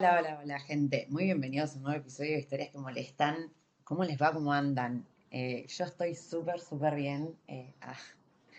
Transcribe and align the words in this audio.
Hola, 0.00 0.16
hola, 0.18 0.40
hola, 0.42 0.58
gente. 0.60 1.06
Muy 1.10 1.24
bienvenidos 1.24 1.74
a 1.74 1.76
un 1.76 1.82
nuevo 1.82 1.98
episodio 1.98 2.30
de 2.30 2.38
Historias 2.38 2.70
que 2.70 2.78
Molestan. 2.78 3.52
¿Cómo 3.84 4.02
les 4.02 4.16
va? 4.16 4.32
¿Cómo 4.32 4.50
andan? 4.50 5.04
Eh, 5.30 5.66
yo 5.68 5.84
estoy 5.84 6.14
súper, 6.14 6.58
súper 6.58 6.94
bien. 6.94 7.36
Eh, 7.46 7.74
ah, 7.82 7.98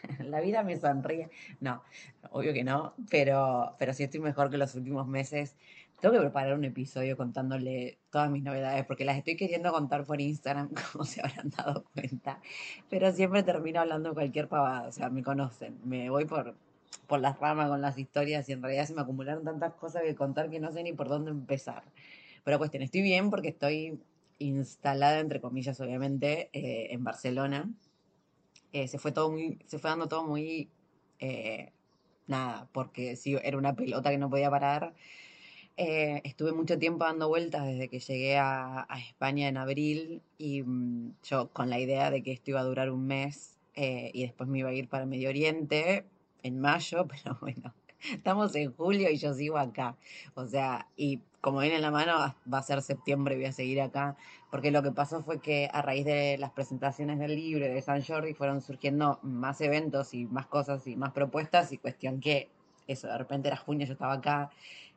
la 0.23 0.39
vida 0.39 0.61
me 0.61 0.77
sonríe. 0.77 1.31
No, 1.59 1.81
obvio 2.29 2.53
que 2.53 2.63
no, 2.63 2.93
pero, 3.09 3.75
pero 3.79 3.91
sí 3.91 4.03
estoy 4.03 4.19
mejor 4.19 4.51
que 4.51 4.59
los 4.59 4.75
últimos 4.75 5.07
meses. 5.07 5.55
Tengo 5.99 6.13
que 6.13 6.21
preparar 6.21 6.53
un 6.53 6.63
episodio 6.63 7.17
contándole 7.17 7.97
todas 8.11 8.29
mis 8.29 8.43
novedades, 8.43 8.85
porque 8.85 9.03
las 9.03 9.17
estoy 9.17 9.35
queriendo 9.35 9.71
contar 9.71 10.05
por 10.05 10.21
Instagram, 10.21 10.69
como 10.91 11.05
se 11.05 11.21
habrán 11.21 11.49
dado 11.49 11.85
cuenta. 11.85 12.39
Pero 12.87 13.11
siempre 13.13 13.41
termino 13.41 13.79
hablando 13.79 14.13
cualquier 14.13 14.47
pavada, 14.47 14.89
o 14.89 14.91
sea, 14.91 15.09
me 15.09 15.23
conocen. 15.23 15.79
Me 15.85 16.07
voy 16.11 16.25
por, 16.25 16.55
por 17.07 17.19
las 17.19 17.39
ramas 17.39 17.69
con 17.69 17.81
las 17.81 17.97
historias 17.97 18.47
y 18.49 18.53
en 18.53 18.61
realidad 18.61 18.85
se 18.85 18.93
me 18.93 19.01
acumularon 19.01 19.43
tantas 19.43 19.73
cosas 19.73 20.03
que 20.03 20.15
contar 20.15 20.49
que 20.49 20.59
no 20.59 20.71
sé 20.71 20.83
ni 20.83 20.93
por 20.93 21.09
dónde 21.09 21.31
empezar. 21.31 21.83
Pero 22.43 22.57
cuestión, 22.57 22.83
estoy 22.83 23.01
bien 23.01 23.29
porque 23.29 23.49
estoy 23.49 23.99
instalada, 24.39 25.19
entre 25.19 25.41
comillas, 25.41 25.79
obviamente, 25.81 26.49
eh, 26.53 26.87
en 26.91 27.03
Barcelona. 27.03 27.69
Eh, 28.73 28.87
se 28.87 28.97
fue 28.99 29.11
todo 29.11 29.31
muy, 29.31 29.59
se 29.65 29.79
fue 29.79 29.89
dando 29.89 30.07
todo 30.07 30.23
muy 30.25 30.69
eh, 31.19 31.71
nada, 32.27 32.67
porque 32.71 33.15
sí, 33.15 33.37
era 33.43 33.57
una 33.57 33.75
pelota 33.75 34.09
que 34.09 34.17
no 34.17 34.29
podía 34.29 34.49
parar. 34.49 34.93
estuve 35.77 36.53
mucho 36.53 36.77
tiempo 36.77 37.05
dando 37.05 37.27
vueltas 37.27 37.65
desde 37.65 37.87
que 37.89 37.99
llegué 37.99 38.37
a, 38.37 38.87
España 39.09 39.47
en 39.47 39.57
abril 39.57 40.21
y 40.37 40.63
mm, 40.63 41.15
yo 41.23 41.49
con 41.49 41.69
la 41.69 41.79
idea 41.79 42.11
de 42.11 42.23
que 42.23 42.31
esto 42.31 42.51
iba 42.51 42.59
a 42.61 42.63
durar 42.63 42.91
un 42.91 43.05
mes 43.07 43.57
y 43.75 44.21
después 44.23 44.49
me 44.49 44.59
iba 44.59 44.69
a 44.69 44.73
ir 44.73 44.87
para 44.89 45.05
Medio 45.05 45.29
Oriente, 45.29 46.05
en 46.43 46.59
mayo, 46.59 47.07
pero 47.23 47.37
bueno, 47.41 47.73
estamos 48.11 48.55
en 48.55 48.73
julio 48.73 49.09
y 49.09 49.17
yo 49.17 49.33
sigo 49.33 49.57
acá. 49.57 49.95
O 50.35 50.45
sea, 50.45 50.87
y 50.95 51.19
como 51.41 51.59
viene 51.59 51.77
en 51.77 51.81
la 51.81 51.91
mano, 51.91 52.35
va 52.51 52.57
a 52.59 52.63
ser 52.63 52.81
septiembre 52.81 53.35
y 53.35 53.37
voy 53.39 53.47
a 53.47 53.51
seguir 53.51 53.81
acá, 53.81 54.15
porque 54.51 54.71
lo 54.71 54.83
que 54.83 54.91
pasó 54.91 55.23
fue 55.23 55.39
que 55.39 55.69
a 55.73 55.81
raíz 55.81 56.05
de 56.05 56.37
las 56.37 56.51
presentaciones 56.51 57.19
del 57.19 57.35
libro 57.35 57.65
de 57.65 57.81
San 57.81 58.03
Jordi 58.03 58.33
fueron 58.33 58.61
surgiendo 58.61 59.19
más 59.23 59.61
eventos 59.61 60.13
y 60.13 60.25
más 60.25 60.45
cosas 60.47 60.85
y 60.87 60.95
más 60.95 61.11
propuestas 61.11 61.71
y 61.71 61.77
cuestión 61.77 62.19
que 62.19 62.49
eso, 62.87 63.07
de 63.07 63.17
repente 63.17 63.47
era 63.47 63.57
junio, 63.57 63.87
yo 63.87 63.93
estaba 63.93 64.13
acá 64.13 64.51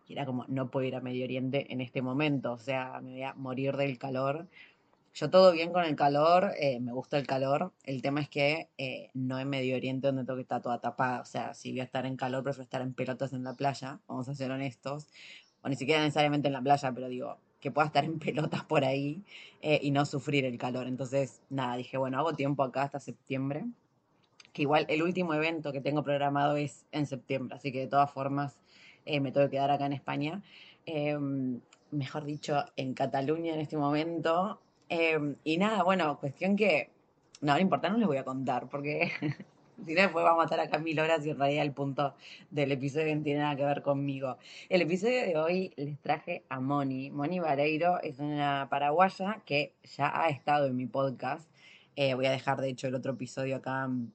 y 0.07 0.13
era 0.13 0.27
como, 0.27 0.45
no 0.49 0.69
puedo 0.71 0.87
ir 0.87 0.97
a 0.97 1.01
Medio 1.01 1.25
Oriente 1.25 1.73
en 1.73 1.81
este 1.81 2.03
momento, 2.03 2.53
o 2.53 2.59
sea, 2.59 3.01
me 3.03 3.13
voy 3.13 3.23
a 3.23 3.35
morir 3.35 3.77
del 3.77 3.99
calor. 3.99 4.47
Yo 5.15 5.31
todo 5.31 5.53
bien 5.53 5.73
con 5.73 5.85
el 5.85 5.95
calor, 5.95 6.55
eh, 6.59 6.81
me 6.81 6.93
gusta 6.93 7.17
el 7.19 7.27
calor. 7.27 7.73
El 7.85 8.03
tema 8.03 8.21
es 8.21 8.29
que 8.29 8.69
eh, 8.79 9.11
no 9.15 9.39
en 9.39 9.49
Medio 9.49 9.77
Oriente 9.77 10.09
donde 10.09 10.25
tengo 10.25 10.35
que 10.37 10.43
estar 10.43 10.61
toda 10.61 10.81
tapada. 10.81 11.21
O 11.21 11.25
sea, 11.25 11.55
si 11.55 11.71
voy 11.71 11.81
a 11.81 11.85
estar 11.85 12.05
en 12.05 12.17
calor, 12.17 12.43
prefiero 12.43 12.65
estar 12.65 12.83
en 12.83 12.95
pelotas 12.95 13.33
en 13.33 13.45
la 13.45 13.55
playa, 13.55 14.01
vamos 14.09 14.29
a 14.29 14.35
ser 14.35 14.51
honestos. 14.51 15.07
O 15.63 15.69
ni 15.69 15.77
siquiera 15.77 16.03
necesariamente 16.03 16.49
en 16.49 16.55
la 16.55 16.63
playa, 16.63 16.91
pero 16.93 17.09
digo, 17.09 17.39
que 17.61 17.71
pueda 17.71 17.87
estar 17.87 18.05
en 18.05 18.19
pelotas 18.19 18.65
por 18.65 18.85
ahí 18.85 19.23
eh, 19.63 19.79
y 19.83 19.93
no 19.93 20.05
sufrir 20.05 20.47
el 20.47 20.59
calor. 20.59 20.89
Entonces, 20.89 21.43
nada, 21.49 21.77
dije, 21.77 21.97
bueno, 21.97 22.19
hago 22.19 22.33
tiempo 22.33 22.65
acá 22.65 22.83
hasta 22.83 22.99
septiembre. 22.99 23.67
Que 24.53 24.63
igual 24.63 24.85
el 24.89 25.03
último 25.05 25.33
evento 25.35 25.71
que 25.73 25.81
tengo 25.81 26.03
programado 26.03 26.57
es 26.57 26.87
en 26.91 27.07
septiembre, 27.07 27.57
así 27.57 27.71
que 27.73 27.81
de 27.81 27.87
todas 27.87 28.11
formas 28.11 28.57
me 29.07 29.33
tengo 29.33 29.47
que 29.47 29.53
quedar 29.53 29.71
acá 29.71 29.87
en 29.87 29.93
España. 29.93 30.43
Em, 30.87 31.61
mejor 31.91 32.25
dicho, 32.25 32.65
en 32.77 32.95
Cataluña 32.95 33.55
en 33.55 33.61
este 33.61 33.77
momento 33.77 34.61
Em, 34.97 35.35
y 35.43 35.57
nada, 35.59 35.83
bueno, 35.83 36.21
cuestión 36.21 36.55
que, 36.55 36.89
no, 37.41 37.55
no 37.55 37.59
importa, 37.59 37.89
no 37.89 37.99
les 37.99 38.07
voy 38.07 38.17
a 38.17 38.25
contar, 38.25 38.69
porque 38.69 39.11
si 39.85 39.93
no 39.93 40.03
después 40.03 40.25
vamos 40.25 40.43
a 40.43 40.45
estar 40.45 40.61
acá 40.61 40.79
mil 40.79 41.01
horas 41.01 41.27
y 41.27 41.31
en 41.31 41.39
realidad 41.39 41.65
el 41.65 41.73
punto 41.73 42.15
del 42.53 42.71
episodio 42.71 43.17
no 43.17 43.23
tiene 43.25 43.41
nada 43.41 43.57
que 43.57 43.65
ver 43.65 43.83
conmigo. 43.83 44.39
El 44.69 44.83
episodio 44.83 45.23
de 45.23 45.37
hoy 45.37 45.73
les 45.77 45.99
traje 45.99 46.45
a 46.49 46.61
Moni. 46.61 47.11
Moni 47.11 47.41
Vareiro 47.41 48.01
es 48.03 48.21
una 48.21 48.69
paraguaya 48.71 49.43
que 49.45 49.73
ya 49.97 50.13
ha 50.15 50.29
estado 50.29 50.67
en 50.67 50.77
mi 50.77 50.87
podcast. 50.87 51.51
Eh, 51.97 52.15
voy 52.15 52.27
a 52.27 52.31
dejar, 52.31 52.61
de 52.61 52.69
hecho, 52.69 52.87
el 52.87 52.95
otro 52.95 53.15
episodio 53.15 53.57
acá 53.57 53.89
mm, 53.89 54.13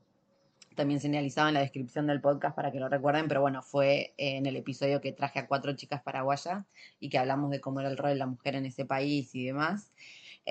también 0.76 1.02
señalizado 1.02 1.50
en 1.50 1.56
la 1.56 1.60
descripción 1.60 2.08
del 2.08 2.22
podcast 2.22 2.56
para 2.56 2.72
que 2.72 2.80
lo 2.80 2.88
recuerden, 2.88 3.28
pero 3.28 3.42
bueno, 3.42 3.62
fue 3.64 4.14
en 4.16 4.46
el 4.46 4.56
episodio 4.56 5.02
que 5.02 5.12
traje 5.12 5.40
a 5.40 5.48
cuatro 5.48 5.74
chicas 5.74 6.02
paraguayas 6.02 6.64
y 7.02 7.10
que 7.10 7.18
hablamos 7.18 7.52
de 7.52 7.60
cómo 7.60 7.82
era 7.82 7.90
el 7.90 7.98
rol 7.98 8.12
de 8.12 8.16
la 8.16 8.28
mujer 8.28 8.56
en 8.56 8.66
ese 8.66 8.86
país 8.86 9.36
y 9.36 9.44
demás. 9.44 9.92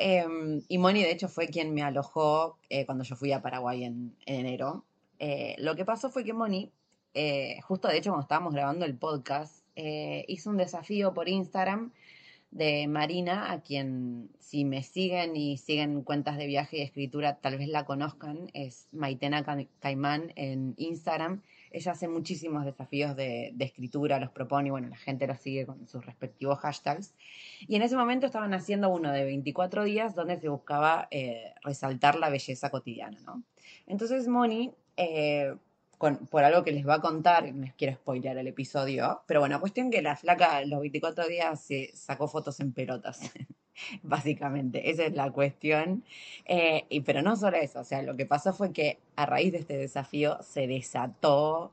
Em, 0.01 0.63
y 0.69 0.79
Moni, 0.79 1.03
de 1.03 1.11
hecho, 1.11 1.29
fue 1.29 1.49
quien 1.49 1.75
me 1.75 1.83
alojó 1.83 2.57
eh, 2.71 2.87
cuando 2.87 3.03
yo 3.03 3.17
fui 3.17 3.33
a 3.33 3.43
Paraguay 3.43 3.85
en, 3.85 4.17
enero. 4.27 4.85
Eh, 5.19 5.57
lo 5.59 5.75
que 5.75 5.85
pasó 5.85 6.09
fue 6.09 6.23
que 6.25 6.33
Moni, 6.33 6.71
eh, 7.15 7.61
justo 7.63 7.89
de 7.89 7.99
hecho 7.99 8.11
cuando 8.11 8.23
estábamos 8.23 8.55
grabando 8.55 8.85
el 8.85 8.97
podcast, 8.97 9.65
hizo 10.27 10.51
un 10.51 10.57
desafío 10.57 11.15
por 11.15 11.29
Instagram 11.29 11.93
de 12.51 12.87
Marina, 12.89 13.53
a 13.53 13.61
quien 13.61 14.31
si 14.39 14.65
me 14.65 14.83
siguen 14.83 15.37
y 15.37 15.59
siguen 15.59 16.03
cuentas 16.03 16.39
de 16.39 16.47
viaje 16.47 16.79
y 16.79 16.83
escritura, 16.83 17.37
tal 17.37 17.59
vez 17.59 17.69
la 17.69 17.85
conozcan, 17.85 18.51
es 18.55 18.89
Maitena 18.93 19.45
Caimán 19.81 20.33
en 20.37 20.75
Instagram. 20.79 21.43
Ella 21.71 21.93
hace 21.93 22.09
muchísimos 22.09 22.65
desafíos 22.65 23.15
de, 23.15 23.55
escritura, 23.59 24.19
los 24.19 24.31
propone 24.31 24.69
y 24.69 24.71
bueno, 24.71 24.89
la 24.89 24.97
gente 24.97 25.27
los 25.27 25.39
sigue 25.39 25.67
con 25.67 25.87
sus 25.87 26.07
respectivos 26.07 26.59
hashtags. 26.61 27.15
Y 27.67 27.77
en 27.77 27.83
ese 27.83 27.97
momento 27.97 28.25
estaban 28.25 28.55
haciendo 28.55 28.89
uno 28.89 29.13
de 29.13 29.25
24 29.25 29.85
días 29.85 30.15
donde 30.15 30.41
se 30.41 30.49
buscaba 30.49 31.09
eh, 31.11 31.53
resaltar 31.63 32.19
la 32.19 32.31
belleza 32.31 32.71
cotidiana, 32.71 33.19
¿no? 33.27 33.43
Entonces 33.87 34.29
Moni, 34.29 34.73
eh, 34.97 35.55
por 35.99 36.45
algo 36.45 36.65
que 36.65 36.73
les 36.73 36.87
va 36.87 36.95
a 36.95 37.01
contar, 37.01 37.53
no 37.53 37.63
les 37.63 37.75
quiero 37.75 37.95
spoilear 37.95 38.39
el 38.39 38.47
episodio, 38.47 39.23
pero 39.27 39.41
bueno, 39.41 39.61
cuestión 39.61 39.91
que 39.91 40.01
la 40.01 40.17
flaca 40.17 40.65
los 40.65 40.81
24 40.81 41.27
días 41.27 41.61
se 41.61 41.91
sacó 41.95 42.29
fotos 42.29 42.61
en 42.61 42.73
pelotas. 42.73 43.33
básicamente. 44.03 44.91
Esa 44.91 45.05
es 45.07 45.15
la 45.15 45.31
cuestión. 45.31 46.05
Eh, 46.45 46.85
y, 46.89 47.01
pero 47.01 47.23
no 47.23 47.37
solo 47.37 47.57
eso, 47.57 47.81
o 47.81 47.85
sea, 47.85 48.03
lo 48.03 48.17
que 48.17 48.27
pasó 48.27 48.53
fue 48.53 48.73
que 48.73 48.99
a 49.17 49.27
raíz 49.27 49.53
de 49.53 49.59
este 49.59 49.77
desafío 49.77 50.39
se 50.43 50.67
desató 50.67 51.73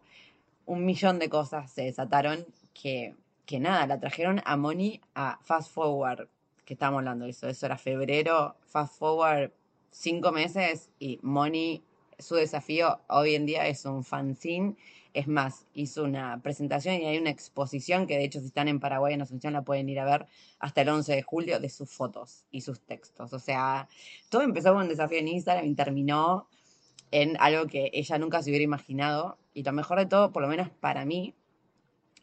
un 0.66 0.86
millón 0.86 1.20
de 1.20 1.30
cosas, 1.30 1.72
se 1.72 1.84
desataron 1.84 2.46
que, 2.74 3.16
que 3.46 3.60
nada, 3.60 3.88
la 3.88 4.00
trajeron 4.00 4.42
a 4.46 4.58
Moni 4.58 5.02
a 5.14 5.40
Fast 5.44 5.72
Forward, 5.72 6.28
que 6.66 6.74
estábamos 6.74 7.00
hablando 7.00 7.26
de 7.26 7.32
eso, 7.32 7.48
eso 7.48 7.66
era 7.66 7.78
febrero, 7.78 8.56
Fast 8.66 8.98
Forward 8.98 9.52
cinco 9.96 10.32
meses 10.32 10.90
y 11.00 11.20
Moni, 11.22 11.82
su 12.20 12.36
desafío 12.36 13.02
hoy 13.08 13.36
en 13.36 13.46
día 13.46 13.68
es 13.68 13.86
un 13.86 14.04
fanzine 14.04 14.76
es 15.16 15.28
más, 15.30 15.66
hizo 15.74 16.04
una 16.04 16.42
presentación 16.44 16.96
y 16.96 17.06
hay 17.06 17.18
una 17.18 17.30
exposición 17.30 18.06
que 18.06 18.18
de 18.18 18.26
hecho 18.26 18.42
si 18.42 18.48
están 18.48 18.68
en 18.68 18.82
Paraguay 18.82 19.14
en 19.14 19.22
Asunción 19.22 19.54
la 19.54 19.62
pueden 19.62 19.88
ir 19.88 19.98
a 20.02 20.06
ver 20.06 20.28
hasta 20.60 20.82
el 20.82 20.90
11 20.90 21.16
de 21.16 21.22
julio 21.22 21.60
de 21.62 21.70
sus 21.70 21.90
fotos 21.90 22.44
y 22.52 22.62
sus 22.62 22.82
textos. 22.82 23.32
O 23.32 23.40
sea, 23.40 23.88
todo 24.28 24.42
empezó 24.42 24.74
con 24.74 24.84
un 24.84 24.90
desafío 24.90 25.20
en 25.20 25.30
Instagram 25.30 25.66
y 25.66 25.74
terminó 25.74 26.50
en 27.12 27.38
algo 27.40 27.66
que 27.68 27.90
ella 27.94 28.18
nunca 28.18 28.44
se 28.44 28.50
hubiera 28.50 28.66
imaginado. 28.66 29.38
Y 29.54 29.64
lo 29.64 29.72
mejor 29.72 30.00
de 30.00 30.06
todo, 30.06 30.34
por 30.34 30.42
lo 30.42 30.50
menos 30.50 30.70
para 30.82 31.06
mí, 31.06 31.34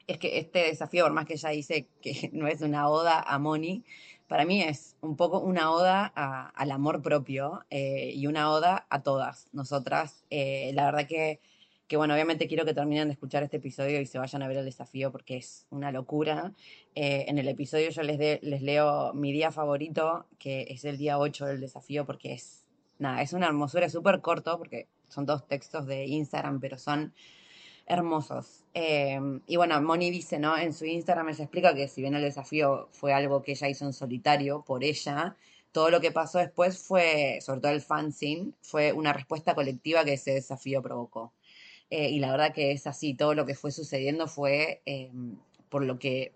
es 0.07 0.19
que 0.19 0.39
este 0.39 0.59
desafío, 0.59 1.05
por 1.05 1.15
más 1.15 1.25
que 1.25 1.35
ella 1.35 1.49
dice 1.49 1.89
que 2.03 2.29
no 2.35 2.47
es 2.47 2.61
una 2.61 2.89
oda 2.89 3.23
a 3.23 3.39
Moni, 3.39 3.85
para 4.33 4.47
mí 4.47 4.63
es 4.63 4.97
un 5.03 5.15
poco 5.15 5.41
una 5.41 5.71
oda 5.71 6.07
al 6.07 6.71
amor 6.71 7.03
propio 7.03 7.67
eh, 7.69 8.13
y 8.15 8.27
una 8.27 8.51
oda 8.51 8.87
a 8.89 9.03
todas 9.03 9.47
nosotras. 9.53 10.25
Eh, 10.31 10.71
la 10.73 10.87
verdad 10.87 11.07
que 11.07 11.39
que 11.87 11.99
bueno, 11.99 12.15
obviamente 12.15 12.49
quiero 12.49 12.65
que 12.65 12.73
terminen 12.73 13.09
de 13.09 13.13
escuchar 13.13 13.43
este 13.43 13.59
episodio 13.59 14.01
y 14.01 14.07
se 14.07 14.19
vayan 14.19 14.43
a 14.43 14.49
ver 14.49 14.57
el 14.57 14.65
desafío 14.65 15.13
porque 15.13 15.37
es 15.37 15.67
una 15.69 15.93
locura. 15.93 16.55
Eh, 16.95 17.27
en 17.29 17.37
el 17.37 17.47
episodio 17.47 17.91
yo 17.91 18.03
les, 18.03 18.43
les 18.43 18.63
leo 18.63 19.13
mi 19.13 19.33
día 19.33 19.53
favorito, 19.53 20.25
que 20.39 20.63
es 20.71 20.87
el 20.87 20.97
día 20.97 21.19
8 21.19 21.45
del 21.45 21.61
desafío, 21.61 22.07
porque 22.07 22.33
es, 22.33 22.65
nada, 22.99 23.21
es 23.21 23.35
una 23.35 23.49
hermosura, 23.49 23.91
súper 23.91 24.23
corto, 24.23 24.57
porque 24.57 24.89
son 25.09 25.27
dos 25.27 25.47
textos 25.47 25.87
de 25.87 26.07
Instagram, 26.07 26.59
pero 26.59 26.79
son 26.79 27.13
hermosos. 27.93 28.65
Em, 28.75 29.41
y 29.47 29.57
bueno, 29.57 29.81
Moni 29.83 30.11
dice, 30.11 30.39
¿no? 30.39 30.57
En 30.57 30.73
su 30.73 30.85
Instagram 30.85 31.29
ella 31.29 31.45
explica 31.45 31.75
que 31.75 31.89
si 31.89 32.01
bien 32.01 32.15
el 32.15 32.23
desafío 32.23 32.89
fue 32.93 33.13
algo 33.13 33.43
que 33.43 33.53
ella 33.53 33.69
hizo 33.69 33.85
en 33.85 33.93
solitario 33.93 34.63
por 34.63 34.85
ella, 34.85 35.37
todo 35.73 35.91
lo 35.91 36.01
que 36.01 36.13
pasó 36.13 36.39
después 36.39 36.79
fue, 36.79 37.39
sobre 37.41 37.61
todo 37.61 37.73
el 37.73 37.81
fanzine, 37.81 38.53
fue 38.61 38.93
una 38.93 39.13
respuesta 39.13 39.55
colectiva 39.55 40.05
que 40.05 40.15
ese 40.15 40.33
desafío 40.33 40.83
provocó. 40.83 41.33
Eh, 41.91 42.11
y 42.11 42.21
la 42.21 42.31
verdad 42.31 42.55
que 42.55 42.73
es 42.73 42.87
así, 42.87 43.15
todo 43.15 43.35
lo 43.35 43.47
que 43.47 43.55
fue 43.55 43.71
sucediendo 43.71 44.27
fue 44.27 44.83
em, 44.87 45.37
por 45.69 45.85
lo 45.85 45.99
que 45.99 46.33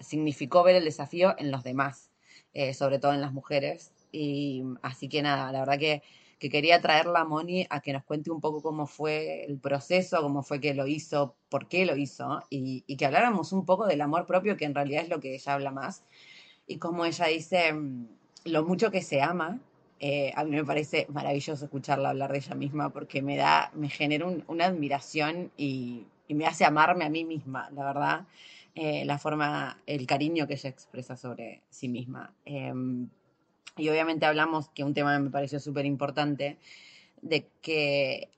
significó 0.00 0.62
ver 0.62 0.76
el 0.76 0.84
desafío 0.84 1.34
en 1.38 1.50
los 1.50 1.64
demás, 1.64 2.10
eh, 2.54 2.74
sobre 2.74 2.98
todo 2.98 3.12
en 3.12 3.20
las 3.20 3.32
mujeres. 3.32 3.92
Y 4.12 4.62
así 4.82 5.08
que 5.08 5.22
nada, 5.22 5.52
la 5.52 5.60
verdad 5.60 5.78
que 5.78 6.02
que 6.38 6.50
quería 6.50 6.80
traerla 6.80 7.20
a 7.20 7.24
Moni 7.24 7.66
a 7.70 7.80
que 7.80 7.92
nos 7.92 8.04
cuente 8.04 8.30
un 8.30 8.40
poco 8.40 8.60
cómo 8.60 8.86
fue 8.86 9.44
el 9.44 9.58
proceso, 9.58 10.20
cómo 10.20 10.42
fue 10.42 10.60
que 10.60 10.74
lo 10.74 10.86
hizo, 10.86 11.34
por 11.48 11.68
qué 11.68 11.86
lo 11.86 11.96
hizo, 11.96 12.42
y, 12.50 12.82
que 12.96 13.06
habláramos 13.06 13.52
un 13.52 13.64
poco 13.64 13.86
del 13.86 14.00
amor 14.02 14.26
propio, 14.26 14.56
que 14.56 14.66
en 14.66 14.74
realidad 14.74 15.04
es 15.04 15.08
lo 15.08 15.20
que 15.20 15.34
ella 15.34 15.54
habla 15.54 15.70
más, 15.70 16.04
y 16.66 16.78
como 16.78 17.04
ella 17.04 17.26
dice 17.26 17.72
mm, 17.72 18.08
lo 18.44 18.64
mucho 18.64 18.90
que 18.90 19.02
se 19.02 19.22
ama. 19.22 19.60
Eh, 19.98 20.30
a 20.36 20.44
mí 20.44 20.50
me 20.50 20.64
parece 20.64 21.06
maravilloso 21.08 21.64
escucharla 21.64 22.10
hablar 22.10 22.30
de 22.30 22.38
ella 22.38 22.54
misma 22.54 22.90
porque 22.90 23.22
me 23.22 23.36
da, 23.38 23.70
me 23.74 23.88
genera 23.88 24.26
una 24.46 24.66
admiración 24.66 25.50
y, 25.56 26.06
me 26.28 26.44
hace 26.46 26.64
amarme 26.64 27.04
a 27.04 27.08
mí 27.08 27.24
misma, 27.24 27.70
la 27.70 27.84
verdad, 27.84 28.26
eh, 28.74 29.04
la 29.04 29.16
forma, 29.16 29.78
el 29.86 30.06
cariño 30.06 30.46
que 30.46 30.54
ella 30.54 30.70
expresa 30.70 31.16
sobre 31.16 31.62
sí 31.70 31.88
misma. 31.88 32.34
Em, 32.44 33.08
y 33.76 33.88
obviamente 33.88 34.26
hablamos, 34.26 34.68
que 34.70 34.84
un 34.84 34.94
tema 34.94 35.18
me 35.18 35.30
pareció 35.30 35.60
súper 35.60 35.84
importante, 35.84 36.58
de 37.22 37.48
que, 37.60 38.30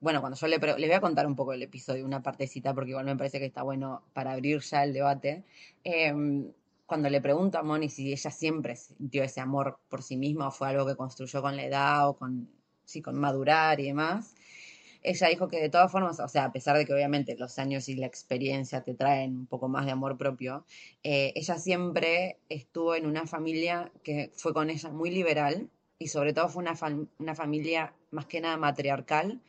bueno, 0.00 0.20
cuando 0.20 0.38
yo 0.38 0.46
le, 0.46 0.58
le 0.58 0.86
voy 0.86 0.92
a 0.92 1.00
contar 1.00 1.26
un 1.26 1.36
poco 1.36 1.52
el 1.52 1.62
episodio, 1.62 2.04
una 2.04 2.22
partecita, 2.22 2.74
porque 2.74 2.90
igual 2.90 3.04
me 3.04 3.16
parece 3.16 3.38
que 3.38 3.46
está 3.46 3.62
bueno 3.62 4.02
para 4.12 4.32
abrir 4.32 4.60
ya 4.60 4.84
el 4.84 4.92
debate. 4.92 5.44
Em, 5.84 6.52
cuando 6.86 7.10
le 7.10 7.20
pregunto 7.20 7.58
a 7.58 7.62
Moni 7.62 7.88
si 7.88 8.12
ella 8.12 8.30
siempre 8.30 8.76
sintió 8.76 9.24
ese 9.24 9.40
amor 9.40 9.78
por 9.88 10.02
sí 10.02 10.16
misma 10.16 10.48
o 10.48 10.50
fue 10.52 10.68
algo 10.68 10.86
que 10.86 10.96
construyó 10.96 11.42
con 11.42 11.56
la 11.56 11.64
edad 11.64 12.08
o 12.08 12.16
con, 12.16 12.48
sí, 12.84 13.02
con 13.02 13.18
madurar 13.18 13.80
y 13.80 13.86
demás, 13.86 14.35
ella 15.06 15.28
dijo 15.28 15.46
que 15.48 15.60
de 15.60 15.68
todas 15.70 15.90
formas, 15.90 16.18
o 16.18 16.28
sea, 16.28 16.46
a 16.46 16.52
pesar 16.52 16.76
de 16.76 16.84
que 16.84 16.92
obviamente 16.92 17.36
los 17.36 17.60
años 17.60 17.88
y 17.88 17.94
la 17.94 18.06
experiencia 18.06 18.82
te 18.82 18.92
traen 18.92 19.36
un 19.36 19.46
poco 19.46 19.68
más 19.68 19.86
de 19.86 19.92
amor 19.92 20.18
propio, 20.18 20.64
eh, 21.04 21.32
ella 21.36 21.58
siempre 21.58 22.38
estuvo 22.48 22.96
en 22.96 23.06
una 23.06 23.24
familia 23.26 23.92
que 24.02 24.32
fue 24.34 24.52
con 24.52 24.68
ella 24.68 24.90
muy 24.90 25.10
liberal 25.10 25.70
y 25.98 26.08
sobre 26.08 26.32
todo 26.32 26.48
fue 26.48 26.64
una, 26.64 26.74
una 27.18 27.34
familia 27.36 27.94
más 28.10 28.26
que 28.26 28.40
nada 28.40 28.56
matriarcal 28.56 29.40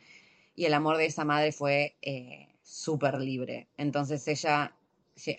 y 0.56 0.66
el 0.66 0.76
amor 0.76 0.98
de 0.98 1.08
esa 1.08 1.26
madre 1.26 1.52
fue 1.52 1.96
eh, 2.04 2.50
súper 2.62 3.20
libre. 3.20 3.68
Entonces 3.78 4.28
ella, 4.28 4.76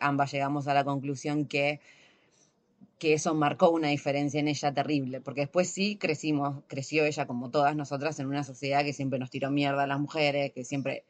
ambas 0.01 0.33
llegamos 0.33 0.67
a 0.67 0.75
la 0.75 0.83
conclusión 0.83 1.47
que 1.47 1.81
que 2.99 3.15
eso 3.15 3.35
marcó 3.35 3.71
una 3.71 3.89
diferencia 3.89 4.41
en 4.41 4.49
ella 4.49 4.75
terrible, 4.75 5.21
porque 5.21 5.43
después 5.43 5.69
sí 5.69 5.97
crecimos, 5.97 6.65
creció 6.67 7.05
ella 7.05 7.27
como 7.27 7.51
todas 7.51 7.77
nosotras 7.77 8.19
en 8.19 8.27
una 8.27 8.45
sociedad 8.45 8.85
que 8.85 8.93
siempre 8.93 9.19
nos 9.19 9.31
tiró 9.31 9.51
mierda 9.51 9.85
a 9.85 9.87
las 9.87 10.01
mujeres, 10.01 10.53
que 10.53 10.65
siempre 10.65 11.05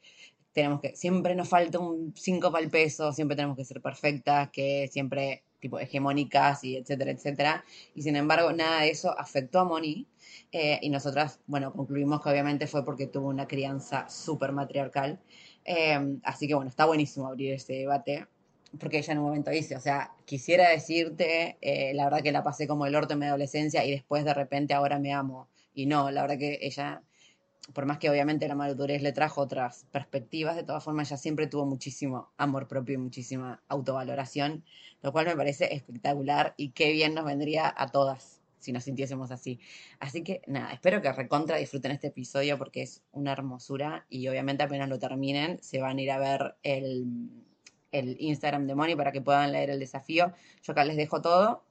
tenemos 0.52 0.80
que, 0.80 0.96
siempre 0.96 1.34
nos 1.34 1.48
falta 1.48 1.78
un 1.78 2.12
5 2.16 2.52
para 2.52 2.64
el 2.64 2.70
peso, 2.70 3.12
siempre 3.12 3.36
tenemos 3.36 3.56
que 3.56 3.64
ser 3.64 3.80
perfectas, 3.80 4.50
que 4.50 4.88
siempre 4.90 5.44
tipo 5.60 5.78
hegemónicas 5.78 6.62
y 6.64 6.76
etcétera, 6.76 7.10
etcétera. 7.10 7.64
Y 7.94 8.02
sin 8.02 8.16
embargo, 8.16 8.52
nada 8.52 8.82
de 8.82 8.90
eso 8.90 9.18
afectó 9.18 9.60
a 9.60 9.64
Moni. 9.64 10.06
Eh, 10.52 10.78
y 10.82 10.90
nosotras, 10.90 11.40
bueno, 11.46 11.72
concluimos 11.72 12.22
que 12.22 12.30
obviamente 12.30 12.66
fue 12.66 12.84
porque 12.84 13.06
tuvo 13.06 13.28
una 13.28 13.46
crianza 13.46 14.08
súper 14.08 14.52
matriarcal. 14.52 15.20
Eh, 15.64 16.18
así 16.24 16.46
que 16.46 16.54
bueno, 16.54 16.70
está 16.70 16.86
buenísimo 16.86 17.26
abrir 17.26 17.52
este 17.52 17.74
debate 17.74 18.26
porque 18.78 18.98
ella 18.98 19.12
en 19.12 19.18
un 19.18 19.24
momento 19.24 19.50
dice, 19.50 19.76
o 19.76 19.80
sea, 19.80 20.12
quisiera 20.24 20.68
decirte, 20.68 21.56
eh, 21.60 21.94
la 21.94 22.04
verdad 22.04 22.22
que 22.22 22.32
la 22.32 22.42
pasé 22.42 22.66
como 22.66 22.86
el 22.86 22.94
orto 22.94 23.14
en 23.14 23.20
mi 23.20 23.26
adolescencia 23.26 23.84
y 23.84 23.90
después 23.90 24.24
de 24.24 24.34
repente 24.34 24.74
ahora 24.74 24.98
me 24.98 25.12
amo. 25.12 25.48
Y 25.74 25.86
no, 25.86 26.10
la 26.10 26.22
verdad 26.22 26.38
que 26.38 26.58
ella, 26.62 27.02
por 27.72 27.86
más 27.86 27.98
que 27.98 28.10
obviamente 28.10 28.48
la 28.48 28.54
madurez 28.54 29.02
le 29.02 29.12
trajo 29.12 29.40
otras 29.40 29.86
perspectivas, 29.90 30.56
de 30.56 30.64
todas 30.64 30.84
formas 30.84 31.08
ella 31.10 31.16
siempre 31.16 31.46
tuvo 31.46 31.64
muchísimo 31.64 32.30
amor 32.36 32.68
propio 32.68 32.94
y 32.94 32.98
muchísima 32.98 33.62
autovaloración, 33.68 34.64
lo 35.02 35.12
cual 35.12 35.26
me 35.26 35.36
parece 35.36 35.74
espectacular 35.74 36.54
y 36.56 36.70
qué 36.70 36.92
bien 36.92 37.14
nos 37.14 37.24
vendría 37.24 37.72
a 37.74 37.90
todas 37.90 38.40
si 38.58 38.72
nos 38.72 38.84
sintiésemos 38.84 39.30
así. 39.30 39.60
Así 40.00 40.22
que 40.22 40.42
nada, 40.46 40.72
espero 40.72 41.00
que 41.00 41.12
recontra 41.12 41.56
disfruten 41.56 41.92
este 41.92 42.08
episodio 42.08 42.58
porque 42.58 42.82
es 42.82 43.02
una 43.12 43.32
hermosura 43.32 44.04
y 44.10 44.26
obviamente 44.28 44.64
apenas 44.64 44.88
lo 44.88 44.98
terminen 44.98 45.62
se 45.62 45.80
van 45.80 45.98
a 45.98 46.02
ir 46.02 46.10
a 46.10 46.18
ver 46.18 46.56
el 46.64 47.06
el 47.92 48.16
Instagram 48.20 48.66
de 48.66 48.74
Moni 48.74 48.96
para 48.96 49.12
que 49.12 49.20
puedan 49.20 49.52
leer 49.52 49.70
el 49.70 49.80
desafío. 49.80 50.32
Yo 50.62 50.72
acá 50.72 50.84
les 50.84 50.96
dejo 50.96 51.20
todo. 51.20 51.64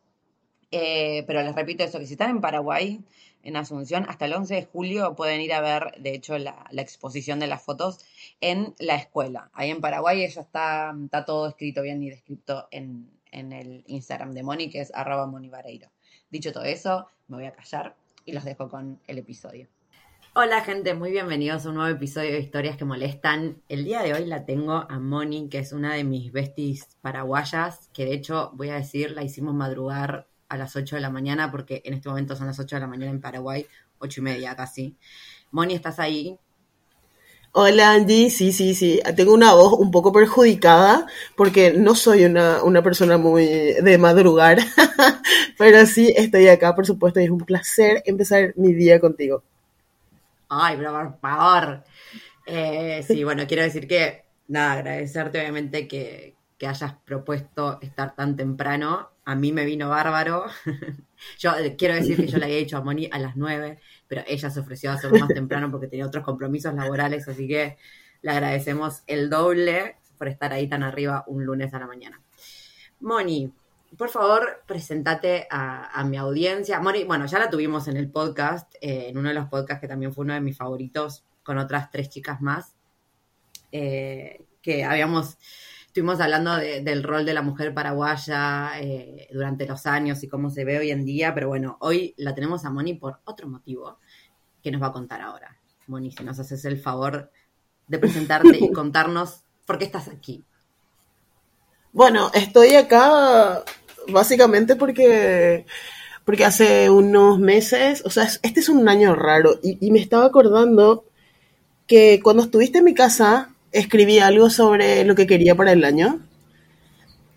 Eh, 0.72 1.24
pero 1.28 1.42
les 1.44 1.56
repito 1.56 1.84
eso, 1.84 1.98
que 2.00 2.06
si 2.06 2.14
están 2.14 2.30
en 2.30 2.42
Paraguay, 2.42 3.02
en 3.42 3.56
Asunción, 3.56 4.06
hasta 4.10 4.26
el 4.26 4.34
11 4.34 4.56
de 4.56 4.66
julio 4.66 5.16
pueden 5.16 5.40
ir 5.40 5.54
a 5.54 5.62
ver, 5.62 5.94
de 6.00 6.14
hecho, 6.14 6.38
la, 6.38 6.66
exposición 6.74 7.40
de 7.40 7.48
las 7.48 7.64
fotos 7.64 8.00
en 8.42 8.76
la 8.78 8.96
escuela. 8.96 9.50
Ahí 9.54 9.70
en 9.70 9.80
Paraguay 9.80 10.24
eso 10.24 10.42
está, 10.42 10.94
está 11.06 11.24
todo 11.24 11.48
escrito 11.48 11.82
bien 11.82 12.04
y 12.04 12.10
descrito 12.10 12.68
en, 12.72 13.10
en 13.32 13.54
el 13.54 13.86
Instagram 13.88 14.34
de 14.34 14.44
Moni, 14.44 14.70
que 14.70 14.82
es 14.82 14.92
arroba 14.94 15.26
monivareiro. 15.28 15.90
Dicho 16.30 16.52
todo 16.52 16.66
eso, 16.66 17.08
me 17.28 17.38
voy 17.38 17.46
a 17.46 17.54
callar 17.54 17.96
y 18.26 18.34
los 18.34 18.44
dejo 18.44 18.68
con 18.68 19.00
el 19.08 19.20
episodio. 19.20 19.70
Hola 20.40 20.62
gente, 20.62 20.94
muy 20.94 21.10
bienvenidos 21.10 21.66
a 21.66 21.70
un 21.70 21.78
nuevo 21.78 21.90
episodio 21.90 22.32
de 22.32 22.40
Historias 22.40 22.78
que 22.78 22.86
Molestan. 22.86 23.60
El 23.70 23.86
día 23.86 24.04
de 24.04 24.14
hoy 24.14 24.26
la 24.26 24.46
tengo 24.46 24.86
a 24.88 25.00
Moni, 25.00 25.50
que 25.50 25.58
es 25.58 25.74
una 25.74 25.96
de 25.96 26.04
mis 26.04 26.32
besties 26.32 26.90
paraguayas, 27.02 27.90
que 27.92 28.06
de 28.06 28.14
hecho 28.14 28.52
voy 28.54 28.70
a 28.70 28.76
decir, 28.76 29.14
la 29.14 29.24
hicimos 29.24 29.56
madrugar 29.56 30.28
a 30.48 30.58
las 30.58 30.76
8 30.76 30.98
de 30.98 31.02
la 31.02 31.10
mañana, 31.10 31.50
porque 31.50 31.82
en 31.86 31.96
este 31.96 32.08
momento 32.08 32.36
son 32.36 32.46
las 32.46 32.60
8 32.60 32.76
de 32.76 32.80
la 32.82 32.86
mañana 32.86 33.12
en 33.12 33.20
Paraguay, 33.20 33.66
8 33.98 34.22
y 34.22 34.24
media 34.24 34.56
casi. 34.56 34.96
Moni, 35.50 35.74
¿estás 35.74 35.98
ahí? 35.98 36.38
Hola 37.54 37.94
Andy, 37.94 38.30
sí, 38.30 38.52
sí, 38.52 38.76
sí. 38.76 39.02
Tengo 39.16 39.34
una 39.34 39.56
voz 39.56 39.74
un 39.74 39.90
poco 39.90 40.12
perjudicada 40.12 41.08
porque 41.36 41.74
no 41.74 41.96
soy 41.96 42.26
una, 42.26 42.62
una 42.62 42.84
persona 42.84 43.18
muy 43.18 43.48
de 43.48 43.98
madrugar, 43.98 44.60
pero 45.58 45.84
sí 45.88 46.14
estoy 46.16 46.48
acá, 46.48 46.76
por 46.76 46.86
supuesto, 46.86 47.20
y 47.20 47.24
es 47.24 47.32
un 47.32 47.40
placer 47.40 48.04
empezar 48.06 48.54
mi 48.56 48.76
día 48.76 49.00
contigo. 49.00 49.42
Ay, 50.50 50.78
pero 50.78 50.94
por 50.94 51.20
favor. 51.20 51.84
Eh, 52.46 53.04
sí, 53.06 53.24
bueno, 53.24 53.46
quiero 53.48 53.64
decir 53.64 53.88
que, 53.88 54.26
nada, 54.48 54.74
agradecerte 54.74 55.40
obviamente 55.40 55.88
que, 55.88 56.36
hayas 56.66 56.94
propuesto 57.06 57.80
estar 57.82 58.16
tan 58.16 58.36
temprano. 58.36 59.12
A 59.26 59.36
mí 59.36 59.52
me 59.52 59.66
vino 59.66 59.90
bárbaro. 59.90 60.46
yo 61.40 61.56
eh, 61.58 61.76
quiero 61.78 61.94
decir 61.94 62.16
que 62.18 62.28
yo 62.28 62.38
le 62.38 62.46
había 62.46 62.58
dicho 62.58 62.78
a 62.78 62.82
Moni 62.82 63.10
a 63.12 63.20
las 63.20 63.36
nueve, 63.36 63.80
pero 64.08 64.24
ella 64.26 64.50
se 64.50 64.60
ofreció 64.60 64.90
a 64.90 64.94
hacerlo 64.96 65.20
más 65.20 65.30
temprano 65.30 65.70
porque 65.70 65.88
tenía 65.88 66.08
otros 66.08 66.24
compromisos 66.24 66.74
laborales, 66.74 67.28
así 67.28 67.48
que 67.48 67.78
le 68.22 68.32
agradecemos 68.32 69.04
el 69.06 69.30
doble 69.30 69.98
por 70.18 70.28
estar 70.28 70.52
ahí 70.52 70.68
tan 70.68 70.82
arriba 70.82 71.24
un 71.28 71.46
lunes 71.46 71.74
a 71.74 71.80
la 71.80 71.86
mañana. 71.86 72.22
Moni, 73.02 73.52
por 73.96 74.10
favor, 74.10 74.64
presentate 74.68 75.48
a, 75.50 76.04
mi 76.04 76.18
audiencia. 76.18 76.80
Mori, 76.80 77.04
bueno, 77.04 77.26
ya 77.26 77.40
la 77.40 77.50
tuvimos 77.50 77.88
en 77.88 77.98
el 77.98 78.10
podcast, 78.12 78.74
eh, 78.82 79.10
en 79.10 79.18
uno 79.18 79.30
de 79.30 79.36
los 79.36 79.48
podcasts 79.48 79.82
que 79.82 79.88
también 79.88 80.14
fue 80.14 80.26
uno 80.26 80.34
de 80.34 80.42
mis 80.42 80.58
favoritos, 80.58 81.24
con 81.44 81.58
otras 81.58 81.90
tres 81.90 82.10
chicas 82.10 82.42
más, 82.42 82.76
eh, 83.72 84.46
que 84.62 84.84
habíamos, 84.84 85.38
estuvimos 85.86 86.20
hablando 86.20 86.58
del 86.58 87.04
rol 87.04 87.26
de 87.26 87.34
la 87.34 87.42
mujer 87.42 87.74
paraguaya 87.74 88.72
eh, 88.80 89.30
durante 89.32 89.66
los 89.66 89.86
años 89.86 90.22
y 90.24 90.28
cómo 90.28 90.50
se 90.50 90.66
ve 90.66 90.80
hoy 90.80 90.92
en 90.92 91.06
día, 91.06 91.34
pero 91.34 91.48
bueno, 91.48 91.78
hoy 91.80 92.14
la 92.18 92.36
tenemos 92.36 92.66
a 92.66 92.70
Moni 92.70 92.96
por 92.96 93.22
otro 93.24 93.48
motivo 93.48 94.00
que 94.62 94.72
nos 94.72 94.82
va 94.82 94.88
a 94.88 94.92
contar 94.92 95.22
ahora. 95.22 95.58
Moni, 95.88 96.12
si 96.12 96.24
nos 96.24 96.38
haces 96.40 96.66
el 96.66 96.78
favor 96.78 97.32
de 97.88 98.00
presentarte 98.00 98.58
y 98.60 98.72
contarnos 98.74 99.46
por 99.66 99.78
qué 99.78 99.86
estás 99.86 100.10
aquí. 100.10 100.44
Bueno, 101.98 102.30
estoy 102.36 102.76
acá 102.76 103.64
básicamente 104.08 104.76
porque, 104.76 105.66
porque 106.26 106.46
hace 106.46 106.92
unos 106.92 107.40
meses, 107.40 108.04
o 108.06 108.12
sea, 108.12 108.26
este 108.44 108.60
es 108.60 108.70
un 108.70 108.88
año 108.88 109.16
raro 109.16 109.60
y, 109.64 109.90
me 109.90 109.98
estaba 109.98 110.26
acordando 110.26 111.06
que 111.88 112.20
cuando 112.22 112.44
estuviste 112.44 112.78
en 112.78 112.84
mi 112.84 112.94
casa 112.94 113.50
escribí 113.72 114.20
algo 114.20 114.52
sobre 114.52 115.06
lo 115.06 115.16
que 115.16 115.26
quería 115.26 115.56
para 115.56 115.72
el 115.72 115.84
año. 115.84 116.22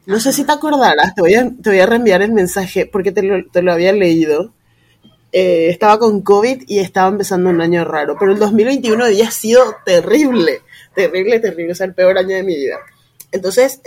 No 0.04 0.20
sé 0.20 0.30
si 0.30 0.44
te 0.44 0.52
acordarás, 0.52 1.14
te 1.14 1.22
voy 1.22 1.36
a, 1.36 1.50
te 1.62 1.70
voy 1.70 1.80
a 1.80 1.86
reenviar 1.86 2.20
el 2.20 2.32
mensaje 2.32 2.84
porque 2.84 3.12
te 3.12 3.22
lo, 3.22 3.42
te 3.50 3.62
lo 3.62 3.72
había 3.72 3.94
leído. 3.94 4.52
Eh, 5.32 5.70
estaba 5.70 5.98
con 5.98 6.20
COVID 6.20 6.64
y 6.66 6.80
estaba 6.80 7.08
empezando 7.08 7.48
un 7.48 7.62
año 7.62 7.86
raro, 7.86 8.16
pero 8.20 8.32
el 8.32 8.38
2021 8.38 9.06
había 9.06 9.30
sido 9.30 9.76
terrible 9.86 10.60
terrible, 10.94 11.40
terrible, 11.40 11.72
o 11.72 11.74
sea, 11.74 11.86
el 11.86 11.94
peor 11.94 12.18
año 12.18 12.36
de 12.36 12.42
mi 12.42 12.56
vida. 12.56 12.76
Entonces, 13.32 13.80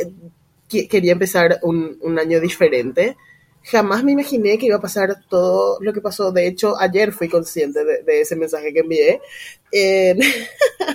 quería 0.67 1.13
empezar 1.13 1.59
un, 1.63 2.17
año 2.19 2.39
diferente. 2.39 3.17
Jamás 3.63 4.03
me 4.03 4.11
imaginé 4.11 4.57
que 4.57 4.65
iba 4.65 4.77
a 4.77 4.81
pasar 4.81 5.23
todo 5.29 5.77
lo 5.81 5.93
que 5.93 6.01
pasó. 6.01 6.31
De 6.31 6.47
hecho, 6.47 6.77
ayer 6.79 7.13
fui 7.13 7.29
consciente 7.29 7.83
de, 7.85 8.21
ese 8.21 8.35
mensaje 8.35 8.73
que 8.73 8.79
envié. 8.79 9.21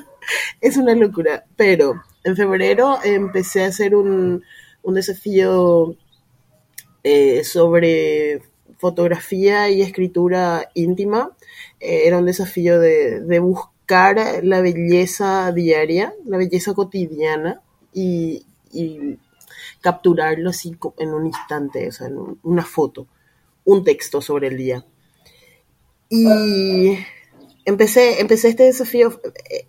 Es 0.61 0.77
una 0.77 0.95
locura, 0.95 1.47
pero 1.57 2.03
en 2.25 2.37
febrero 2.37 2.99
empecé 3.03 3.65
a 3.65 3.69
hacer 3.69 3.95
un, 3.95 4.43
desafío 4.85 5.97
eh, 7.05 7.45
sobre 7.45 8.43
fotografía 8.79 9.71
y 9.71 9.83
escritura 9.83 10.69
íntima. 10.75 11.31
Eh, 11.81 12.03
era 12.07 12.19
un 12.19 12.27
desafío 12.27 12.81
de, 12.81 13.39
buscar 13.39 14.45
la 14.45 14.61
belleza 14.61 15.51
diaria, 15.53 16.15
la 16.27 16.39
belleza 16.39 16.75
cotidiana 16.75 17.63
y, 17.93 18.45
capturarlo 19.81 20.51
así 20.51 20.77
en 20.99 21.15
un 21.15 21.27
instante, 21.27 21.89
o 21.89 21.93
sea, 21.93 22.09
en 22.09 22.39
una 22.43 22.65
foto, 22.65 23.07
un 23.65 23.85
texto 23.85 24.21
sobre 24.21 24.49
el 24.49 24.57
día. 24.57 24.85
Y 26.09 26.99
empecé, 27.65 28.21
empecé 28.21 28.49
este 28.49 28.65
desafío 28.65 29.21
eh, 29.51 29.67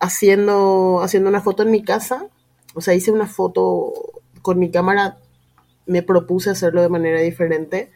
haciendo, 0.00 1.00
haciendo 1.02 1.28
una 1.28 1.42
foto 1.42 1.62
en 1.62 1.70
mi 1.70 1.82
casa. 1.82 2.28
O 2.74 2.80
sea, 2.80 2.94
hice 2.94 3.12
una 3.12 3.26
foto 3.26 3.92
con 4.40 4.58
mi 4.58 4.70
cámara, 4.70 5.18
me 5.86 6.02
propuse 6.02 6.50
hacerlo 6.50 6.80
de 6.82 6.88
manera 6.88 7.20
diferente. 7.20 7.92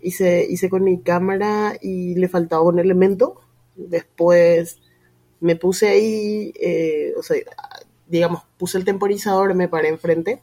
Hice, 0.00 0.46
hice 0.48 0.68
con 0.68 0.84
mi 0.84 1.00
cámara 1.00 1.76
y 1.80 2.16
le 2.16 2.28
faltaba 2.28 2.62
un 2.62 2.78
elemento. 2.78 3.40
Después 3.76 4.80
me 5.40 5.56
puse 5.56 5.88
ahí, 5.88 6.52
eh, 6.60 7.12
o 7.16 7.22
sea, 7.22 7.36
digamos, 8.08 8.42
puse 8.58 8.78
el 8.78 8.84
temporizador, 8.84 9.54
me 9.54 9.68
paré 9.68 9.88
enfrente 9.88 10.42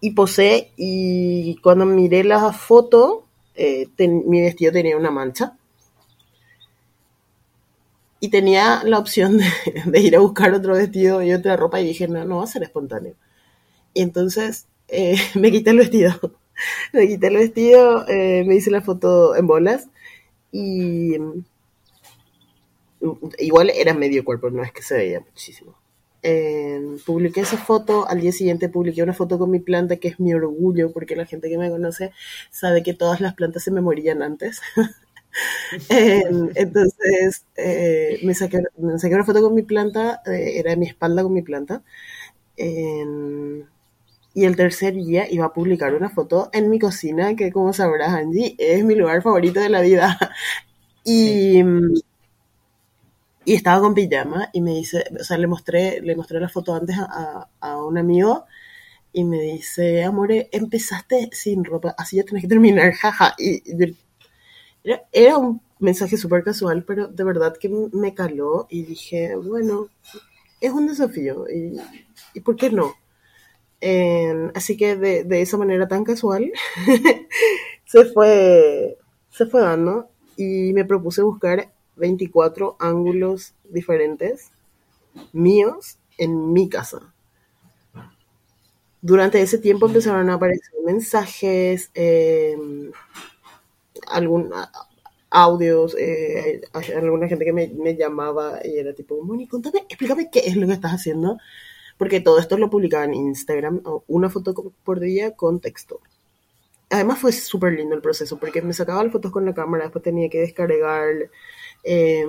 y 0.00 0.12
posé 0.12 0.72
y 0.76 1.56
cuando 1.62 1.84
miré 1.86 2.24
la 2.24 2.52
foto, 2.52 3.26
eh, 3.54 3.88
mi 3.98 4.40
vestido 4.40 4.72
tenía 4.72 4.96
una 4.96 5.10
mancha 5.10 5.56
y 8.20 8.28
tenía 8.28 8.82
la 8.84 8.98
opción 8.98 9.38
de, 9.86 10.00
ir 10.00 10.16
a 10.16 10.20
buscar 10.20 10.52
otro 10.54 10.74
vestido 10.74 11.22
y 11.22 11.32
otra 11.32 11.56
ropa 11.56 11.80
y 11.80 11.86
dije, 11.86 12.08
no, 12.08 12.24
no 12.24 12.38
va 12.38 12.44
a 12.44 12.48
ser 12.48 12.62
espontáneo. 12.62 13.14
Y 13.94 14.02
entonces 14.02 14.66
eh, 14.88 15.16
me 15.34 15.50
quité 15.50 15.70
el 15.70 15.78
vestido. 15.78 16.14
me 16.92 17.06
quité 17.06 17.28
el 17.28 17.36
vestido, 17.36 18.06
eh, 18.08 18.44
me 18.46 18.56
hice 18.56 18.70
la 18.70 18.82
foto 18.82 19.36
en 19.36 19.46
bolas 19.46 19.88
y 20.50 21.18
mm, 21.18 21.44
igual 23.38 23.70
era 23.70 23.94
medio 23.94 24.24
cuerpo, 24.24 24.50
no 24.50 24.62
es 24.62 24.72
que 24.72 24.82
se 24.82 24.96
veía 24.96 25.20
muchísimo. 25.20 25.77
Publiqué 27.06 27.40
esa 27.40 27.56
foto, 27.56 28.08
al 28.08 28.20
día 28.20 28.32
siguiente 28.32 28.68
publiqué 28.68 29.02
una 29.02 29.14
foto 29.14 29.38
con 29.38 29.50
mi 29.50 29.60
planta 29.60 29.96
que 29.96 30.08
es 30.08 30.20
mi 30.20 30.34
orgullo 30.34 30.92
porque 30.92 31.16
la 31.16 31.26
gente 31.26 31.48
que 31.48 31.58
me 31.58 31.70
conoce 31.70 32.12
sabe 32.50 32.82
que 32.82 32.94
todas 32.94 33.20
las 33.20 33.34
plantas 33.34 33.62
se 33.62 33.70
me 33.70 33.80
morían 33.80 34.22
antes. 34.22 34.60
Em, 35.90 36.50
entonces 36.54 37.44
eh, 37.56 38.18
me, 38.24 38.34
saqué, 38.34 38.62
me, 38.78 38.98
saqué, 38.98 39.14
una 39.14 39.24
foto 39.24 39.42
con 39.42 39.54
mi 39.54 39.62
planta, 39.62 40.22
eh, 40.26 40.58
era 40.58 40.70
de 40.70 40.76
mi 40.78 40.86
espalda 40.86 41.22
con 41.22 41.32
mi 41.32 41.42
planta. 41.42 41.82
Em, 42.56 43.64
y 44.34 44.44
el 44.44 44.56
tercer 44.56 44.94
día 44.94 45.30
iba 45.30 45.46
a 45.46 45.52
publicar 45.52 45.94
una 45.94 46.10
foto 46.10 46.50
en 46.52 46.70
mi 46.70 46.78
cocina, 46.78 47.36
que 47.36 47.52
como 47.52 47.72
sabrás, 47.72 48.10
Angie, 48.14 48.56
es 48.58 48.84
mi 48.84 48.94
lugar 48.94 49.22
favorito 49.22 49.60
de 49.60 49.68
la 49.68 49.80
vida. 49.82 50.18
y, 51.04 51.62
y 53.48 53.54
estaba 53.54 53.80
con 53.80 53.94
pijama 53.94 54.50
y 54.52 54.60
me 54.60 54.74
dice, 54.74 55.04
o 55.18 55.24
sea, 55.24 55.38
le 55.38 55.46
mostré, 55.46 56.02
le 56.02 56.14
mostré 56.14 56.38
la 56.38 56.50
foto 56.50 56.74
antes 56.74 56.96
a, 56.98 57.48
a 57.60 57.82
un 57.82 57.96
amigo 57.96 58.44
y 59.10 59.24
me 59.24 59.40
dice, 59.40 60.04
amore, 60.04 60.50
empezaste 60.52 61.30
sin 61.32 61.64
ropa, 61.64 61.94
así 61.96 62.16
ya 62.18 62.24
tenés 62.24 62.42
que 62.42 62.48
terminar, 62.48 62.92
jaja. 63.00 63.34
Y 63.38 63.62
era, 65.12 65.38
un 65.38 65.62
mensaje 65.78 66.18
súper 66.18 66.44
casual, 66.44 66.84
pero 66.84 67.08
de 67.08 67.24
verdad 67.24 67.56
que 67.58 67.70
me 67.70 68.12
caló 68.12 68.66
y 68.68 68.82
dije, 68.82 69.34
bueno, 69.36 69.88
es 70.60 70.70
un 70.70 70.86
desafío 70.86 71.46
y, 71.48 71.80
y 72.34 72.40
¿por 72.40 72.54
qué 72.54 72.68
no? 72.68 72.92
Así 74.54 74.76
que 74.76 74.94
de, 74.96 75.24
de, 75.24 75.40
esa 75.40 75.56
manera 75.56 75.88
tan 75.88 76.04
casual 76.04 76.52
se 77.86 78.04
fue 78.04 78.98
se 79.30 79.46
fue 79.46 79.62
dando 79.62 80.10
y 80.36 80.74
me 80.74 80.84
propuse 80.84 81.22
buscar 81.22 81.72
24 81.98 82.76
ángulos 82.78 83.54
diferentes 83.68 84.50
míos 85.32 85.98
en 86.16 86.52
mi 86.52 86.68
casa. 86.68 87.14
Durante 89.00 89.40
ese 89.40 89.58
tiempo 89.58 89.86
empezaron 89.86 90.28
a 90.28 90.34
aparecer 90.34 90.74
mensajes, 90.84 91.90
eh, 91.94 92.56
algún 94.08 94.50
audios, 95.30 95.96
alguna 96.96 97.28
gente 97.28 97.44
que 97.44 97.52
me, 97.52 97.68
me, 97.68 97.96
llamaba 97.96 98.60
y 98.64 98.78
era 98.78 98.94
tipo, 98.94 99.22
Moni, 99.22 99.46
contame, 99.46 99.84
explícame 99.88 100.30
qué 100.30 100.40
es 100.40 100.56
lo 100.56 100.66
que 100.66 100.72
estás 100.72 100.92
haciendo, 100.92 101.38
porque 101.96 102.20
todo 102.20 102.38
esto 102.38 102.56
lo 102.58 102.70
publicaba 102.70 103.04
en 103.04 103.14
Instagram, 103.14 103.82
una 104.06 104.30
foto 104.30 104.72
por 104.84 105.00
día 105.00 105.36
con 105.36 105.60
texto. 105.60 106.00
Además 106.90 107.18
fue 107.18 107.32
súper 107.32 107.74
lindo 107.74 107.94
el 107.94 108.02
proceso, 108.02 108.38
porque 108.38 108.62
me 108.62 108.72
sacaba 108.72 109.02
las 109.04 109.12
fotos 109.12 109.32
con 109.32 109.44
la 109.44 109.54
cámara, 109.54 109.84
después 109.84 110.02
tenía 110.02 110.28
que 110.30 110.40
descargar, 110.40 111.30
eh, 111.84 112.26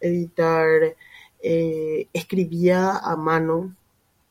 editar, 0.00 0.96
eh, 1.42 2.08
escribía 2.12 2.98
a 2.98 3.16
mano 3.16 3.76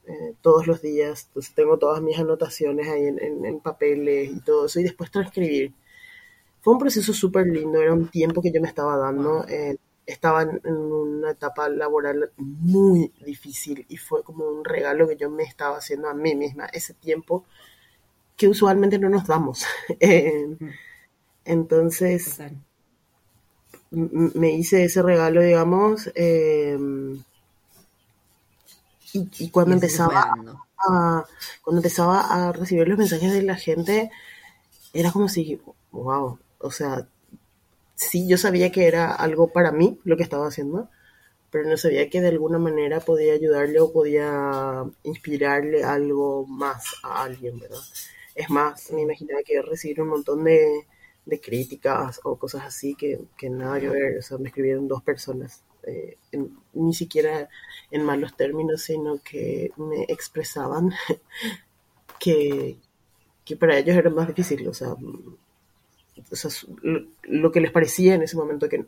eh, 0.08 0.36
todos 0.42 0.68
los 0.68 0.82
días, 0.82 1.26
entonces 1.30 1.56
tengo 1.56 1.78
todas 1.80 2.02
mis 2.02 2.20
anotaciones 2.20 2.88
ahí 2.90 3.06
en, 3.08 3.20
en, 3.24 3.46
en 3.46 3.60
papeles 3.62 4.32
y 4.32 4.42
todo 4.42 4.68
eso, 4.68 4.80
y 4.82 4.84
después 4.84 5.12
transcribir 5.12 5.74
fue 6.62 6.74
un 6.74 6.80
proceso 6.80 7.14
súper 7.14 7.48
lindo, 7.48 7.82
era 7.82 7.94
un 7.94 8.10
tiempo 8.10 8.42
que 8.42 8.52
yo 8.52 8.62
me 8.62 8.68
estaba 8.68 8.98
dando. 8.98 9.46
Eh, 9.48 9.78
estaba 10.06 10.42
en, 10.44 10.60
una 10.66 11.32
etapa 11.32 11.70
laboral 11.70 12.32
muy 12.38 13.12
difícil 13.24 13.86
y 13.90 13.98
fue 13.98 14.24
como 14.24 14.46
un 14.48 14.66
regalo 14.66 15.08
que 15.08 15.16
yo 15.16 15.30
me 15.30 15.44
estaba 15.44 15.78
haciendo 15.78 16.10
a 16.10 16.14
mí 16.16 16.36
misma, 16.36 16.66
ese 16.74 16.94
tiempo 16.96 17.46
que 18.40 18.48
usualmente 18.48 18.98
no 18.98 19.10
nos 19.10 19.28
damos. 19.28 19.66
eh, 20.00 20.48
entonces, 21.44 22.40
me 23.92 24.52
hice 24.52 24.86
ese 24.86 25.02
regalo, 25.02 25.42
digamos, 25.42 26.10
eh, 26.16 26.78
y, 29.12 29.30
y, 29.40 29.50
cuando 29.50 29.72
y 29.72 29.74
empezaba 29.74 30.34
a, 30.88 31.26
cuando 31.64 31.80
empezaba 31.80 32.22
a 32.22 32.52
recibir 32.54 32.88
los 32.88 32.98
mensajes 32.98 33.34
de 33.34 33.42
la 33.44 33.56
gente, 33.56 34.10
era 34.94 35.12
como 35.12 35.28
si, 35.28 35.60
wow, 35.92 36.40
o 36.60 36.72
sea, 36.72 37.08
sí, 37.96 38.26
yo 38.28 38.38
sabía 38.38 38.72
que 38.72 38.88
era 38.88 39.14
algo 39.14 39.52
para 39.52 39.72
mí 39.72 40.00
lo 40.06 40.16
que 40.16 40.24
estaba 40.24 40.48
haciendo, 40.48 40.90
pero 41.52 41.68
no 41.68 41.76
sabía 41.76 42.10
que 42.10 42.22
de 42.22 42.30
alguna 42.30 42.60
manera 42.60 43.02
podía 43.02 43.34
ayudarle 43.34 43.82
o 43.82 43.92
podía 43.92 44.86
inspirarle 45.04 45.84
algo 45.84 46.46
más 46.46 46.86
a 47.04 47.24
alguien, 47.24 47.60
¿verdad? 47.60 47.80
Es 48.40 48.50
más, 48.50 48.90
me 48.94 49.02
imaginaba 49.02 49.44
que 49.44 49.52
iba 49.52 49.62
a 49.62 49.66
recibir 49.66 50.02
un 50.02 50.08
montón 50.08 50.46
de, 50.46 50.88
de 51.26 51.42
críticas 51.42 52.22
o 52.24 52.38
cosas 52.38 52.64
así 52.64 52.96
que, 52.96 53.20
que, 53.38 53.50
nada 53.50 53.82
que 53.82 53.90
ver, 53.90 54.18
o 54.18 54.22
sea, 54.22 54.38
me 54.38 54.48
escribieron 54.48 54.88
dos 54.88 55.04
personas, 55.04 55.62
eh, 55.84 56.16
ni 56.72 56.94
siquiera 56.94 57.50
en 57.92 58.04
malos 58.04 58.38
términos, 58.38 58.84
sino 58.84 59.22
que 59.22 59.72
me 59.76 60.04
expresaban 60.04 60.94
que, 62.18 62.78
que 63.44 63.58
para 63.58 63.78
ellos 63.78 63.98
era 63.98 64.10
más 64.10 64.30
difícil, 64.30 64.66
o 64.70 64.74
sea, 64.74 64.96
o 66.32 66.36
sea, 66.38 66.50
lo 67.24 67.52
que 67.52 67.60
les 67.60 67.72
parecía 67.72 68.16
en 68.16 68.22
ese 68.22 68.38
momento 68.38 68.70
que 68.70 68.86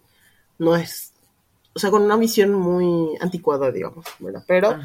no 0.60 0.78
es, 0.78 1.12
o 1.74 1.80
sea, 1.80 1.92
con 1.92 2.04
una 2.04 2.16
visión 2.16 2.54
muy 2.54 3.18
anticuada, 3.20 3.70
digamos, 3.70 4.06
¿verdad? 4.20 4.46
Pero, 4.48 4.80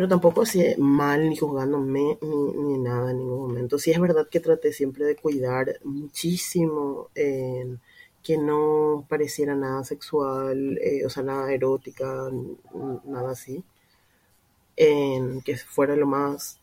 pero 0.00 0.08
tampoco 0.08 0.40
así 0.40 0.64
mal 0.78 1.28
ni 1.28 1.36
juzgándome 1.36 2.16
ni, 2.22 2.52
ni, 2.54 2.78
nada 2.78 3.10
en 3.10 3.18
ningún 3.18 3.48
momento. 3.48 3.78
Sí 3.78 3.90
es 3.90 4.00
verdad 4.00 4.26
que 4.30 4.40
traté 4.40 4.72
siempre 4.72 5.04
de 5.04 5.14
cuidar 5.14 5.78
muchísimo 5.84 7.10
que 7.14 8.38
no 8.38 9.04
pareciera 9.10 9.54
nada 9.54 9.84
sexual, 9.84 10.78
eh, 10.78 11.04
o 11.04 11.10
sea, 11.10 11.22
nada 11.22 11.52
erótica, 11.52 12.30
nada 13.04 13.32
así. 13.32 13.62
En 14.74 15.42
que 15.42 15.58
fuera 15.58 15.94
lo 15.96 16.06
más 16.06 16.58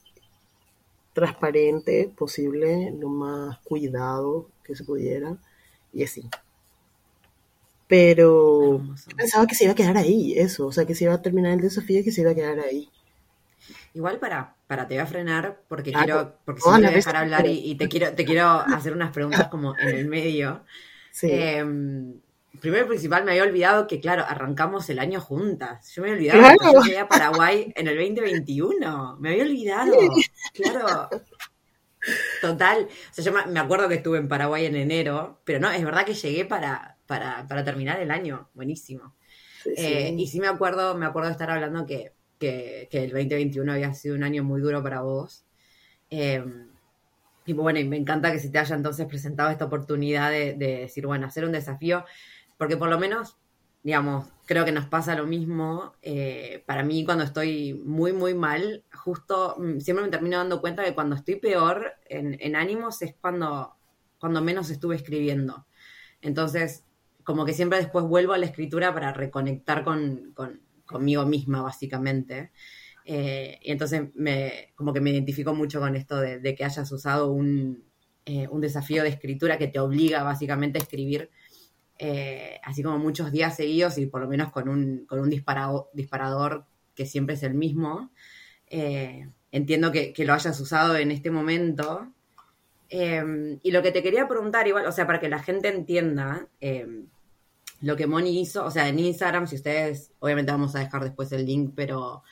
transparente 1.13 2.11
posible, 2.17 2.91
lo 2.97 3.09
más 3.09 3.59
cuidado 3.59 4.47
que 4.63 4.75
se 4.75 4.83
pudiera 4.83 5.37
y 5.93 6.03
así. 6.03 6.27
Pero 7.87 8.81
pensaba 9.15 9.45
que 9.45 9.53
se 9.53 9.65
iba 9.65 9.73
a 9.73 9.75
quedar 9.75 9.97
ahí, 9.97 10.33
eso, 10.39 10.65
o 10.65 10.71
sea, 10.71 10.87
que 10.87 10.95
se 10.95 11.03
iba 11.03 11.13
a 11.13 11.21
terminar 11.21 11.53
el 11.53 11.61
desafío 11.61 11.99
y 11.99 12.03
que 12.03 12.11
se 12.11 12.21
iba 12.21 12.31
a 12.31 12.35
quedar 12.35 12.59
ahí. 12.61 12.89
Igual 13.93 14.19
para, 14.19 14.55
para 14.67 14.87
te 14.87 14.95
voy 14.95 15.03
a 15.03 15.07
frenar 15.07 15.61
porque 15.67 15.91
quiero, 15.91 16.37
porque 16.45 16.61
si 16.61 16.69
no 16.69 16.77
voy 16.77 16.85
a 16.85 16.91
dejar 16.91 17.15
hablar 17.15 17.45
y, 17.47 17.71
y, 17.71 17.75
te 17.75 17.87
quiero, 17.87 18.13
te 18.13 18.25
quiero 18.25 18.47
hacer 18.47 18.93
unas 18.93 19.11
preguntas 19.11 19.47
como 19.49 19.77
en 19.77 19.89
el 19.89 20.07
medio. 20.07 20.63
Sí. 21.11 21.27
Eh, 21.31 21.65
primero 22.59 22.85
y 22.85 22.87
principal 22.89 23.23
me 23.23 23.31
había 23.31 23.43
olvidado 23.43 23.87
que, 23.87 23.99
claro, 23.99 24.23
arrancamos 24.27 24.89
el 24.89 24.99
año 24.99 25.21
juntas. 25.21 25.93
Yo 25.93 26.01
me 26.03 26.11
había 26.11 26.33
olvidado 26.33 26.57
que 26.59 26.73
yo 26.73 26.81
llegué 26.83 26.99
a 26.99 27.07
Paraguay 27.07 27.73
en 27.75 27.87
el 27.87 27.95
2021. 27.95 29.17
Me 29.19 29.29
había 29.31 29.43
olvidado. 29.43 29.95
Claro. 30.53 31.09
Total. 32.41 32.87
O 32.87 33.13
sea, 33.13 33.23
yo 33.23 33.31
me 33.31 33.59
acuerdo 33.59 33.87
que 33.89 33.95
estuve 33.95 34.17
en 34.17 34.27
Paraguay 34.27 34.65
en 34.65 34.75
enero, 34.75 35.41
pero 35.43 35.59
no, 35.59 35.71
es 35.71 35.83
verdad 35.83 36.05
que 36.05 36.13
llegué 36.13 36.45
para, 36.45 36.97
para, 37.05 37.47
para 37.47 37.63
terminar 37.63 37.99
el 37.99 38.11
año. 38.11 38.49
Buenísimo. 38.53 39.15
Eh, 39.75 40.15
y 40.17 40.27
sí 40.27 40.39
me 40.39 40.47
acuerdo, 40.47 40.95
me 40.95 41.05
acuerdo 41.05 41.27
de 41.27 41.33
estar 41.33 41.51
hablando 41.51 41.85
que, 41.85 42.13
que, 42.39 42.87
el 42.91 43.11
2021 43.11 43.71
había 43.71 43.93
sido 43.93 44.15
un 44.15 44.23
año 44.23 44.43
muy 44.43 44.61
duro 44.61 44.83
para 44.83 45.01
vos. 45.01 45.45
Eh, 46.09 46.43
y 47.45 47.53
bueno, 47.53 47.79
y 47.79 47.85
me 47.85 47.97
encanta 47.97 48.31
que 48.31 48.39
se 48.39 48.49
te 48.49 48.59
haya 48.59 48.75
entonces 48.75 49.05
presentado 49.07 49.49
esta 49.49 49.65
oportunidad 49.65 50.31
de, 50.31 50.53
de, 50.53 50.79
decir, 50.79 51.07
bueno, 51.07 51.27
hacer 51.27 51.45
un 51.45 51.53
desafío, 51.53 52.03
porque 52.57 52.75
por 52.77 52.89
lo 52.89 52.99
menos, 52.99 53.37
digamos, 53.83 54.27
creo 54.47 54.65
que 54.65 54.71
nos 54.71 54.87
pasa 54.87 55.15
lo 55.15 55.27
mismo. 55.27 55.93
Eh, 56.01 56.63
para 56.65 56.83
mí, 56.83 57.05
cuando 57.05 57.23
estoy 57.23 57.75
muy, 57.85 58.13
muy 58.13 58.33
mal, 58.33 58.83
justo 58.93 59.55
mm, 59.59 59.79
siempre 59.79 60.05
me 60.05 60.11
termino 60.11 60.37
dando 60.37 60.61
cuenta 60.61 60.83
que 60.83 60.95
cuando 60.95 61.15
estoy 61.15 61.35
peor 61.35 61.93
en, 62.09 62.55
ánimos 62.55 63.01
es 63.01 63.15
cuando, 63.21 63.75
cuando 64.19 64.41
menos 64.41 64.69
estuve 64.71 64.95
escribiendo. 64.95 65.67
Entonces, 66.21 66.85
como 67.23 67.45
que 67.45 67.53
siempre 67.53 67.77
después 67.77 68.05
vuelvo 68.05 68.33
a 68.33 68.37
la 68.37 68.45
escritura 68.45 68.93
para 68.93 69.13
reconectar 69.13 69.83
con, 69.83 70.31
con 70.33 70.61
conmigo 70.87 71.25
misma, 71.25 71.61
básicamente. 71.61 72.51
Eh, 73.05 73.59
y 73.61 73.71
entonces 73.71 74.09
me, 74.15 74.73
como 74.75 74.91
que 74.91 74.99
me 74.99 75.11
identifico 75.11 75.53
mucho 75.53 75.79
con 75.79 75.95
esto 75.95 76.19
de, 76.19 76.55
que 76.55 76.65
hayas 76.65 76.91
usado 76.91 77.31
un, 77.31 77.85
eh, 78.25 78.47
un, 78.49 78.59
desafío 78.59 79.01
de 79.03 79.09
escritura 79.09 79.57
que 79.57 79.67
te 79.67 79.79
obliga 79.79 80.23
básicamente 80.23 80.77
a 80.77 80.81
escribir 80.81 81.29
eh, 81.99 82.59
así 82.65 82.83
como 82.83 82.99
muchos 82.99 83.31
días 83.31 83.55
seguidos 83.55 83.97
y 83.97 84.07
por 84.07 84.19
lo 84.19 84.27
menos 84.27 84.51
con 84.51 84.67
un, 84.67 85.05
con 85.05 85.19
un 85.19 85.29
disparado, 85.29 85.89
disparador 85.93 86.65
que 86.95 87.05
siempre 87.05 87.35
es 87.35 87.43
el 87.43 87.53
mismo. 87.53 88.11
Entiendo 89.51 89.93
que, 89.93 90.11
que, 90.11 90.25
lo 90.25 90.33
hayas 90.33 90.59
usado 90.59 90.97
en 90.97 91.11
este 91.11 91.31
momento. 91.31 92.11
Y 92.89 93.71
lo 93.71 93.81
que 93.81 93.91
te 93.91 94.03
quería 94.03 94.27
preguntar, 94.27 94.67
igual, 94.67 94.85
o 94.85 94.91
sea, 94.91 95.07
para 95.07 95.21
que 95.21 95.29
la 95.29 95.39
gente 95.39 95.69
entienda 95.69 96.47
lo 97.81 97.95
que 97.95 98.07
Moni 98.07 98.39
hizo, 98.39 98.65
o 98.65 98.71
sea, 98.71 98.87
en 98.87 98.99
Instagram, 98.99 99.47
si 99.47 99.55
ustedes, 99.55 100.11
obviamente 100.19 100.51
vamos 100.51 100.75
a 100.75 100.79
dejar 100.79 101.03
después 101.03 101.31
el 101.31 101.45
link, 101.45 101.73
pero 101.75 102.23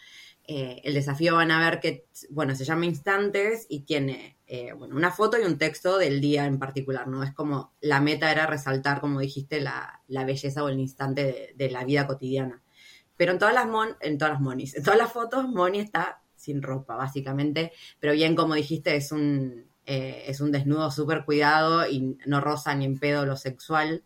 eh, 0.48 0.82
el 0.84 0.94
desafío 0.94 1.36
van 1.36 1.52
a 1.52 1.60
ver 1.60 1.80
que, 1.80 2.08
bueno, 2.30 2.56
se 2.56 2.66
llama 2.66 2.86
Instantes 2.86 3.66
y 3.68 3.82
tiene, 3.82 4.38
eh, 4.46 4.74
bueno, 4.74 4.96
una 4.96 5.12
foto 5.12 5.40
y 5.40 5.44
un 5.44 5.58
texto 5.58 5.98
del 5.98 6.22
día 6.22 6.46
en 6.46 6.60
particular, 6.60 7.08
¿no? 7.08 7.24
Es 7.24 7.34
como, 7.34 7.74
la 7.82 8.00
meta 8.00 8.32
era 8.32 8.46
resaltar, 8.46 9.02
como 9.02 9.20
dijiste, 9.20 9.60
la, 9.60 10.02
la 10.08 10.24
belleza 10.24 10.64
o 10.64 10.70
el 10.70 10.80
instante 10.80 11.54
de, 11.56 11.70
la 11.72 11.84
vida 11.84 12.06
cotidiana. 12.06 12.62
Pero 13.18 13.32
en 13.32 13.40
todas 13.40 13.56
las 13.56 13.68
mon, 13.68 13.90
en 14.02 14.18
todas 14.18 14.34
las 14.34 14.42
monis, 14.42 14.76
en 14.76 14.84
todas 14.84 15.00
las 15.00 15.12
fotos, 15.12 15.48
Moni 15.48 15.80
está 15.80 16.22
sin 16.36 16.62
ropa, 16.62 16.96
básicamente, 16.96 17.72
pero 18.00 18.14
bien, 18.14 18.36
como 18.36 18.54
dijiste, 18.56 18.96
es 18.96 19.12
un, 19.12 19.68
eh, 19.86 20.26
es 20.28 20.42
un 20.42 20.52
desnudo 20.52 20.92
súper 20.92 21.26
cuidado 21.26 21.88
y 21.88 22.18
no 22.26 22.42
roza 22.42 22.76
ni 22.76 22.86
en 22.86 23.00
pedo 23.00 23.26
lo 23.26 23.36
sexual, 23.36 24.04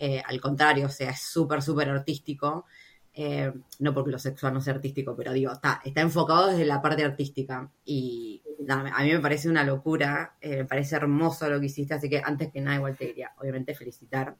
eh, 0.00 0.22
al 0.26 0.40
contrario, 0.40 0.86
o 0.86 0.90
sea, 0.90 1.10
es 1.10 1.20
súper, 1.20 1.60
súper 1.60 1.90
artístico. 1.90 2.64
Eh, 3.12 3.52
no 3.80 3.92
porque 3.92 4.12
lo 4.12 4.18
sexual 4.18 4.54
no 4.54 4.62
sea 4.62 4.74
artístico, 4.74 5.14
pero 5.14 5.32
digo, 5.32 5.52
está, 5.52 5.82
está 5.84 6.00
enfocado 6.00 6.46
desde 6.46 6.64
la 6.64 6.80
parte 6.80 7.04
artística. 7.04 7.70
Y 7.84 8.42
nada, 8.60 8.90
a 8.94 9.02
mí 9.02 9.12
me 9.12 9.20
parece 9.20 9.50
una 9.50 9.62
locura, 9.62 10.36
eh, 10.40 10.58
me 10.58 10.64
parece 10.64 10.96
hermoso 10.96 11.50
lo 11.50 11.60
que 11.60 11.66
hiciste, 11.66 11.92
así 11.92 12.08
que 12.08 12.22
antes 12.24 12.50
que 12.50 12.62
nada, 12.62 12.76
igual 12.76 12.96
te 12.96 13.08
diría, 13.08 13.32
obviamente, 13.38 13.74
felicitar. 13.74 14.36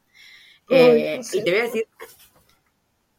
Eh. 0.70 1.20
Y 1.30 1.44
te 1.44 1.50
voy 1.50 1.60
a 1.60 1.64
decir, 1.64 1.84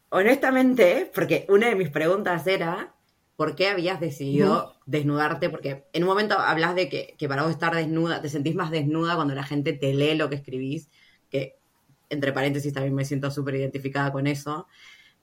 honestamente, 0.08 1.10
porque 1.14 1.46
una 1.48 1.68
de 1.68 1.76
mis 1.76 1.90
preguntas 1.90 2.44
era, 2.48 2.94
¿por 3.36 3.54
qué 3.54 3.68
habías 3.68 4.00
decidido 4.00 4.48
no. 4.48 4.72
desnudarte? 4.86 5.48
Porque 5.48 5.84
en 5.92 6.02
un 6.02 6.08
momento 6.08 6.40
hablas 6.40 6.74
de 6.74 6.88
que, 6.88 7.14
que 7.16 7.28
para 7.28 7.42
vos 7.42 7.52
estar 7.52 7.72
desnuda, 7.72 8.20
te 8.20 8.30
sentís 8.30 8.56
más 8.56 8.72
desnuda 8.72 9.14
cuando 9.14 9.34
la 9.36 9.44
gente 9.44 9.74
te 9.74 9.94
lee 9.94 10.16
lo 10.16 10.28
que 10.28 10.36
escribís, 10.36 10.88
que 11.30 11.61
entre 12.12 12.32
paréntesis 12.32 12.72
también 12.72 12.94
me 12.94 13.04
siento 13.04 13.30
súper 13.30 13.56
identificada 13.56 14.12
con 14.12 14.26
eso. 14.26 14.66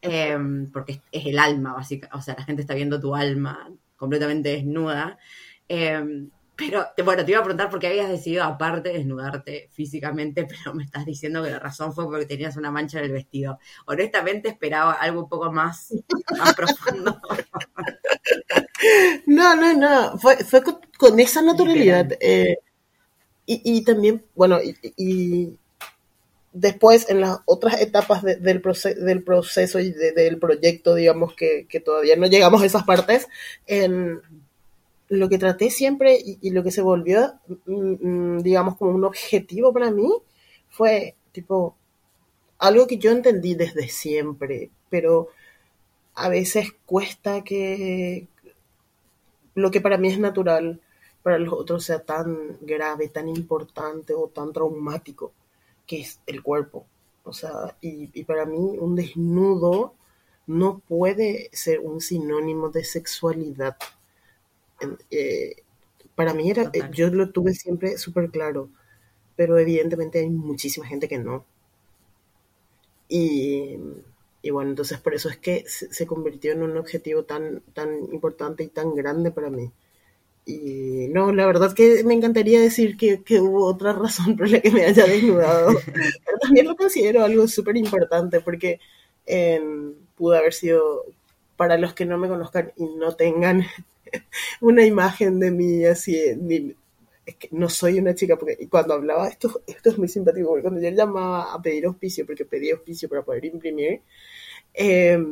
Eh, 0.02 0.38
porque 0.72 0.94
es, 0.94 1.02
es, 1.12 1.26
el 1.28 1.40
alma, 1.40 1.74
básicamente. 1.74 2.18
O 2.18 2.22
sea, 2.22 2.36
la 2.38 2.46
gente 2.46 2.62
está 2.62 2.74
viendo 2.74 3.00
tu 3.00 3.16
alma 3.16 3.70
completamente 3.98 4.50
desnuda. 4.50 5.18
Eh, 5.68 6.28
pero, 6.60 6.88
bueno, 7.06 7.24
te 7.24 7.32
iba 7.32 7.40
a 7.40 7.44
preguntar 7.44 7.70
por 7.70 7.80
qué 7.80 7.88
habías 7.88 8.10
decidido, 8.10 8.44
aparte, 8.44 8.92
desnudarte 8.92 9.70
físicamente, 9.72 10.46
pero 10.50 10.74
me 10.74 10.84
estás 10.84 11.06
diciendo 11.06 11.42
que 11.42 11.52
la 11.52 11.60
razón 11.60 11.94
fue 11.94 12.04
porque 12.04 12.26
tenías 12.26 12.58
una 12.58 12.70
mancha 12.70 13.00
en 13.00 13.06
el 13.06 13.12
vestido. 13.14 13.60
Honestamente, 13.86 14.50
esperaba 14.50 14.92
algo 14.94 15.22
un 15.22 15.30
poco 15.30 15.52
más, 15.52 15.94
más 16.38 16.54
profundo. 16.56 17.22
No, 19.26 19.56
no, 19.56 19.74
no. 19.74 20.18
Fue, 20.18 20.38
fue 20.38 20.64
con, 20.64 20.80
con, 20.98 21.20
esa 21.20 21.42
naturalidad. 21.42 22.12
Eh, 22.22 22.58
y, 23.46 23.78
y, 23.78 23.84
también, 23.84 24.24
bueno, 24.36 24.60
y, 24.62 24.76
y 24.96 25.58
después 26.54 27.10
en 27.10 27.22
las 27.22 27.40
otras 27.46 27.80
etapas 27.82 28.24
de, 28.24 28.36
del, 28.36 28.62
proceso, 28.62 29.00
del, 29.00 29.24
proceso 29.24 29.80
y 29.80 29.92
de, 29.92 30.12
del 30.12 30.40
proyecto, 30.40 30.96
digamos 30.96 31.34
que, 31.36 31.68
todavía 31.84 32.16
no 32.16 32.28
llegamos 32.28 32.62
a 32.62 32.66
esas 32.66 32.84
partes, 32.84 33.28
en 33.68 34.22
lo 35.08 35.30
que 35.30 35.38
traté 35.38 35.70
siempre 35.70 36.18
y, 36.24 36.38
y 36.42 36.52
lo 36.52 36.64
que 36.64 36.72
se 36.72 36.82
volvió, 36.82 37.34
mm, 37.66 38.40
digamos, 38.40 38.78
como 38.78 38.92
un 38.92 39.06
objetivo 39.06 39.74
para 39.74 39.92
mí 39.92 40.10
fue 40.70 41.16
tipo 41.32 41.76
algo 42.60 42.88
que 42.88 42.98
yo 42.98 43.12
entendí 43.12 43.56
desde 43.56 43.88
siempre, 43.88 44.70
pero 44.90 45.30
a 46.16 46.30
veces 46.30 46.74
cuesta 46.86 47.44
que 47.44 48.28
lo 49.56 49.72
que 49.72 49.82
para 49.82 49.98
mí 49.98 50.10
es 50.10 50.20
natural, 50.20 50.82
para 51.24 51.40
los 51.40 51.54
otros 51.54 51.84
sea 51.84 52.00
tan 52.04 52.58
grave, 52.62 53.10
tan 53.10 53.28
importante 53.30 54.14
o 54.14 54.28
tan 54.28 54.52
traumático 54.54 55.34
que 55.90 56.02
es 56.02 56.22
el 56.28 56.44
cuerpo. 56.44 56.86
O 57.24 57.34
sea, 57.34 57.76
y, 57.82 58.12
y, 58.14 58.24
para 58.24 58.46
mí 58.46 58.78
un 58.78 58.96
desnudo 58.96 59.96
no 60.46 60.80
puede 60.88 61.50
ser 61.52 61.80
un 61.80 62.00
sinónimo 62.00 62.70
de 62.70 62.84
sexualidad. 62.84 63.76
Eh, 65.10 65.56
para 66.14 66.36
mí 66.36 66.52
era, 66.52 66.66
Total. 66.72 66.92
yo 66.92 67.10
lo 67.10 67.32
tuve 67.32 67.56
siempre 67.56 67.98
súper 67.98 68.30
claro, 68.30 68.70
pero 69.36 69.58
evidentemente 69.58 70.20
hay 70.20 70.30
muchísima 70.30 70.86
gente 70.86 71.08
que 71.08 71.18
no. 71.18 71.44
Y, 73.08 73.80
y, 74.44 74.52
bueno, 74.52 74.70
entonces 74.70 75.00
por 75.00 75.16
eso 75.16 75.28
es 75.30 75.38
que 75.38 75.64
se, 75.68 75.92
se 75.92 76.06
convirtió 76.06 76.52
en 76.52 76.62
un 76.62 76.78
objetivo 76.78 77.24
tan, 77.24 77.62
tan 77.74 77.96
importante 78.14 78.64
y 78.64 78.68
tan 78.68 78.94
grande 78.94 79.32
para 79.32 79.50
mí. 79.50 79.72
Y 80.50 81.08
no, 81.10 81.32
la 81.32 81.46
verdad 81.46 81.74
que 81.74 82.04
me 82.04 82.16
encantaría 82.16 82.60
decir 82.60 82.98
que, 82.98 83.22
que, 83.22 83.40
hubo 83.40 83.66
otra 83.66 83.94
razón 83.94 84.36
por 84.36 84.50
la 84.50 84.60
que 84.60 84.72
me 84.72 84.84
haya 84.84 85.06
desnudado. 85.06 85.78
Pero 86.26 86.38
también 86.42 86.68
lo 86.68 86.76
considero 86.76 87.24
algo 87.24 87.48
súper 87.48 87.78
importante 87.78 88.42
porque 88.42 88.80
eh, 89.28 89.62
pudo 90.16 90.36
haber 90.36 90.54
sido, 90.54 91.06
para 91.56 91.78
los 91.78 91.94
que 91.94 92.06
no 92.06 92.18
me 92.18 92.28
conozcan 92.28 92.74
y 92.78 92.86
no 92.86 93.16
tengan 93.16 93.64
una 94.62 94.84
imagen 94.84 95.40
de 95.40 95.52
mí 95.52 95.86
así, 95.86 96.20
ni, 96.36 96.76
es 97.28 97.36
que 97.36 97.50
no 97.52 97.70
soy 97.70 98.00
una 98.00 98.16
chica, 98.16 98.36
porque 98.36 98.68
cuando 98.68 98.96
hablaba, 98.96 99.28
esto, 99.28 99.62
esto 99.68 99.92
es 99.92 100.00
muy 100.00 100.08
simpático, 100.08 100.48
porque 100.48 100.64
cuando 100.64 100.82
yo 100.82 100.90
llamaba 100.90 101.54
a 101.54 101.62
pedir 101.62 101.86
auspicio, 101.86 102.26
porque 102.26 102.46
pedí 102.46 102.72
auspicio 102.72 103.08
para 103.08 103.22
poder 103.22 103.46
imprimir, 103.46 104.02
eh, 104.74 105.24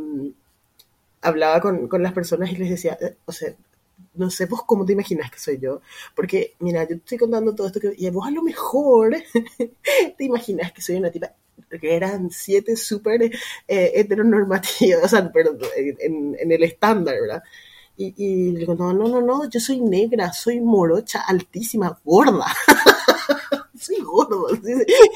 hablaba 1.22 1.60
con, 1.60 1.88
con 1.88 2.04
las 2.04 2.14
personas 2.14 2.52
y 2.52 2.58
les 2.58 2.70
decía, 2.70 3.00
o 3.26 3.32
sea, 3.32 3.56
no 4.18 4.30
sé 4.30 4.46
vos 4.46 4.64
cómo 4.66 4.86
te 4.86 4.94
imaginas 4.94 5.32
que 5.32 5.40
soy 5.40 5.60
yo, 5.60 5.82
porque 6.16 6.56
mira, 6.60 6.84
yo 6.84 6.90
te 6.90 6.96
estoy 6.96 7.18
contando 7.18 7.56
todo 7.56 7.68
esto 7.68 7.80
que, 7.80 7.94
y 7.98 8.10
vos 8.10 8.28
a 8.28 8.32
lo 8.32 8.44
mejor 8.44 9.16
te 10.18 10.24
imaginas 10.24 10.72
que 10.72 10.82
soy 10.82 10.96
una 10.98 11.12
tipa 11.12 11.34
que 11.70 11.96
eran 11.96 12.30
siete 12.30 12.76
súper 12.76 13.24
eh, 13.24 13.32
heteronormativas, 13.68 15.04
o 15.04 15.08
sea, 15.08 15.32
perdón, 15.32 15.60
en, 15.76 16.36
en, 16.40 16.52
el 16.52 16.64
estándar, 16.64 17.16
¿verdad? 17.20 17.44
Y, 17.98 18.14
y 18.16 18.52
le 18.52 18.66
contaba, 18.66 18.94
no, 18.94 19.08
no, 19.08 19.22
no, 19.22 19.50
yo 19.50 19.60
soy 19.60 19.82
negra, 19.82 20.32
soy 20.32 20.62
morocha, 20.62 21.22
altísima, 21.28 22.00
gorda. 22.06 22.46
soy 23.80 24.00
gordo. 24.02 24.48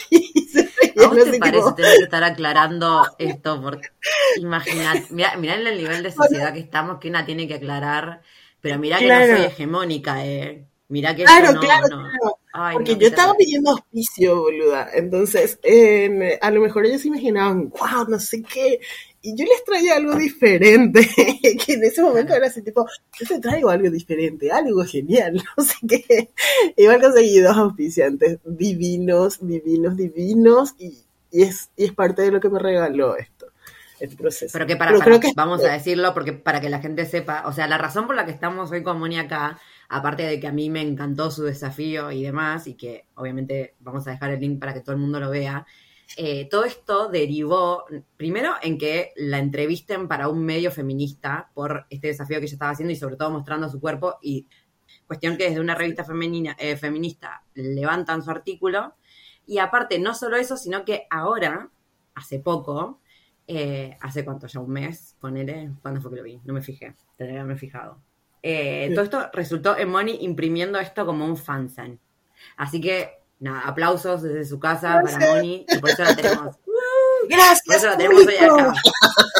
Y 0.09 0.41
se 0.47 0.71
¿A 1.03 1.07
vos 1.07 1.31
te 1.31 1.37
parece 1.37 1.63
como... 1.63 1.75
tener 1.75 1.97
que 1.97 2.03
estar 2.03 2.23
aclarando 2.23 3.03
esto? 3.19 3.61
Porque 3.61 3.89
imagínate, 4.37 5.07
mira, 5.11 5.35
mira 5.37 5.55
el 5.55 5.77
nivel 5.77 6.03
de 6.03 6.11
sociedad 6.11 6.53
que 6.53 6.59
estamos, 6.59 6.99
que 6.99 7.09
una 7.09 7.25
tiene 7.25 7.47
que 7.47 7.55
aclarar 7.55 8.21
pero 8.61 8.79
mirá 8.79 8.99
que 8.99 9.05
claro. 9.05 9.31
no 9.33 9.37
soy 9.37 9.45
hegemónica, 9.47 10.25
eh. 10.25 10.65
Mirá 10.87 11.15
que 11.15 11.23
claro, 11.23 11.53
no, 11.53 11.59
claro, 11.61 11.87
no. 11.89 12.03
claro. 12.03 12.37
Ay, 12.53 12.73
Porque 12.75 12.93
no, 12.93 12.99
yo 12.99 13.07
estaba 13.07 13.33
pidiendo 13.35 13.71
auspicio, 13.71 14.41
boluda. 14.41 14.89
Entonces, 14.93 15.57
eh, 15.63 16.37
a 16.41 16.51
lo 16.51 16.59
mejor 16.59 16.85
ellos 16.85 17.01
se 17.01 17.07
imaginaban, 17.07 17.69
wow, 17.69 18.09
no 18.09 18.19
sé 18.19 18.43
qué. 18.43 18.79
Y 19.21 19.35
yo 19.37 19.45
les 19.45 19.63
traía 19.63 19.95
algo 19.95 20.15
diferente, 20.15 20.99
que 21.65 21.73
en 21.73 21.83
ese 21.85 22.01
momento 22.01 22.33
era 22.33 22.47
así 22.47 22.61
tipo, 22.61 22.85
yo 23.17 23.27
te 23.27 23.39
traigo 23.39 23.69
algo 23.69 23.89
diferente, 23.89 24.51
algo 24.51 24.83
genial, 24.83 25.41
no 25.57 25.63
sé 25.63 25.75
qué. 25.87 26.29
Igual 26.75 27.01
conseguí 27.01 27.39
dos 27.39 27.55
auspiciantes 27.55 28.39
divinos, 28.43 29.37
divinos, 29.41 29.95
divinos, 29.95 30.75
y 30.77 31.05
y 31.31 31.43
es, 31.43 31.71
y 31.77 31.85
es 31.85 31.93
parte 31.93 32.21
de 32.21 32.31
lo 32.31 32.41
que 32.41 32.49
me 32.49 32.59
regaló 32.59 33.15
este 34.01 34.15
proceso. 34.15 34.51
Pero 34.53 34.65
que 34.67 34.75
para, 34.75 34.91
para- 34.99 35.19
vamos 35.35 35.63
a 35.63 35.71
decirlo 35.73 36.13
porque 36.13 36.33
para 36.33 36.59
que 36.61 36.69
la 36.69 36.79
gente 36.79 37.05
sepa, 37.05 37.43
o 37.45 37.53
sea, 37.53 37.67
la 37.67 37.77
razón 37.77 38.07
por 38.07 38.15
la 38.15 38.25
que 38.25 38.31
estamos 38.31 38.71
hoy 38.71 38.83
con 38.83 38.99
Moni 38.99 39.19
acá, 39.19 39.59
aparte 39.89 40.23
de 40.23 40.39
que 40.39 40.47
a 40.47 40.51
mí 40.51 40.69
me 40.69 40.81
encantó 40.81 41.31
su 41.31 41.43
desafío 41.43 42.11
y 42.11 42.23
demás, 42.23 42.67
y 42.67 42.75
que 42.75 43.05
obviamente 43.15 43.75
vamos 43.79 44.07
a 44.07 44.11
dejar 44.11 44.31
el 44.31 44.39
link 44.39 44.59
para 44.59 44.73
que 44.73 44.81
todo 44.81 44.93
el 44.95 45.01
mundo 45.01 45.19
lo 45.19 45.29
vea, 45.29 45.65
eh, 46.17 46.47
todo 46.49 46.65
esto 46.65 47.07
derivó 47.09 47.85
primero 48.17 48.53
en 48.61 48.77
que 48.77 49.13
la 49.15 49.39
entrevisten 49.39 50.07
para 50.07 50.27
un 50.27 50.43
medio 50.43 50.69
feminista 50.71 51.49
por 51.53 51.85
este 51.89 52.07
desafío 52.07 52.39
que 52.39 52.45
ella 52.45 52.53
estaba 52.55 52.71
haciendo 52.71 52.91
y 52.91 52.97
sobre 52.97 53.15
todo 53.15 53.29
mostrando 53.31 53.69
su 53.69 53.79
cuerpo 53.79 54.17
y 54.21 54.45
cuestión 55.07 55.37
que 55.37 55.45
desde 55.45 55.59
una 55.61 55.75
revista 55.75 56.03
femenina, 56.03 56.55
eh, 56.59 56.75
feminista 56.75 57.43
levantan 57.53 58.23
su 58.23 58.31
artículo 58.31 58.95
y 59.45 59.57
aparte 59.59 59.99
no 59.99 60.13
solo 60.13 60.37
eso, 60.37 60.57
sino 60.57 60.85
que 60.85 61.07
ahora, 61.09 61.69
hace 62.15 62.39
poco, 62.39 62.99
eh, 63.53 63.97
hace 63.99 64.23
cuánto 64.23 64.47
ya, 64.47 64.61
un 64.61 64.71
mes, 64.71 65.17
ponele, 65.19 65.71
¿cuándo 65.81 65.99
fue 65.99 66.11
que 66.11 66.17
lo 66.17 66.23
vi? 66.23 66.39
No 66.45 66.53
me 66.53 66.61
fijé, 66.61 66.95
tendría 67.17 67.35
que 67.35 67.39
haberme 67.41 67.59
fijado. 67.59 67.97
Eh, 68.41 68.85
Sí. 68.87 68.93
Todo 68.95 69.03
esto 69.03 69.29
resultó 69.33 69.77
en 69.77 69.89
Moni 69.89 70.19
imprimiendo 70.21 70.79
esto 70.79 71.05
como 71.05 71.25
un 71.25 71.35
fansign. 71.35 71.99
Así 72.55 72.79
que, 72.79 73.19
nada, 73.41 73.67
aplausos 73.67 74.21
desde 74.21 74.45
su 74.45 74.57
casa 74.57 75.01
para 75.01 75.17
Gracias. 75.17 75.35
Moni 75.35 75.65
y 75.67 75.77
por 75.79 75.89
eso 75.89 76.03
la 76.03 76.15
tenemos. 76.15 76.55
Por 76.65 77.29
Gracias, 77.29 77.77
eso 77.77 77.87
la 77.87 77.97
tenemos 77.97 78.25
hoy 78.25 78.35
acá. 78.35 78.73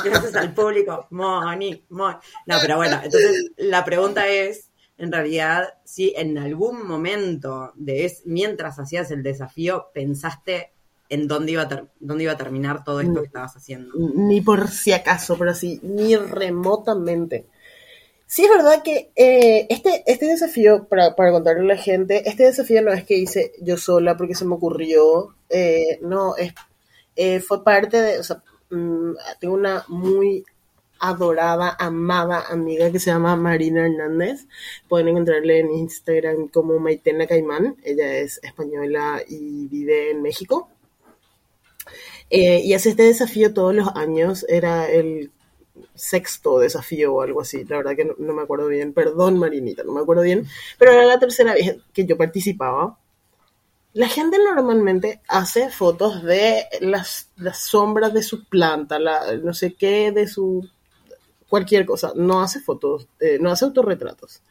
Gracias 0.04 0.36
al 0.36 0.54
público. 0.54 1.08
Moni, 1.10 1.84
Moni. 1.89 2.17
No, 2.45 2.58
pero 2.62 2.76
bueno, 2.76 2.97
entonces 3.02 3.52
la 3.58 3.86
pregunta 3.86 4.28
es, 4.28 4.71
en 4.97 5.12
realidad, 5.12 5.74
si 5.86 6.13
en 6.15 6.38
algún 6.38 6.86
momento 6.86 7.71
de 7.76 8.06
es, 8.06 8.24
mientras 8.26 8.78
hacías 8.78 9.10
el 9.10 9.24
desafío, 9.24 9.88
pensaste 9.93 10.74
en 11.12 11.28
dónde 11.28 11.52
iba 11.52 11.63
a, 11.63 11.84
dónde 12.00 12.24
iba 12.24 12.32
a 12.32 12.38
terminar 12.38 12.86
todo 12.86 13.02
esto 13.02 13.19
que 13.19 13.28
estabas 13.28 13.56
haciendo. 13.58 13.93
Ni 13.97 14.39
por 14.39 14.69
si 14.69 14.93
acaso, 14.93 15.38
pero 15.38 15.52
así, 15.52 15.82
ni 15.84 16.15
remotamente. 16.15 17.45
Sí, 18.26 18.45
es 18.45 18.50
verdad 18.50 18.82
que 18.82 19.12
eh, 19.17 19.67
este, 19.69 20.04
este 20.08 20.26
desafío, 20.28 20.86
para, 20.86 21.13
para 21.17 21.34
contarle 21.34 21.63
a 21.63 21.76
la 21.76 21.82
gente, 21.82 22.30
este 22.30 22.43
desafío 22.43 22.82
no 22.82 22.93
es 22.93 23.04
que 23.04 23.17
hice 23.17 23.52
yo 23.62 23.76
sola 23.76 24.15
porque 24.15 24.36
se 24.36 24.45
me 24.45 24.56
ocurrió, 24.56 25.36
eh, 25.50 26.00
no, 26.02 26.38
es, 26.38 26.54
eh, 27.17 27.41
fue 27.41 27.62
parte 27.62 28.02
de, 28.02 28.19
o 28.19 28.24
sea, 28.24 28.41
mm, 28.69 29.12
tengo 29.41 29.54
una 29.56 29.84
muy 29.89 30.45
adorada, 30.97 31.76
amada 31.78 32.45
amiga 32.47 32.89
que 32.89 33.00
se 33.00 33.12
llama 33.12 33.36
Marina 33.36 33.86
Hernández. 33.86 34.45
Pueden 34.88 35.10
encontrarle 35.10 35.60
en 35.60 35.71
Instagram 35.71 36.47
como 36.47 36.80
Maitena 36.80 37.28
Caimán. 37.28 37.76
Ella 37.84 38.15
es 38.15 38.39
española 38.43 39.21
y 39.28 39.67
vive 39.67 40.12
en 40.12 40.21
México. 40.21 40.69
Eh, 42.32 42.62
y 42.63 42.74
hace 42.74 42.89
este 42.89 43.04
desafío 43.04 43.54
todos 43.54 43.76
los 43.76 43.89
años. 43.96 44.46
Era 44.50 44.89
el 44.89 45.32
sexto 45.94 46.60
desafío 46.60 47.13
o 47.13 47.22
algo 47.22 47.41
así. 47.41 47.65
La 47.65 47.78
verdad 47.78 47.96
que 47.96 48.06
no, 48.06 48.34
me 48.34 48.41
acuerdo 48.41 48.67
bien. 48.67 48.94
Perdón, 48.94 49.38
Marinita, 49.38 49.84
no 49.84 49.91
me 49.91 50.02
acuerdo 50.02 50.24
bien. 50.24 50.48
Pero 50.80 50.94
era 50.94 51.06
la 51.06 51.20
tercera 51.20 51.54
vez 51.54 51.78
que 51.94 52.06
yo 52.06 52.17
participaba. 52.17 52.98
La 53.94 54.08
gente 54.08 54.38
normalmente 54.38 55.22
hace 55.28 55.70
fotos 55.70 56.24
de 56.24 56.63
las, 56.80 57.30
las 57.36 57.60
sombras 57.60 58.13
de 58.13 58.24
su 58.24 58.46
planta, 58.46 58.98
la, 59.00 59.36
no 59.36 59.54
sé 59.54 59.74
qué, 59.74 60.13
de 60.13 60.30
su 60.30 60.65
cualquier 61.50 61.86
cosa. 61.86 62.13
No 62.15 62.41
hace 62.41 62.62
fotos, 62.62 63.10
eh, 63.20 63.38
no 63.41 63.52
hace 63.52 63.65
autorretratos. 63.65 64.41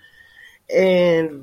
Eh, 0.69 1.43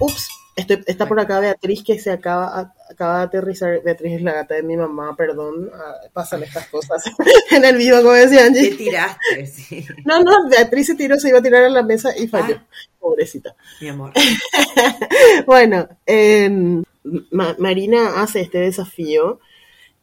ups, 0.00 0.30
estoy- 0.56 0.82
está 0.86 1.06
por 1.06 1.18
acá 1.20 1.40
Beatriz 1.40 1.82
que 1.82 1.98
se 1.98 2.10
acaba, 2.10 2.74
acaba 2.90 3.18
de 3.18 3.24
aterrizar. 3.24 3.82
Beatriz 3.82 4.14
es 4.16 4.22
la 4.22 4.32
gata 4.32 4.54
de 4.54 4.62
mi 4.62 4.76
mamá, 4.76 5.14
perdón. 5.16 5.70
pasan 6.12 6.42
estas 6.42 6.66
cosas 6.68 7.02
en 7.50 7.64
el 7.64 7.76
vivo, 7.76 7.96
como 7.98 8.12
decía 8.12 8.38
¿Qué 8.40 8.44
Angie. 8.46 8.74
tiraste? 8.76 9.46
Sí, 9.52 9.86
No, 10.04 10.22
no, 10.22 10.48
Beatriz 10.50 10.86
se 10.88 10.94
tiró, 10.94 11.18
se 11.18 11.28
iba 11.30 11.38
a 11.38 11.42
tirar 11.42 11.64
a 11.64 11.68
la 11.70 11.82
mesa 11.82 12.16
y 12.16 12.26
falló. 12.28 12.56
Ah. 12.58 12.66
Pobrecita. 13.00 13.54
mi 13.80 13.88
amor. 13.88 14.12
Bueno, 15.46 15.88
eh, 16.06 16.48
Ma- 17.32 17.56
Marina 17.58 18.20
hace 18.22 18.40
este 18.42 18.58
desafío 18.58 19.40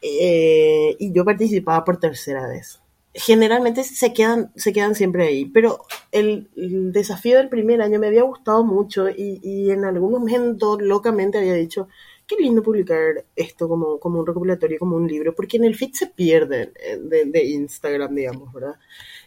eh, 0.02 0.96
y 1.00 1.14
yo 1.14 1.24
participaba 1.26 1.84
por 1.86 1.98
tercera 2.00 2.48
vez. 2.48 2.80
Generalmente 3.14 3.84
se 3.84 4.14
quedan, 4.14 4.52
se 4.56 4.72
quedan 4.72 4.94
siempre 4.94 5.26
ahí, 5.28 5.46
pero 5.46 5.80
el, 6.12 6.48
el 6.56 6.92
desafío 6.92 7.38
del 7.38 7.50
primer 7.50 7.82
año 7.82 8.00
me 8.00 8.08
había 8.08 8.22
gustado 8.24 8.64
mucho 8.64 9.10
y, 9.10 9.40
y 9.44 9.72
en 9.72 9.84
algún 9.84 10.12
momento 10.12 10.80
locamente 10.80 11.40
había 11.40 11.56
dicho, 11.56 11.88
qué 12.28 12.36
lindo 12.36 12.62
publicar 12.62 13.26
esto 13.36 13.68
como, 13.68 14.00
como 14.00 14.20
un 14.20 14.28
recopilatorio, 14.28 14.78
como 14.78 14.96
un 14.96 15.08
libro, 15.08 15.34
porque 15.34 15.58
en 15.58 15.64
el 15.66 15.76
feed 15.76 15.94
se 15.94 16.08
pierde 16.08 16.72
eh, 16.76 16.98
de, 17.02 17.26
de 17.26 17.44
Instagram, 17.46 18.14
digamos, 18.14 18.54
¿verdad? 18.54 18.76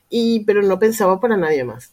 Y, 0.08 0.44
pero 0.44 0.62
no 0.62 0.78
pensaba 0.78 1.18
para 1.20 1.36
nadie 1.36 1.64
más. 1.64 1.92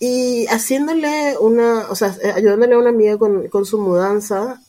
Y 0.00 0.46
haciéndole 0.48 1.38
una, 1.38 1.88
o 1.88 1.94
sea, 1.94 2.16
eh, 2.22 2.32
ayudándole 2.34 2.74
a 2.74 2.78
una 2.78 2.88
amiga 2.90 3.16
con, 3.18 3.48
con 3.48 3.64
su 3.64 3.78
mudanza, 3.80 4.60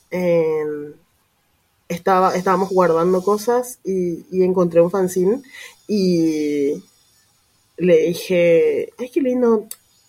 estaba, 1.88 2.36
estábamos 2.36 2.70
guardando 2.70 3.22
cosas 3.24 3.80
y, 3.84 4.26
y 4.32 4.44
encontré 4.44 4.82
un 4.82 4.90
fanzine 4.92 5.42
y 5.88 6.84
le 7.78 7.98
dije, 8.08 8.94
ay, 8.98 9.10
qué 9.10 9.22
lindo, 9.22 9.68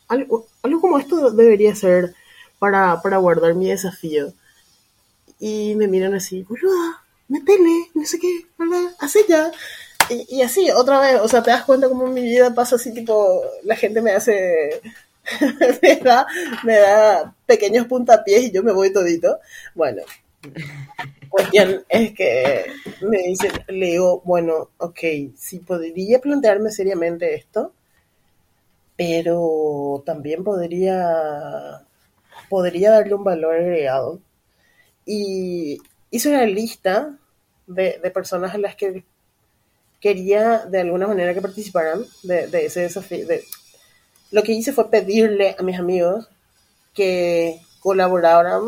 algo, 0.09 0.47
algo 0.63 0.81
como 0.81 0.99
esto 0.99 1.31
debería 1.31 1.75
ser 1.75 2.15
para, 2.59 3.01
para 3.03 3.19
guardar 3.19 3.55
mi 3.55 3.69
desafío. 3.69 4.33
Y 5.39 5.75
me 5.75 5.89
miran 5.89 6.15
así, 6.15 6.43
boluda, 6.43 7.03
metele, 7.29 7.89
no 7.95 8.07
sé 8.07 8.19
qué, 8.19 8.47
¿verdad? 8.59 8.95
Así 8.99 9.21
ya. 9.29 9.51
Y, 10.11 10.43
así, 10.43 10.71
otra 10.71 11.01
vez, 11.01 11.21
o 11.21 11.29
sea, 11.29 11.43
te 11.43 11.51
das 11.51 11.65
cuenta 11.65 11.89
como 11.89 12.07
mi 12.07 12.23
vida 12.23 12.55
pasa 12.55 12.77
así, 12.77 12.93
tipo, 12.93 13.43
la 13.63 13.75
gente 13.75 14.03
me 14.03 14.13
hace, 14.13 14.81
me 15.83 15.97
da, 15.97 16.27
me 16.63 16.77
da 16.77 17.35
pequeños 17.47 17.87
puntapiés 17.87 18.45
y 18.45 18.53
yo 18.53 18.63
me 18.63 18.73
voy 18.73 18.93
todito. 18.93 19.39
Bueno, 19.75 20.03
cuestión 21.29 21.85
es 21.89 22.15
que 22.15 22.67
me 23.03 23.19
dicen, 23.19 23.53
le 23.69 23.87
digo, 23.87 24.23
bueno, 24.25 24.71
ok, 24.79 24.99
sí 25.37 25.59
podría 25.61 26.21
plantearme 26.21 26.71
seriamente 26.71 27.35
esto, 27.35 27.73
pero 28.97 30.03
también 30.07 30.45
podría, 30.45 31.85
podría 32.49 32.93
darle 32.93 33.15
un 33.15 33.25
valor 33.25 33.57
agregado. 33.57 34.21
Y 35.07 35.79
hice 36.11 36.31
una 36.31 36.47
lista 36.47 37.19
de, 37.67 38.01
de 38.03 38.11
personas 38.11 38.55
a 38.55 38.59
las 38.59 38.77
que 38.77 39.05
quería 40.01 40.67
de 40.67 40.81
alguna 40.83 41.09
manera 41.09 41.35
que 41.35 41.43
participaran 41.43 42.05
de, 42.23 42.67
ese 42.67 42.83
desafío. 42.83 43.27
de- 43.27 43.45
Lo 44.33 44.43
que 44.43 44.53
hice 44.53 44.73
fue 44.73 44.91
pedirle 44.91 45.57
a 45.59 45.63
mis 45.63 45.79
amigos 45.79 46.29
que 46.95 47.61
colaboraran 47.81 48.63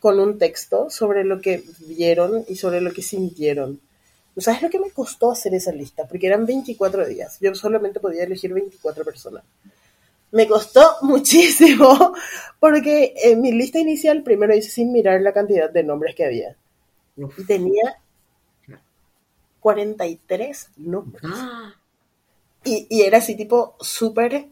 con 0.00 0.18
un 0.18 0.38
texto 0.38 0.90
sobre 0.90 1.24
lo 1.24 1.40
que 1.40 1.62
vieron 1.80 2.44
y 2.48 2.56
sobre 2.56 2.80
lo 2.80 2.92
que 2.92 3.02
sintieron. 3.02 3.80
¿No 4.34 4.42
¿Sabes 4.42 4.62
lo 4.62 4.70
que 4.70 4.80
me 4.80 4.90
costó 4.90 5.30
hacer 5.30 5.54
esa 5.54 5.72
lista? 5.72 6.06
Porque 6.08 6.26
eran 6.26 6.46
24 6.46 7.06
días. 7.06 7.38
Yo 7.40 7.54
solamente 7.54 8.00
podía 8.00 8.24
elegir 8.24 8.52
24 8.54 9.04
personas. 9.04 9.44
Me 10.32 10.48
costó 10.48 10.96
muchísimo 11.02 12.14
porque 12.58 13.12
en 13.22 13.40
mi 13.40 13.52
lista 13.52 13.78
inicial 13.78 14.22
primero 14.22 14.56
hice 14.56 14.70
sin 14.70 14.92
mirar 14.92 15.20
la 15.20 15.32
cantidad 15.32 15.70
de 15.70 15.84
nombres 15.84 16.14
que 16.14 16.24
había. 16.24 16.56
Y 17.36 17.44
tenía 17.44 18.00
43 19.60 20.70
nombres. 20.78 21.22
Ah, 21.26 21.74
Y, 22.64 22.86
y 22.88 23.02
era 23.02 23.18
así 23.18 23.36
tipo 23.36 23.76
súper 23.80 24.34
eh, 24.34 24.48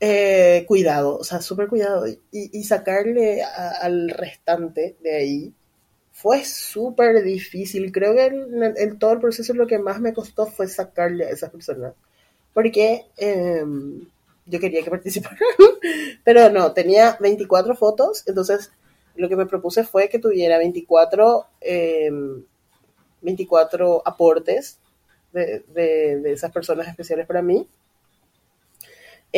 eh, 0.00 0.64
cuidado, 0.68 1.18
o 1.18 1.24
sea, 1.24 1.40
súper 1.40 1.68
cuidado. 1.68 2.06
Y, 2.08 2.18
y 2.32 2.64
sacarle 2.64 3.42
a- 3.42 3.70
al 3.82 4.10
restante 4.10 4.96
de 5.02 5.16
ahí 5.16 5.54
fue 6.12 6.44
súper 6.44 7.22
difícil. 7.24 7.92
Creo 7.92 8.14
que 8.14 8.26
en, 8.26 8.98
todo 8.98 9.12
el 9.14 9.20
proceso 9.20 9.54
lo 9.54 9.66
que 9.66 9.78
más 9.78 10.00
me 10.00 10.14
costó 10.14 10.46
fue 10.46 10.68
sacarle 10.68 11.26
a 11.26 11.30
esas 11.30 11.50
personas. 11.50 11.94
Porque 12.54 13.06
eh, 13.18 13.64
yo 14.46 14.60
quería 14.60 14.82
que 14.84 14.90
participaran. 14.96 15.38
Pero 16.24 16.50
no, 16.50 16.72
tenía 16.72 17.16
24 17.20 17.74
fotos, 17.76 18.24
entonces 18.26 18.72
lo 19.16 19.28
que 19.28 19.36
me 19.36 19.46
propuse 19.46 19.84
fue 19.84 20.08
que 20.08 20.18
tuviera 20.18 20.58
24, 20.58 21.46
eh, 21.60 22.10
24 23.22 24.02
aportes 24.04 24.78
de, 25.32 25.64
de- 25.74 26.20
de 26.20 26.32
esas 26.32 26.52
personas 26.52 26.88
especiales 26.88 27.26
para 27.26 27.42
mí, 27.42 27.68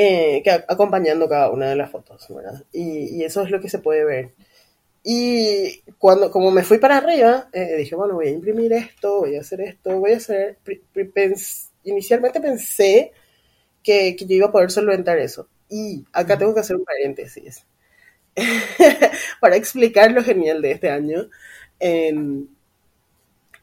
eh, 0.02 0.42
que 0.44 0.50
acompañando 0.50 1.28
cada 1.28 1.50
una 1.50 1.70
de 1.70 1.76
las 1.76 1.90
fotos, 1.90 2.26
¿verdad? 2.30 2.64
Y, 2.72 3.16
y 3.18 3.24
eso 3.24 3.42
es 3.42 3.50
lo 3.50 3.60
que 3.60 3.68
se 3.70 3.80
puede 3.80 4.04
ver. 4.04 4.34
Y 5.04 5.82
cuando, 5.98 6.30
como 6.30 6.50
me 6.50 6.64
fui 6.64 6.78
para 6.78 6.98
arriba, 6.98 7.48
eh, 7.52 7.76
dije, 7.76 7.94
bueno, 7.96 8.14
voy 8.14 8.28
a 8.28 8.32
imprimir 8.32 8.72
esto, 8.72 9.20
voy 9.20 9.36
a 9.36 9.40
hacer 9.40 9.60
esto, 9.62 9.98
voy 10.00 10.12
a 10.12 10.16
hacer... 10.18 10.58
pens- 10.64 11.70
inicialmente 11.84 12.40
pensé 12.40 13.12
que, 13.82 14.16
que 14.16 14.26
yo 14.26 14.36
iba 14.36 14.48
a 14.48 14.52
poder 14.52 14.70
solventar 14.70 15.18
eso. 15.18 15.48
Y 15.70 16.04
acá 16.12 16.38
tengo 16.38 16.54
que 16.54 16.60
hacer 16.60 16.76
un 16.76 16.84
paréntesis. 16.84 17.66
para 19.40 19.56
explicar 19.56 20.12
lo 20.12 20.22
genial 20.22 20.62
de 20.62 20.72
este 20.72 20.90
año. 20.90 21.28
En- 21.80 22.48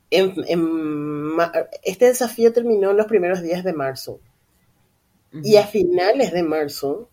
en, 0.09 0.33
en 0.47 1.37
este 1.83 2.05
desafío 2.05 2.53
terminó 2.53 2.91
en 2.91 2.97
los 2.97 3.07
primeros 3.07 3.41
días 3.41 3.63
de 3.63 3.73
marzo. 3.73 4.19
Y 5.43 5.57
a 5.57 5.67
finales 5.67 6.31
de 6.31 6.43
marzo 6.43 7.09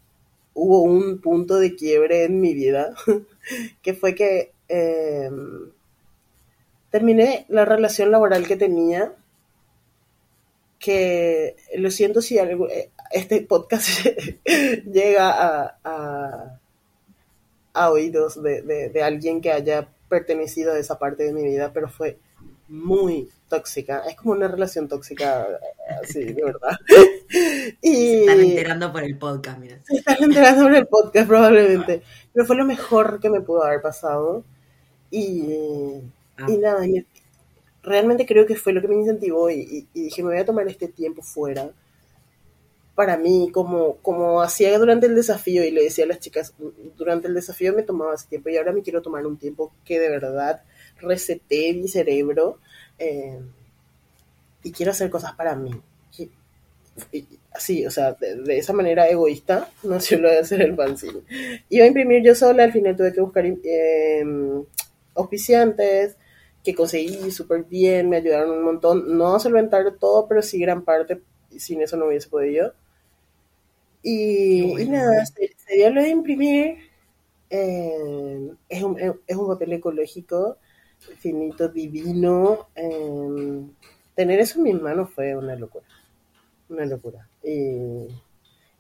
hubo 0.55 0.83
un 0.83 1.21
punto 1.21 1.57
de 1.57 1.75
quiebre 1.75 2.25
en 2.25 2.41
mi 2.41 2.55
vida, 2.55 2.95
que 3.83 3.95
fue 3.95 4.15
que 4.15 4.53
eh, 4.69 5.31
terminé 6.91 7.47
la 7.49 7.65
relación 7.65 8.11
laboral 8.11 8.47
que 8.47 8.57
tenía, 8.57 9.15
que 10.79 11.57
lo 11.77 11.91
siento 11.91 12.21
si 12.21 12.39
algo- 12.39 12.69
eh, 12.69 12.91
este 13.13 13.43
podcast 13.43 14.07
llega 14.93 15.31
a, 15.31 15.79
a- 15.85 16.59
a 17.75 17.91
oídos 17.91 18.43
de, 18.43 18.63
de- 18.63 18.89
de 18.91 19.03
alguien 19.03 19.41
que 19.41 19.51
haya 19.53 19.89
pertenecido 20.09 20.73
a 20.73 20.79
esa 20.79 20.99
parte 20.99 21.25
de 21.25 21.33
mi 21.33 21.43
vida, 21.43 21.73
pero 21.73 21.89
fue 21.89 22.19
muy 22.73 23.29
tóxica. 23.49 24.03
Es 24.09 24.17
como 24.17 24.33
una 24.33 24.49
relación 24.49 24.89
tóxica, 24.89 25.47
así, 26.03 26.25
de 26.25 26.43
verdad. 26.43 26.71
y 27.83 27.95
Se 27.95 28.21
están 28.23 28.41
enterando 28.41 28.93
por 28.93 29.05
el 29.05 29.19
podcast, 29.19 29.59
mira. 29.59 29.79
se 29.85 29.97
están 29.97 30.17
enterando 30.23 30.69
en 30.69 30.75
el 30.77 30.87
podcast 30.87 31.29
probablemente. 31.29 32.03
Pero 32.33 32.47
fue 32.47 32.57
lo 32.57 32.65
mejor 32.65 33.21
que 33.21 33.29
me 33.31 33.41
pudo 33.43 33.63
haber 33.65 33.83
pasado. 33.83 34.43
Y, 35.11 36.01
Ah. 36.39 36.47
y 36.49 36.57
nada, 36.57 36.87
y 36.87 37.07
realmente 37.83 38.25
creo 38.25 38.47
que 38.47 38.57
fue 38.57 38.73
lo 38.73 38.81
que 38.81 38.89
me 38.89 38.95
incentivó 38.95 39.51
y, 39.51 39.61
y- 39.61 39.87
y 39.93 40.03
dije, 40.05 40.23
me 40.23 40.31
voy 40.31 40.39
a 40.39 40.47
tomar 40.47 40.67
este 40.67 40.89
tiempo 40.89 41.21
fuera. 41.23 41.69
Para 42.95 43.19
mí, 43.19 43.51
como, 43.53 43.97
como 43.99 44.41
hacía 44.41 44.79
durante 44.79 45.07
el 45.07 45.15
desafío, 45.15 45.63
y 45.65 45.71
le 45.71 45.83
decía 45.85 46.05
a 46.05 46.09
las 46.09 46.21
chicas, 46.21 46.55
durante 46.97 47.29
el 47.29 47.35
desafío 47.35 47.75
me 47.75 47.83
tomaba 47.83 48.15
ese 48.15 48.29
tiempo 48.29 48.49
y 48.49 48.57
ahora 48.57 48.73
me 48.73 48.81
quiero 48.83 49.03
tomar 49.03 49.27
un 49.27 49.37
tiempo 49.37 49.73
que 49.85 50.01
de 50.01 50.09
verdad 50.09 50.63
reseté 51.03 51.73
mi 51.75 51.89
cerebro 51.89 52.59
eh, 52.99 53.39
y 54.63 54.73
quiero 54.73 54.93
hacer 54.93 55.11
cosas 55.11 55.35
para 55.35 55.55
mí. 55.57 55.71
Y- 56.19 56.31
y- 57.19 57.27
así, 57.53 57.87
o 57.87 57.91
sea, 57.91 58.13
de, 58.15 58.37
de 58.37 58.59
esa 58.59 58.73
manera 58.73 59.09
egoísta 59.09 59.71
nació 59.85 60.19
lo 60.21 60.31
de 60.31 60.39
hacer 60.41 60.63
el 60.63 60.77
fanzine. 60.77 61.21
Iba 61.71 61.85
a 61.85 61.89
imprimir 61.89 62.23
yo 62.25 62.35
sola, 62.35 62.65
al 62.65 62.73
final 62.73 62.97
tuve 62.97 63.13
que 63.13 63.21
buscar 63.21 63.47
eh, 63.47 64.25
auspiciantes 65.15 66.17
que 66.65 66.75
conseguí 66.75 67.31
súper 67.33 67.65
bien, 67.65 68.09
me 68.11 68.19
ayudaron 68.19 68.51
un 68.51 68.65
montón, 68.65 69.17
no 69.19 69.35
a 69.35 69.41
solventar 69.41 69.85
todo, 69.99 70.29
pero 70.29 70.43
sí 70.43 70.61
gran 70.61 70.85
parte, 70.85 71.21
sin 71.59 71.83
eso 71.83 71.97
no 71.97 72.07
hubiese 72.07 72.29
podido. 72.29 72.75
Y, 74.03 74.63
bueno. 74.63 74.81
y 74.81 74.89
nada, 74.89 75.27
se, 75.27 75.53
se 75.57 75.75
dio 75.75 75.91
lo 75.91 76.03
de 76.03 76.09
imprimir, 76.09 76.77
eh, 77.51 78.51
es, 78.69 78.83
un, 78.83 78.99
es 79.27 79.37
un 79.37 79.49
papel 79.49 79.75
ecológico, 79.75 80.59
finito, 81.19 81.69
divino, 81.69 82.69
eh, 82.75 83.63
tener 84.15 84.41
eso 84.41 84.59
en 84.59 84.65
mis 84.65 84.81
manos 84.81 85.11
fue 85.15 85.37
una 85.37 85.57
locura, 85.57 85.87
una 86.69 86.87
locura. 86.87 87.29
Y, 87.45 88.09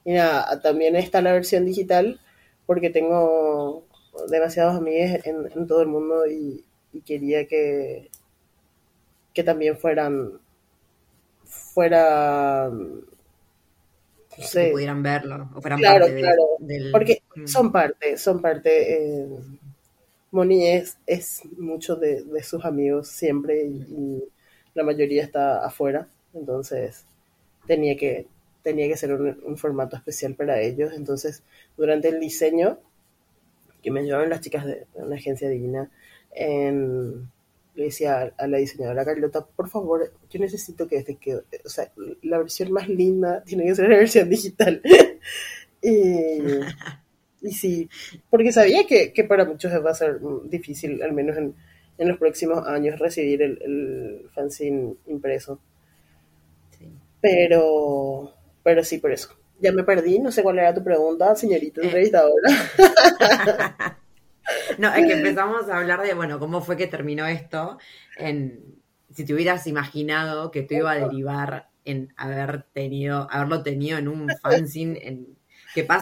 y 0.04 0.12
nada, 0.12 0.60
también 0.60 0.96
está 0.96 1.22
la 1.22 1.32
versión 1.32 1.64
digital, 1.64 2.20
porque 2.66 2.90
tengo 2.90 3.84
demasiados 4.30 4.76
amigos 4.76 5.20
en, 5.24 5.50
en 5.54 5.66
todo 5.66 5.82
el 5.82 5.88
mundo 5.88 6.26
y, 6.26 6.64
y 6.92 7.00
quería 7.02 7.46
que, 7.46 8.10
que 9.34 9.42
también 9.42 9.76
fueran, 9.76 10.40
fuera, 11.44 12.68
no 12.70 13.06
Que 14.30 14.42
sé, 14.54 14.66
pudieran 14.66 15.02
verlo, 15.02 15.38
o 15.56 15.60
fueran 15.62 15.82
Claro, 15.82 16.06
parte 16.06 16.10
de- 16.12 16.36
claro, 16.36 16.44
del... 16.58 16.86
porque 16.90 17.22
Mm. 17.34 17.56
son 17.56 17.72
parte, 17.72 18.16
son 18.18 18.40
parte. 18.42 18.72
eh, 18.96 19.28
Moni 20.32 20.66
es, 20.66 20.98
es 21.06 21.42
mucho 21.58 21.96
de, 21.96 22.24
sus 22.42 22.64
amigos 22.64 23.08
siempre 23.08 23.64
y, 23.64 23.68
y 23.68 24.24
la 24.74 24.82
mayoría 24.82 25.22
está 25.22 25.64
afuera, 25.64 26.08
entonces 26.34 27.06
tenía 27.66 27.96
que, 27.96 28.26
tenía 28.62 28.88
que 28.88 28.96
ser 28.96 29.12
un, 29.12 29.56
formato 29.56 29.96
especial 29.96 30.34
para 30.34 30.60
ellos. 30.60 30.92
Entonces, 30.94 31.42
durante 31.76 32.08
el 32.08 32.20
diseño, 32.20 32.78
que 33.82 33.90
me 33.90 34.00
ayudaron 34.00 34.30
las 34.30 34.40
chicas 34.40 34.64
de 34.64 34.86
una 34.94 35.16
agencia 35.16 35.48
divina, 35.48 35.90
le 37.74 37.84
decía 37.84 38.20
a, 38.20 38.44
a 38.44 38.46
la 38.46 38.58
diseñadora 38.58 39.04
Carlota, 39.04 39.44
por 39.44 39.68
favor, 39.68 40.12
yo 40.30 40.40
necesito 40.40 40.86
que 40.86 40.96
este 40.96 41.16
quede, 41.16 41.42
o 41.64 41.68
sea, 41.68 41.90
la 42.22 42.38
versión 42.38 42.70
más 42.72 42.88
linda 42.88 43.42
tiene 43.44 43.64
que 43.64 43.74
ser 43.74 43.88
la 43.88 43.96
versión 43.96 44.28
digital. 44.28 44.82
y, 45.82 46.38
y 47.42 47.52
sí, 47.52 47.88
porque 48.30 48.52
sabía 48.52 48.86
que, 48.86 49.12
que 49.12 49.24
para 49.24 49.44
muchos 49.44 49.72
va 49.84 49.90
a 49.90 49.94
ser 49.94 50.20
mm, 50.20 50.48
difícil, 50.48 51.02
al 51.02 51.12
menos 51.12 51.36
en, 51.36 51.54
en 51.98 52.08
los 52.08 52.18
próximos 52.18 52.66
años, 52.66 52.98
recibir 52.98 53.42
el, 53.42 53.58
el 53.62 54.30
fanzine 54.34 54.94
impreso. 55.06 55.60
Sí. 56.78 56.88
Pero, 57.20 58.32
pero 58.62 58.84
sí, 58.84 58.98
por 58.98 59.12
eso. 59.12 59.30
Ya 59.60 59.72
me 59.72 59.84
perdí, 59.84 60.18
no 60.18 60.32
sé 60.32 60.42
cuál 60.42 60.58
era 60.58 60.74
tu 60.74 60.82
pregunta, 60.82 61.34
señorita 61.36 61.80
Eh. 61.80 61.84
entrevistadora. 61.84 62.48
No, 64.78 64.92
es 64.94 65.06
que 65.06 65.12
empezamos 65.14 65.68
a 65.68 65.78
hablar 65.78 66.02
de, 66.02 66.14
bueno, 66.14 66.38
cómo 66.38 66.60
fue 66.60 66.76
que 66.76 66.86
terminó 66.86 67.26
esto. 67.26 67.78
En, 68.18 68.60
si 69.10 69.24
te 69.24 69.34
hubieras 69.34 69.66
imaginado 69.66 70.50
que 70.50 70.62
tú 70.62 70.74
iba 70.74 70.92
a 70.92 70.98
derivar 70.98 71.68
en 71.84 72.12
haber 72.16 72.64
tenido, 72.72 73.28
haberlo 73.30 73.62
tenido 73.62 73.98
en 73.98 74.08
un 74.08 74.28
fanzine, 74.42 74.98
en, 75.06 75.38
que 75.74 75.84
pasa 75.84 76.01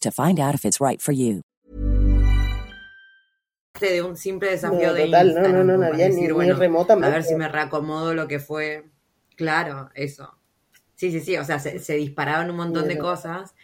to 0.00 0.10
find 0.10 0.38
out 0.40 0.54
if 0.54 0.64
it's 0.64 0.80
right 0.80 1.00
for 1.00 1.12
you. 1.12 1.42
de 3.80 4.02
un 4.02 4.16
simple 4.16 4.50
desafío 4.50 4.88
No, 4.88 4.94
de 4.94 5.06
total, 5.06 5.26
no, 5.28 5.34
Instagram, 5.34 5.66
no, 5.66 5.72
no, 5.72 5.78
no 5.78 5.84
había 5.86 6.08
ni- 6.10 6.14
ni 6.26 6.32
bueno, 6.32 6.54
remotamente. 6.56 7.06
A 7.08 7.14
ver 7.14 7.24
si 7.24 7.34
me 7.34 7.48
reacomodo 7.48 8.14
lo 8.14 8.28
que 8.28 8.38
fue. 8.38 8.84
Claro, 9.36 9.90
eso. 9.94 10.36
Sí, 10.96 11.10
sí, 11.10 11.20
sí, 11.20 11.36
o 11.38 11.44
sea, 11.44 11.58
se, 11.58 11.78
se 11.78 11.94
disparaban 11.94 12.50
un 12.50 12.56
montón 12.56 12.82
de 12.88 12.96
Bueno. 12.96 13.08
cosas 13.08 13.54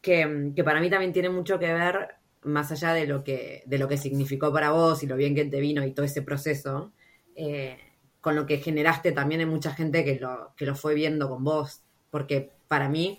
que, 0.00 0.52
que 0.54 0.64
para 0.64 0.80
mí 0.80 0.90
también 0.90 1.12
tiene 1.12 1.28
mucho 1.30 1.58
que 1.58 1.72
ver, 1.72 2.10
más 2.42 2.70
allá 2.72 2.92
de 2.92 3.06
lo 3.06 3.24
que, 3.24 3.62
de 3.66 3.78
lo 3.78 3.88
que 3.88 3.96
significó 3.98 4.52
para 4.52 4.70
vos 4.70 5.02
y 5.02 5.06
lo 5.06 5.16
bien 5.16 5.34
que 5.34 5.44
te 5.44 5.60
vino 5.60 5.84
y 5.84 5.92
todo 5.92 6.06
ese 6.06 6.22
proceso, 6.22 6.92
eh, 7.34 7.78
con 8.20 8.36
lo 8.36 8.46
que 8.46 8.58
generaste 8.58 9.12
también 9.12 9.40
en 9.40 9.48
mucha 9.48 9.72
gente 9.74 10.04
que 10.04 10.20
lo, 10.20 10.54
que 10.56 10.66
lo 10.66 10.76
fue 10.76 10.94
viendo 10.94 11.28
con 11.28 11.42
vos. 11.42 11.82
Porque 12.10 12.52
para 12.68 12.88
mí, 12.88 13.18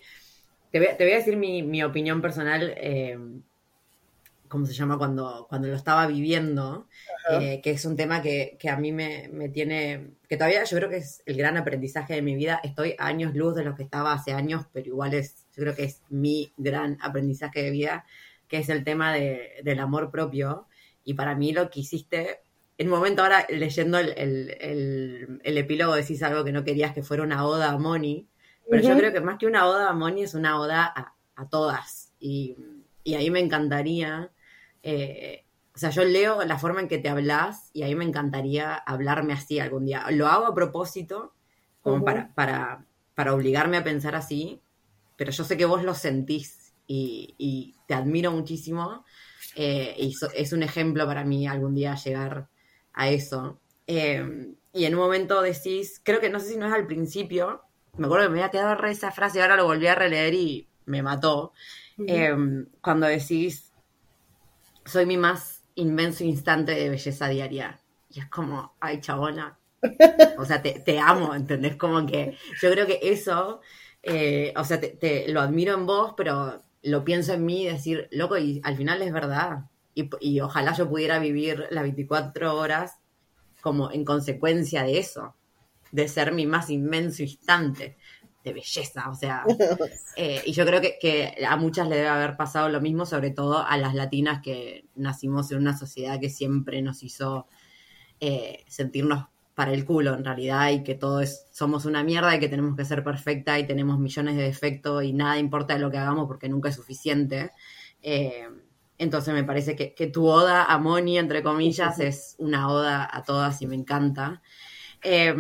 te 0.74 0.80
voy, 0.80 0.90
a- 0.90 0.98
te 0.98 1.06
voy 1.06 1.14
a 1.14 1.18
decir 1.20 1.38
mi, 1.38 1.64
mi 1.64 1.84
opinión 1.84 2.22
personal, 2.22 2.74
eh, 2.78 3.18
¿cómo 4.48 4.66
se 4.66 4.74
llama? 4.74 4.98
Cuando, 4.98 5.48
cuando 5.50 5.68
lo 5.68 5.76
estaba 5.76 6.06
viviendo, 6.08 6.88
eh, 7.28 7.60
que 7.64 7.72
es 7.72 7.86
un 7.86 7.96
tema 7.96 8.22
que, 8.22 8.58
que 8.60 8.70
a 8.70 8.78
mí 8.78 8.92
me, 8.92 9.30
me 9.30 9.50
tiene, 9.50 10.12
que 10.28 10.38
todavía 10.38 10.64
yo 10.64 10.78
creo 10.78 10.90
que 10.90 10.98
es 10.98 11.24
el 11.26 11.38
gran 11.38 11.58
aprendizaje 11.58 12.14
de 12.16 12.22
mi 12.22 12.36
vida. 12.36 12.60
Estoy 12.64 12.96
a 13.00 13.08
años 13.08 13.34
luz 13.36 13.56
de 13.56 13.64
lo 13.64 13.76
que 13.76 13.84
estaba 13.84 14.14
hace 14.14 14.34
años, 14.34 14.66
pero 14.74 14.88
igual 14.88 15.14
es, 15.14 15.48
yo 15.56 15.64
creo 15.64 15.76
que 15.76 15.86
es 15.86 16.02
mi 16.10 16.54
gran 16.58 16.98
aprendizaje 17.02 17.64
de 17.64 17.72
vida, 17.72 18.06
que 18.48 18.58
es 18.58 18.70
el 18.70 18.84
tema 18.84 19.14
de- 19.14 19.54
del 19.64 19.80
amor 19.80 20.12
propio. 20.12 20.68
Y 21.04 21.16
para 21.16 21.36
mí 21.36 21.52
lo 21.54 21.70
que 21.70 21.80
hiciste, 21.82 22.42
en 22.78 22.88
un 22.88 22.94
momento 22.98 23.24
ahora 23.24 23.46
leyendo 23.50 23.98
el, 24.00 24.14
el, 24.18 24.58
el- 24.62 25.42
el 25.44 25.58
epílogo 25.58 25.96
decís 25.96 26.22
algo 26.24 26.44
que 26.44 26.52
no 26.52 26.64
querías 26.64 26.94
que 26.94 27.04
fuera 27.04 27.24
una 27.24 27.46
oda 27.46 27.72
a 27.72 27.78
Moni, 27.80 28.28
pero 28.74 28.84
yo 28.84 28.96
creo 28.96 29.12
que 29.14 29.22
más 29.22 29.38
que 29.38 29.46
una 29.48 29.68
oda 29.68 29.90
a 29.90 29.94
Moni 29.94 30.24
es 30.24 30.34
una 30.34 30.60
oda 30.60 30.86
a, 30.96 31.16
a 31.36 31.50
todas. 31.50 32.14
Y, 32.20 32.58
y 33.04 33.16
ahí 33.16 33.30
me 33.30 33.40
encantaría, 33.40 34.32
eh, 34.82 35.46
o 35.76 35.78
sea, 35.78 35.90
yo 35.92 36.04
leo 36.04 36.44
la 36.44 36.58
forma 36.60 36.82
en 36.82 36.88
que 36.88 36.98
te 36.98 37.10
hablas 37.10 37.70
y 37.74 37.84
ahí 37.84 37.96
me 37.96 38.06
encantaría 38.06 38.74
hablarme 38.76 39.34
así 39.34 39.60
algún 39.60 39.86
día. 39.86 40.06
Lo 40.12 40.28
hago 40.28 40.46
a 40.48 40.56
propósito, 40.56 41.34
como 41.82 42.04
para, 42.04 42.34
para, 42.36 42.86
para 43.16 43.34
obligarme 43.34 43.78
a 43.78 43.84
pensar 43.84 44.16
así, 44.16 44.62
pero 45.16 45.32
yo 45.32 45.44
sé 45.44 45.58
que 45.58 45.66
vos 45.66 45.84
lo 45.84 45.94
sentís 45.94 46.74
y, 46.88 47.36
y 47.38 47.76
te 47.88 47.94
admiro 47.94 48.32
muchísimo 48.32 49.06
eh, 49.56 49.96
y 49.98 50.14
so- 50.14 50.32
es 50.34 50.54
un 50.54 50.64
ejemplo 50.64 51.06
para 51.06 51.24
mí 51.24 51.48
algún 51.48 51.76
día 51.76 51.96
llegar 51.96 52.50
a 52.94 53.10
eso. 53.10 53.60
Eh, 53.88 54.54
y 54.74 54.86
en 54.86 54.96
un 54.96 55.02
momento 55.02 55.42
decís, 55.42 56.02
creo 56.04 56.20
que 56.20 56.30
no 56.30 56.40
sé 56.40 56.50
si 56.50 56.58
no 56.58 56.68
es 56.68 56.74
al 56.74 56.88
principio, 56.88 57.62
me 57.98 58.06
acuerdo 58.08 58.28
que 58.28 58.34
me 58.34 58.40
había 58.42 58.52
quedado 58.52 58.76
re 58.76 58.92
esa 58.92 59.12
frase 59.12 59.40
y 59.40 59.42
ahora 59.42 59.56
lo 59.58 59.66
volví 59.66 59.88
a 59.88 59.96
releer 59.96 60.34
y 60.34 60.68
me 60.86 61.02
mató. 61.04 61.54
Eh, 62.08 62.36
cuando 62.82 63.08
decís, 63.08 63.74
soy 64.86 65.06
mi 65.06 65.18
más 65.18 65.64
inmenso 65.76 66.24
instante 66.24 66.74
de 66.74 66.90
belleza 66.90 67.28
diaria. 67.28 67.80
Y 68.10 68.20
es 68.20 68.28
como, 68.30 68.76
ay, 68.80 69.00
chabona. 69.02 69.60
O 70.38 70.46
sea, 70.46 70.62
te, 70.62 70.80
te 70.80 71.00
amo, 71.00 71.36
¿entendés? 71.36 71.76
Como 71.78 72.06
que 72.08 72.38
yo 72.62 72.72
creo 72.72 72.88
que 72.88 73.00
eso, 73.04 73.62
eh, 74.02 74.54
o 74.58 74.64
sea, 74.64 74.80
te, 74.80 74.90
te- 74.90 75.28
lo 75.30 75.42
admiro 75.42 75.76
en 75.76 75.86
vos, 75.86 76.14
pero 76.18 76.64
lo 76.82 77.04
pienso 77.06 77.34
en 77.34 77.46
mí 77.46 77.64
y 77.64 77.68
decir, 77.68 78.08
loco, 78.12 78.38
y 78.38 78.60
al 78.64 78.76
final 78.76 79.02
es 79.04 79.14
verdad. 79.14 79.70
Y, 79.94 80.10
y 80.22 80.40
ojalá 80.42 80.74
yo 80.74 80.90
pudiera 80.90 81.20
vivir 81.20 81.68
las 81.70 81.84
24 81.84 82.56
horas 82.56 82.98
como 83.62 83.92
en 83.92 84.06
consecuencia 84.06 84.84
de 84.84 85.00
eso, 85.00 85.36
de 85.94 86.08
ser 86.08 86.34
mi 86.34 86.48
más 86.48 86.72
inmenso 86.72 87.22
instante 87.22 87.98
de 88.44 88.52
belleza, 88.52 89.10
o 89.10 89.16
sea, 89.16 89.46
eh, 90.18 90.42
y 90.46 90.52
yo 90.52 90.66
creo 90.66 90.82
que, 90.82 90.98
que 91.00 91.46
a 91.48 91.56
muchas 91.56 91.88
le 91.88 91.98
debe 91.98 92.10
haber 92.10 92.36
pasado 92.36 92.68
lo 92.68 92.82
mismo, 92.82 93.06
sobre 93.06 93.30
todo 93.30 93.66
a 93.66 93.78
las 93.78 93.94
latinas 93.94 94.42
que 94.42 94.86
nacimos 94.96 95.52
en 95.52 95.60
una 95.60 95.78
sociedad 95.78 96.20
que 96.20 96.30
siempre 96.30 96.82
nos 96.82 97.04
hizo 97.04 97.48
eh, 98.20 98.66
sentirnos 98.68 99.28
para 99.54 99.72
el 99.72 99.86
culo 99.86 100.16
en 100.16 100.26
realidad 100.26 100.72
y 100.72 100.84
que 100.84 100.96
todos 100.96 101.46
somos 101.52 101.86
una 101.86 102.04
mierda 102.04 102.36
y 102.36 102.40
que 102.40 102.50
tenemos 102.50 102.76
que 102.76 102.86
ser 102.86 103.04
perfecta 103.04 103.60
y 103.60 103.68
tenemos 103.68 104.00
millones 104.00 104.36
de 104.36 104.44
defectos 104.44 105.04
y 105.04 105.14
nada 105.14 105.38
importa 105.38 105.76
de 105.76 105.80
lo 105.80 105.92
que 105.92 106.00
hagamos 106.00 106.26
porque 106.28 106.50
nunca 106.50 106.70
es 106.70 106.76
suficiente. 106.76 107.52
Eh, 108.02 108.48
entonces 108.98 109.32
me 109.32 109.44
parece 109.44 109.76
que, 109.76 109.94
que 109.94 110.08
tu 110.08 110.28
oda 110.28 110.66
a 110.66 110.78
Moni, 110.80 111.20
entre 111.20 111.44
comillas, 111.44 112.00
es 112.00 112.36
una 112.40 112.68
oda 112.68 113.08
a 113.10 113.24
todas 113.24 113.62
y 113.62 113.68
me 113.68 113.76
encanta. 113.76 114.42
Eh, 115.04 115.34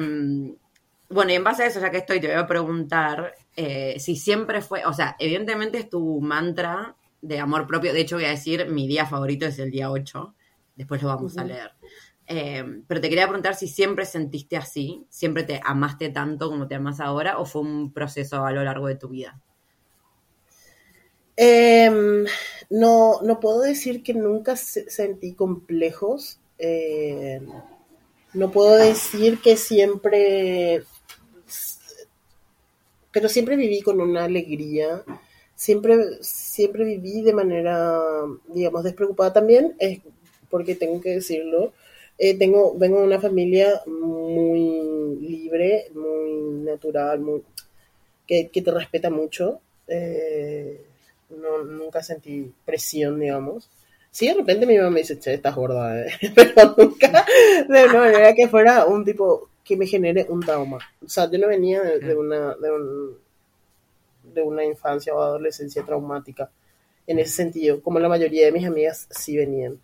bueno, 1.09 1.31
y 1.31 1.35
en 1.35 1.43
base 1.43 1.63
a 1.63 1.67
eso, 1.67 1.79
ya 1.79 1.91
que 1.91 1.97
estoy, 1.97 2.19
te 2.19 2.27
voy 2.27 2.35
a 2.37 2.47
preguntar 2.47 3.35
eh, 3.55 3.97
si 3.99 4.15
siempre 4.15 4.61
fue, 4.61 4.83
o 4.85 4.93
sea, 4.93 5.15
evidentemente 5.19 5.77
es 5.77 5.89
tu 5.89 6.21
mantra 6.21 6.95
de 7.21 7.39
amor 7.39 7.67
propio. 7.67 7.93
De 7.93 8.01
hecho, 8.01 8.15
voy 8.15 8.25
a 8.25 8.29
decir, 8.29 8.67
mi 8.69 8.87
día 8.87 9.05
favorito 9.05 9.45
es 9.45 9.59
el 9.59 9.69
día 9.71 9.91
8. 9.91 10.35
Después 10.75 11.01
lo 11.03 11.09
vamos 11.09 11.37
a 11.37 11.43
leer. 11.45 11.71
Eh, 12.25 12.63
pero 12.87 13.01
te 13.01 13.09
quería 13.09 13.25
preguntar 13.27 13.53
si 13.55 13.67
siempre 13.67 14.05
sentiste 14.05 14.57
así, 14.57 15.05
siempre 15.09 15.43
te 15.43 15.59
amaste 15.63 16.09
tanto 16.09 16.49
como 16.49 16.67
te 16.67 16.75
amas 16.75 16.99
ahora, 16.99 17.37
o 17.37 17.45
fue 17.45 17.61
un 17.61 17.93
proceso 17.93 18.43
a 18.45 18.51
lo 18.51 18.63
largo 18.63 18.87
de 18.87 18.95
tu 18.95 19.09
vida. 19.09 19.39
Em, 21.35 22.25
no, 22.69 23.19
no 23.23 23.39
puedo 23.39 23.61
decir 23.61 24.03
que 24.03 24.13
nunca 24.13 24.55
se- 24.55 24.89
sentí 24.89 25.33
complejos. 25.33 26.39
em, 26.59 27.45
no 27.45 27.72
puedo 28.51 28.75
decir 28.75 29.39
que 29.41 29.55
siempre, 29.57 30.83
pero 33.11 33.29
siempre 33.29 33.55
viví 33.55 33.81
con 33.81 34.01
una 34.01 34.23
alegría. 34.25 35.03
Siempre, 35.55 35.95
siempre 36.21 36.83
viví 36.83 37.21
de 37.21 37.33
manera, 37.33 37.99
digamos, 38.47 38.83
despreocupada 38.83 39.31
también, 39.33 39.75
es 39.79 40.01
porque 40.49 40.75
tengo 40.75 40.99
que 41.01 41.11
decirlo. 41.11 41.73
eh, 42.17 42.37
tengo, 42.37 42.75
vengo 42.77 42.99
de 42.99 43.05
una 43.05 43.19
familia 43.21 43.81
muy 43.87 45.17
libre, 45.21 45.87
muy 45.95 46.31
natural, 46.63 47.21
que 48.27 48.61
te 48.61 48.71
respeta 48.71 49.09
mucho. 49.09 49.59
eh, 49.87 50.81
no, 51.29 51.63
nunca 51.63 52.03
sentí 52.03 52.51
presión, 52.65 53.19
digamos. 53.19 53.69
Sí, 54.15 54.27
de 54.27 54.35
repente 54.35 54.65
mi 54.65 54.77
mamá 54.77 54.91
me 54.91 54.99
dice, 55.01 55.19
che, 55.19 55.33
estás 55.33 55.55
gorda, 55.55 55.99
¿eh? 55.99 56.07
pero 56.35 56.75
nunca 56.77 57.25
de 57.67 57.85
una 57.85 57.99
manera 57.99 58.33
que 58.35 58.47
fuera 58.47 58.85
un 58.85 59.03
tipo 59.03 59.49
que 59.63 59.75
me 59.77 59.87
genere 59.87 60.25
un 60.29 60.41
trauma. 60.41 60.77
O 61.05 61.09
sea, 61.09 61.29
yo 61.31 61.39
no 61.39 61.47
venía 61.47 61.81
de, 61.81 61.99
de 61.99 62.15
una, 62.15 62.53
de, 62.55 62.71
un- 62.71 63.17
de 64.33 64.41
una 64.41 64.63
infancia 64.65 65.13
o 65.13 65.21
adolescencia 65.21 65.83
traumática 65.83 66.49
en 67.07 67.19
ese 67.19 67.33
sentido, 67.35 67.81
como 67.81 67.99
la 67.99 68.09
mayoría 68.09 68.45
de 68.45 68.51
mis 68.53 68.65
amigas 68.65 69.07
sí 69.11 69.37
venían. 69.37 69.79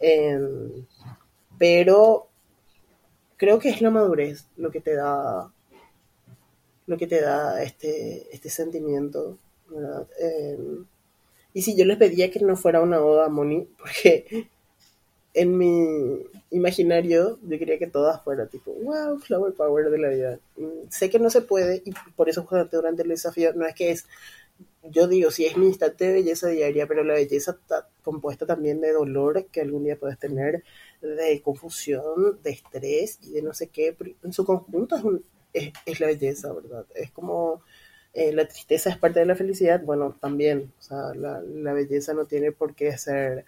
Em, 0.00 0.86
pero 1.58 2.28
creo 3.36 3.58
que 3.58 3.68
es 3.68 3.80
la 3.82 3.90
madurez 3.90 4.46
lo 4.56 4.70
que 4.70 4.80
te 4.80 4.94
da 4.94 5.50
lo 6.86 6.96
que 6.98 7.06
te 7.06 7.20
da 7.20 7.62
este, 7.62 8.34
este 8.34 8.50
sentimiento, 8.50 9.38
¿verdad? 9.68 10.06
Em, 10.18 10.84
y 11.54 11.62
si 11.62 11.76
yo 11.76 11.84
les 11.84 11.98
pedía 11.98 12.30
que 12.30 12.40
no 12.40 12.56
fuera 12.56 12.80
una 12.80 13.00
oda 13.00 13.26
a 13.26 13.28
Moni, 13.28 13.68
porque 13.78 14.48
en 15.34 15.56
mi 15.56 16.18
imaginario 16.50 17.38
yo 17.42 17.58
quería 17.58 17.78
que 17.78 17.86
todas 17.86 18.22
fueran 18.22 18.48
tipo, 18.48 18.72
wow, 18.74 19.18
flower 19.18 19.54
power 19.54 19.90
de 19.90 19.98
la 19.98 20.08
vida. 20.10 20.40
Mm, 20.56 20.88
Sé 20.90 21.08
que 21.10 21.18
no 21.18 21.30
se 21.30 21.42
puede 21.42 21.82
y 21.84 21.92
por 22.16 22.28
eso 22.28 22.42
justamente 22.42 22.76
durante 22.76 23.02
el 23.02 23.08
desafío 23.08 23.52
no 23.54 23.66
es 23.66 23.74
que 23.74 23.90
es, 23.92 24.06
yo 24.82 25.08
digo, 25.08 25.30
sí 25.30 25.46
es 25.46 25.56
mi 25.56 25.66
instante 25.68 26.06
de 26.06 26.12
belleza 26.14 26.48
diaria, 26.48 26.86
pero 26.86 27.04
la 27.04 27.14
belleza 27.14 27.52
está 27.52 27.88
compuesta 28.02 28.46
también 28.46 28.80
de 28.80 28.92
dolor 28.92 29.46
que 29.46 29.60
algún 29.60 29.84
día 29.84 29.98
puedes 29.98 30.18
tener, 30.18 30.64
de 31.00 31.40
confusión, 31.42 32.40
de 32.42 32.50
estrés 32.50 33.18
y 33.22 33.32
de 33.32 33.42
no 33.42 33.54
sé 33.54 33.68
qué, 33.68 33.96
en 34.22 34.32
su 34.32 34.44
conjunto 34.44 34.96
es, 34.96 35.04
es, 35.52 35.72
es 35.86 36.00
la 36.00 36.08
belleza, 36.08 36.52
¿verdad? 36.52 36.86
Es 36.94 37.10
como 37.12 37.62
eh, 38.14 38.32
la 38.32 38.46
tristeza 38.46 38.90
es 38.90 38.98
parte 38.98 39.20
de 39.20 39.26
la 39.26 39.36
felicidad, 39.36 39.82
bueno, 39.84 40.16
también, 40.20 40.72
o 40.78 40.82
sea, 40.82 41.14
la, 41.14 41.40
la 41.42 41.72
belleza 41.72 42.14
no 42.14 42.26
tiene 42.26 42.52
por 42.52 42.74
qué 42.74 42.96
ser 42.98 43.44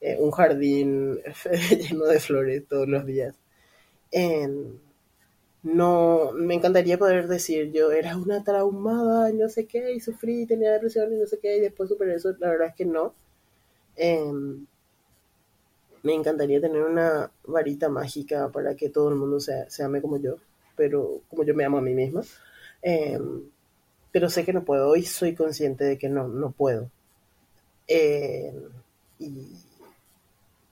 eh, 0.00 0.16
un 0.20 0.30
jardín 0.30 1.20
lleno 1.78 2.04
de 2.06 2.20
flores 2.20 2.64
todos 2.68 2.88
los 2.88 3.06
días. 3.06 3.34
No, 5.64 6.30
me 6.32 6.54
encantaría 6.54 6.96
poder 6.98 7.26
decir, 7.26 7.72
yo 7.72 7.90
era 7.90 8.16
una 8.16 8.44
traumada, 8.44 9.32
no 9.32 9.48
sé 9.48 9.66
qué, 9.66 9.92
y 9.94 10.00
sufrí, 10.00 10.46
tenía 10.46 10.72
depresión 10.72 11.12
y 11.12 11.16
no 11.16 11.26
sé 11.26 11.38
qué, 11.40 11.56
y 11.56 11.60
después 11.60 11.88
superé 11.88 12.14
eso, 12.14 12.34
la 12.38 12.50
verdad 12.50 12.68
es 12.68 12.74
que 12.74 12.84
no. 12.84 13.14
Em, 13.96 14.66
me 16.02 16.14
encantaría 16.14 16.60
tener 16.60 16.82
una 16.82 17.30
varita 17.46 17.88
mágica 17.88 18.50
para 18.52 18.74
que 18.76 18.90
todo 18.90 19.08
el 19.08 19.16
mundo 19.16 19.40
se, 19.40 19.68
se 19.70 19.82
ame 19.82 20.00
como 20.02 20.18
yo, 20.18 20.36
pero 20.76 21.22
como 21.28 21.44
yo 21.44 21.54
me 21.54 21.64
amo 21.64 21.78
a 21.78 21.80
mí 21.80 21.94
misma. 21.94 22.22
Em, 22.82 23.44
pero 24.14 24.30
sé 24.30 24.44
que 24.44 24.52
no 24.52 24.64
puedo 24.64 24.94
y 24.94 25.02
soy 25.02 25.34
consciente 25.34 25.82
de 25.82 25.98
que 25.98 26.08
no, 26.08 26.28
no 26.28 26.52
puedo. 26.52 26.88
Em, 27.88 28.54
y, 29.18 29.56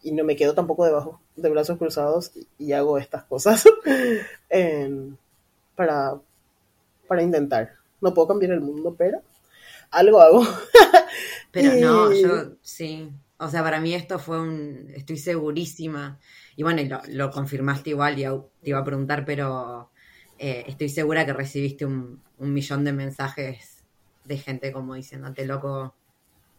y, 0.04 0.12
no 0.12 0.22
me 0.22 0.36
quedo 0.36 0.54
tampoco 0.54 0.84
debajo 0.84 1.20
de 1.34 1.50
brazos 1.50 1.76
cruzados 1.76 2.30
y, 2.56 2.72
hago 2.72 2.98
estas 2.98 3.24
cosas 3.24 3.64
para, 5.74 6.20
para 7.08 7.22
intentar. 7.24 7.72
No 8.00 8.14
puedo 8.14 8.28
cambiar 8.28 8.52
el 8.52 8.60
mundo, 8.60 8.94
pero 8.96 9.20
algo 9.90 10.20
hago. 10.20 10.46
pero 11.50 11.74
no, 11.74 12.12
yo 12.12 12.52
sí, 12.62 13.10
o 13.38 13.48
sea, 13.48 13.64
para 13.64 13.80
mí 13.80 13.92
esto 13.92 14.20
fue 14.20 14.40
un, 14.40 14.86
estoy 14.94 15.18
segurísima, 15.18 16.20
y 16.54 16.62
bueno, 16.62 16.80
lo, 16.84 17.00
lo 17.08 17.32
confirmaste 17.32 17.90
igual, 17.90 18.20
y 18.20 18.22
te 18.62 18.70
iba 18.70 18.78
a 18.78 18.84
preguntar, 18.84 19.24
pero 19.24 19.90
eh, 20.42 20.64
estoy 20.66 20.88
segura 20.88 21.24
que 21.24 21.32
recibiste 21.32 21.86
un, 21.86 22.20
millón 22.38 22.82
de 22.82 22.92
mensajes 22.92 23.84
de 24.24 24.38
gente 24.38 24.72
como 24.72 24.94
diciéndote, 24.94 25.46
loco, 25.46 25.94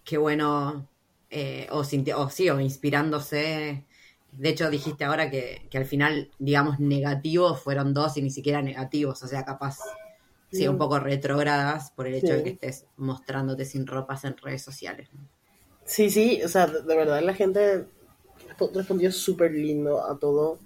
qué 0.06 0.18
bueno, 0.18 0.88
eh, 1.30 1.68
o, 1.70 1.80
o 1.80 2.30
sí, 2.30 2.50
o 2.50 2.60
inspirándose. 2.62 3.84
De 4.32 4.50
hecho, 4.50 4.70
dijiste 4.70 5.04
ahora 5.04 5.30
que, 5.30 5.68
al 5.74 5.86
final, 5.86 6.32
digamos, 6.40 6.80
negativos 6.80 7.60
fueron 7.60 7.94
dos 7.94 8.16
y 8.16 8.22
ni 8.22 8.30
siquiera 8.30 8.62
negativos, 8.62 9.22
o 9.22 9.28
sea, 9.28 9.44
capaz, 9.44 9.80
sí, 10.50 10.66
un 10.66 10.78
poco 10.78 11.02
retrógradas 11.02 11.92
por 11.92 12.08
el 12.08 12.16
hecho 12.16 12.32
de 12.32 12.42
que 12.42 12.50
estés 12.52 12.86
mostrándote 12.96 13.66
sin 13.66 13.86
ropas 13.86 14.24
en 14.24 14.38
redes 14.38 14.62
sociales. 14.62 15.10
Sí, 15.84 16.10
sí, 16.10 16.42
o 16.42 16.48
sea, 16.48 16.68
de 16.68 16.96
verdad 16.96 17.22
la 17.22 17.34
gente 17.34 17.86
respondió 18.74 19.12
súper 19.12 19.52
lindo 19.52 20.10
a 20.10 20.18
todo 20.18 20.58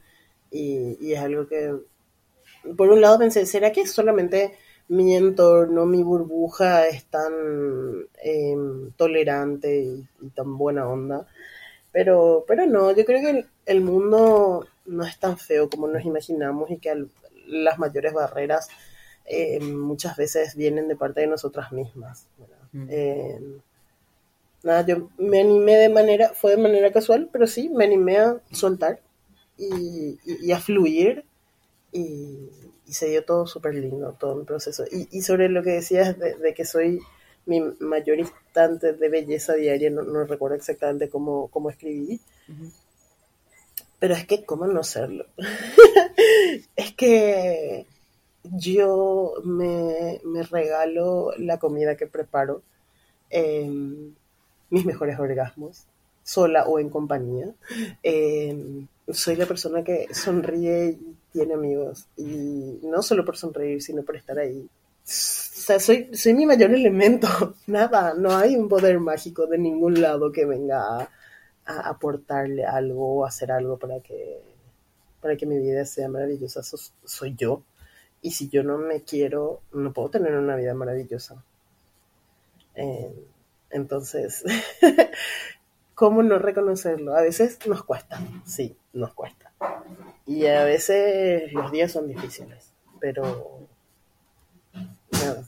y, 0.52 1.12
es 1.12 1.20
algo 1.20 1.48
que, 1.48 1.74
por 2.76 2.90
un 2.90 3.02
lado 3.02 3.20
pensé, 3.20 3.46
¿será 3.46 3.72
que 3.72 3.86
solamente 3.88 4.54
mi 4.90 5.16
entorno, 5.16 5.86
mi 5.86 6.04
burbuja 6.04 6.88
es 6.88 7.06
tan 7.06 7.34
em, 8.22 8.92
tolerante 8.92 9.80
y, 9.80 10.30
tan 10.36 10.58
buena 10.58 10.88
onda? 10.88 11.28
Pero, 11.92 12.46
pero 12.48 12.66
no, 12.66 12.92
yo 12.92 13.06
creo 13.06 13.22
que 13.22 13.46
el, 13.66 13.82
mundo 13.82 14.68
no 14.86 15.06
es 15.06 15.18
tan 15.20 15.38
feo 15.38 15.70
como 15.70 15.88
nos 15.88 16.06
imaginamos 16.06 16.70
y 16.70 16.78
que 16.78 17.06
las 17.48 17.80
mayores 17.80 18.14
barreras 18.14 18.70
em, 19.26 19.76
muchas 19.78 20.16
veces 20.18 20.56
vienen 20.56 20.88
de 20.88 20.96
parte 20.96 21.22
de 21.22 21.28
nosotras 21.28 21.72
mismas. 21.72 22.28
Mm. 22.72 22.88
Em, 22.90 23.62
nada, 24.64 24.86
yo 24.86 25.10
me 25.18 25.42
animé 25.42 25.78
de 25.78 25.90
manera, 25.90 26.32
fue 26.34 26.52
de 26.52 26.62
manera 26.62 26.92
casual, 26.92 27.30
pero 27.32 27.48
sí, 27.48 27.70
me 27.70 27.86
animé 27.86 28.18
a 28.18 28.42
soltar 28.52 29.00
y, 29.58 30.52
a 30.52 30.60
fluir 30.60 31.26
y, 31.92 32.50
se 32.90 33.10
dio 33.10 33.26
todo 33.26 33.46
súper 33.48 33.76
lindo, 33.76 34.14
todo 34.14 34.36
mi 34.36 34.46
proceso. 34.46 34.86
Y, 34.90 35.22
sobre 35.22 35.50
lo 35.50 35.62
que 35.62 35.72
decías 35.72 36.16
de, 36.18 36.54
que 36.54 36.66
soy 36.66 37.00
mi 37.46 37.62
mayor 37.80 38.20
instante 38.20 38.94
de 38.94 39.10
belleza 39.10 39.54
diaria, 39.54 39.90
no, 39.90 40.24
recuerdo 40.26 40.56
exactamente 40.56 41.10
cómo, 41.10 41.50
cómo 41.50 41.70
escribí, 41.70 42.22
pero 44.00 44.14
es 44.14 44.26
que, 44.26 44.46
¿cómo 44.46 44.68
no 44.68 44.84
serlo? 44.84 45.26
es 46.76 46.94
que 46.94 47.86
yo 48.44 49.34
me, 49.44 50.20
regalo 50.50 51.32
la 51.38 51.58
comida 51.58 51.98
que 51.98 52.08
preparo. 52.08 52.62
Em, 53.30 54.14
mis 54.70 54.86
mejores 54.86 55.20
orgasmos, 55.20 55.86
sola 56.24 56.66
o 56.66 56.80
en 56.80 56.90
compañía. 56.90 57.54
Eh, 58.04 58.86
soy 59.10 59.36
la 59.36 59.46
persona 59.46 59.84
que 59.84 60.08
sonríe 60.14 60.90
y 60.90 61.16
tiene 61.32 61.54
amigos. 61.54 62.08
Y 62.18 62.80
no 62.84 63.02
solo 63.02 63.24
por 63.24 63.38
sonreír, 63.38 63.82
sino 63.82 64.04
por 64.04 64.16
estar 64.16 64.38
ahí. 64.40 64.60
O 64.60 64.70
sea, 65.06 65.80
soy, 65.80 66.10
soy 66.14 66.34
mi 66.34 66.46
mayor 66.46 66.74
elemento. 66.74 67.28
Nada, 67.68 68.14
no 68.14 68.36
hay 68.36 68.56
un 68.56 68.68
poder 68.68 69.00
mágico 69.00 69.48
de 69.48 69.58
ningún 69.58 70.02
lado 70.02 70.32
que 70.32 70.46
venga 70.46 71.02
a, 71.02 71.10
aportarle 71.66 72.66
algo 72.66 73.18
o 73.18 73.26
hacer 73.26 73.52
algo 73.52 73.78
para 73.78 74.00
que, 74.00 74.42
para 75.22 75.36
que 75.36 75.46
mi 75.46 75.60
vida 75.60 75.86
sea 75.86 76.10
maravillosa. 76.10 76.62
soy 76.64 77.36
yo. 77.36 77.64
Y 78.22 78.32
si 78.32 78.50
yo 78.50 78.64
no 78.64 78.78
me 78.78 79.02
quiero, 79.04 79.62
no 79.74 79.94
puedo 79.94 80.10
tener 80.10 80.34
una 80.34 80.56
vida 80.56 80.74
maravillosa. 80.74 81.44
Eh, 82.76 83.12
entonces, 83.70 84.44
¿cómo 85.98 86.22
no 86.22 86.38
reconocerlo? 86.38 87.18
A 87.18 87.24
veces 87.24 87.58
nos 87.66 87.82
cuesta, 87.82 88.20
sí, 88.46 88.78
nos 88.94 89.16
cuesta. 89.16 89.52
Y 90.28 90.46
a 90.46 90.64
veces 90.64 91.52
los 91.54 91.72
días 91.72 91.92
son 91.92 92.08
difíciles, 92.08 92.72
pero 93.00 93.68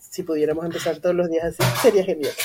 si 0.02 0.24
pudiéramos 0.24 0.66
empezar 0.66 0.98
todos 0.98 1.16
los 1.16 1.30
días 1.30 1.46
así, 1.46 1.62
sería 1.84 2.04
genial. 2.04 2.34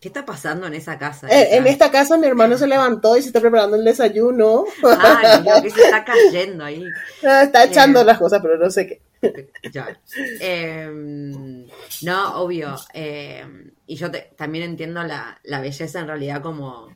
¿Qué 0.00 0.08
está 0.08 0.24
pasando 0.24 0.66
en 0.66 0.72
esa 0.72 0.98
casa? 0.98 1.28
Eh, 1.28 1.56
en 1.56 1.66
esta 1.66 1.90
casa 1.90 2.16
mi 2.16 2.26
hermano 2.26 2.56
se 2.56 2.66
levantó 2.66 3.18
y 3.18 3.22
se 3.22 3.28
está 3.28 3.40
preparando 3.40 3.76
el 3.76 3.84
desayuno. 3.84 4.64
Ay, 4.82 5.62
que 5.62 5.70
se 5.70 5.80
está 5.84 6.02
cayendo 6.02 6.64
ahí. 6.64 6.82
Ah, 7.26 7.42
está 7.42 7.64
echando 7.64 8.00
eh, 8.00 8.04
las 8.04 8.18
cosas, 8.18 8.40
pero 8.40 8.56
no 8.56 8.70
sé 8.70 8.86
qué. 8.86 9.02
Ya. 9.72 10.00
Em, 10.40 11.66
no, 12.02 12.36
obvio. 12.36 12.76
Em, 12.92 13.72
y 13.86 13.96
yo 13.96 14.10
también 14.36 14.64
entiendo 14.64 15.02
la, 15.02 15.40
belleza 15.60 16.00
en 16.00 16.06
realidad 16.06 16.42
como, 16.42 16.88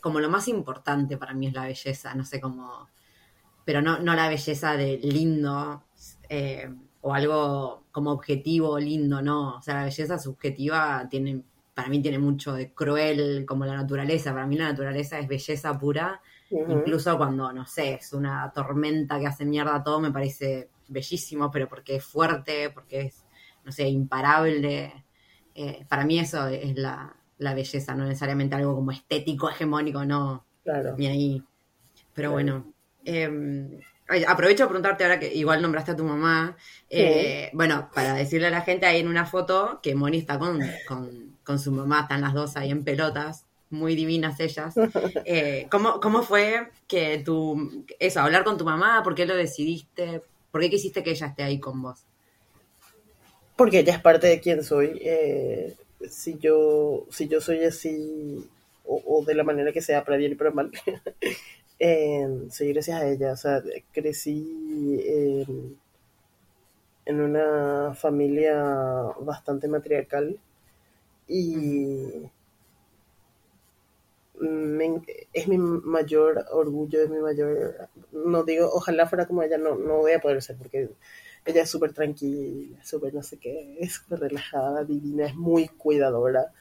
como 0.00 0.20
lo 0.20 0.28
más 0.28 0.48
importante 0.48 1.16
para 1.16 1.34
mí 1.34 1.46
es 1.46 1.54
la 1.54 1.66
belleza, 1.66 2.14
no 2.14 2.24
sé 2.24 2.40
cómo, 2.40 2.88
pero 3.64 3.80
no, 3.80 3.98
no 3.98 4.14
la 4.14 4.28
belleza 4.28 4.76
de 4.76 4.98
lindo 4.98 5.84
em, 6.28 6.80
o 7.00 7.14
algo 7.14 7.84
como 7.92 8.10
objetivo 8.12 8.78
lindo, 8.78 9.22
no. 9.22 9.56
O 9.56 9.62
sea, 9.62 9.74
la 9.74 9.84
belleza 9.84 10.18
subjetiva 10.18 11.06
tiene 11.08 11.44
para 11.74 11.88
mí 11.88 12.00
tiene 12.00 12.18
mucho 12.18 12.54
de 12.54 12.72
cruel 12.72 13.44
como 13.46 13.66
la 13.66 13.74
naturaleza. 13.74 14.32
Para 14.32 14.46
mí 14.46 14.56
la 14.56 14.68
naturaleza 14.68 15.18
es 15.18 15.28
belleza 15.28 15.76
pura. 15.78 16.20
Incluso 16.50 17.16
cuando, 17.18 17.52
no 17.52 17.66
sé, 17.66 17.94
es 17.94 18.12
una 18.12 18.52
tormenta 18.54 19.18
que 19.18 19.26
hace 19.26 19.44
mierda 19.44 19.82
todo, 19.82 19.98
me 20.00 20.12
parece 20.12 20.68
bellísimo, 20.88 21.50
pero 21.50 21.68
porque 21.68 21.96
es 21.96 22.04
fuerte, 22.04 22.70
porque 22.70 23.02
es, 23.02 23.24
no 23.64 23.72
sé, 23.72 23.88
imparable. 23.88 25.04
Eh, 25.54 25.84
para 25.88 26.04
mí 26.04 26.18
eso 26.18 26.46
es 26.48 26.76
la, 26.76 27.14
belleza, 27.38 27.94
no 27.94 28.04
necesariamente 28.04 28.54
algo 28.54 28.74
como 28.74 28.92
estético, 28.92 29.50
hegemónico, 29.50 30.04
no. 30.04 30.44
Claro. 30.62 30.94
Ni 30.96 31.06
ahí. 31.06 31.42
Pero 32.14 32.32
bueno. 32.32 32.72
Em, 33.04 33.80
aprovecho 34.26 34.64
a 34.64 34.68
preguntarte 34.68 35.04
ahora 35.04 35.18
que 35.18 35.34
igual 35.34 35.60
nombraste 35.60 35.92
a 35.92 35.96
tu 35.96 36.04
mamá. 36.04 36.56
Eh, 36.88 37.50
bueno, 37.52 37.90
para 37.94 38.14
decirle 38.14 38.46
a 38.46 38.50
la 38.50 38.62
gente, 38.62 38.86
ahí 38.86 39.00
en 39.00 39.08
una 39.08 39.26
foto 39.26 39.80
que 39.82 39.94
Moni 39.94 40.18
está 40.18 40.38
con 40.38 40.60
con 41.44 41.58
su 41.58 41.70
mamá, 41.70 42.00
están 42.00 42.22
las 42.22 42.32
dos 42.32 42.56
ahí 42.56 42.70
en 42.70 42.82
pelotas, 42.82 43.46
muy 43.70 43.94
divinas 43.94 44.40
ellas. 44.40 44.74
Eh, 45.26 45.68
¿cómo, 45.70 46.00
¿Cómo 46.00 46.22
fue 46.22 46.70
que 46.88 47.22
tú, 47.24 47.84
eso, 47.98 48.20
hablar 48.20 48.44
con 48.44 48.58
tu 48.58 48.64
mamá? 48.64 49.02
¿Por 49.02 49.14
qué 49.14 49.26
lo 49.26 49.36
decidiste? 49.36 50.22
¿Por 50.54 50.60
qué 50.60 50.70
quisiste 50.70 51.02
que 51.02 51.10
ella 51.10 51.26
esté 51.26 51.42
ahí 51.42 51.58
con 51.58 51.82
vos? 51.82 52.04
Porque 53.56 53.80
ella 53.80 53.94
es 53.94 54.00
parte 54.00 54.28
de 54.28 54.38
quien 54.38 54.62
soy. 54.62 55.00
Eh, 55.02 55.74
si, 56.08 56.38
yo, 56.38 57.06
si 57.10 57.26
yo 57.26 57.40
soy 57.40 57.64
así, 57.64 58.48
o, 58.84 59.24
de 59.26 59.34
la 59.34 59.42
manera 59.42 59.72
que 59.72 59.82
sea, 59.82 60.04
para 60.04 60.16
bien 60.16 60.30
y 60.30 60.34
para 60.36 60.52
mal, 60.52 60.70
eh, 61.80 62.28
soy 62.50 62.72
gracias 62.72 63.02
a 63.02 63.08
ella. 63.08 63.32
O 63.32 63.36
sea, 63.36 63.64
crecí 63.90 65.04
en 67.04 67.20
una 67.20 67.92
familia 67.96 68.62
bastante 69.22 69.66
matriarcal 69.66 70.38
y 71.26 72.30
es 75.32 75.48
mi 75.48 75.58
mayor 75.58 76.44
orgullo, 76.50 77.02
es 77.02 77.10
mi 77.10 77.18
mayor, 77.18 77.88
no 78.12 78.44
digo, 78.44 78.68
ojalá 78.72 79.06
fuera 79.06 79.26
como 79.26 79.42
ella, 79.42 79.58
no, 79.58 79.76
no 79.76 79.98
voy 79.98 80.12
a 80.12 80.20
poder 80.20 80.42
ser 80.42 80.56
porque 80.56 80.90
ella 81.44 81.62
es 81.62 81.70
súper 81.70 81.92
tranquila, 81.92 82.82
súper 82.84 83.14
no 83.14 83.22
sé 83.22 83.38
qué, 83.38 83.76
es 83.80 83.94
súper 83.94 84.20
relajada, 84.20 84.84
divina, 84.84 85.26
es 85.26 85.34
muy 85.34 85.68
cuidadora. 85.68 86.52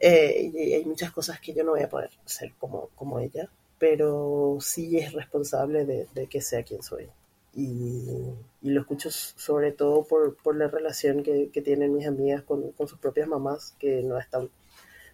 Eh, 0.00 0.50
y 0.54 0.72
hay 0.74 0.84
muchas 0.84 1.12
cosas 1.12 1.40
que 1.40 1.54
yo 1.54 1.64
no 1.64 1.72
voy 1.72 1.82
a 1.82 1.88
poder 1.88 2.10
ser 2.24 2.52
como, 2.58 2.90
como 2.94 3.20
ella, 3.20 3.48
pero 3.78 4.58
sí 4.60 4.98
es 4.98 5.12
responsable 5.12 5.84
de, 5.86 6.26
que 6.26 6.40
sea 6.40 6.62
quien 6.62 6.82
soy 6.82 7.08
y, 7.54 8.32
lo 8.62 8.80
escucho 8.80 9.10
sobre 9.10 9.72
todo 9.72 10.04
por, 10.04 10.36
por 10.36 10.56
la 10.56 10.68
relación 10.68 11.22
que, 11.22 11.50
que, 11.50 11.62
tienen 11.62 11.94
mis 11.94 12.06
amigas 12.06 12.42
con, 12.42 12.72
con, 12.72 12.88
sus 12.88 12.98
propias 12.98 13.28
mamás, 13.28 13.76
que 13.78 14.02
no 14.02 14.18
es 14.18 14.28
tan 14.28 14.50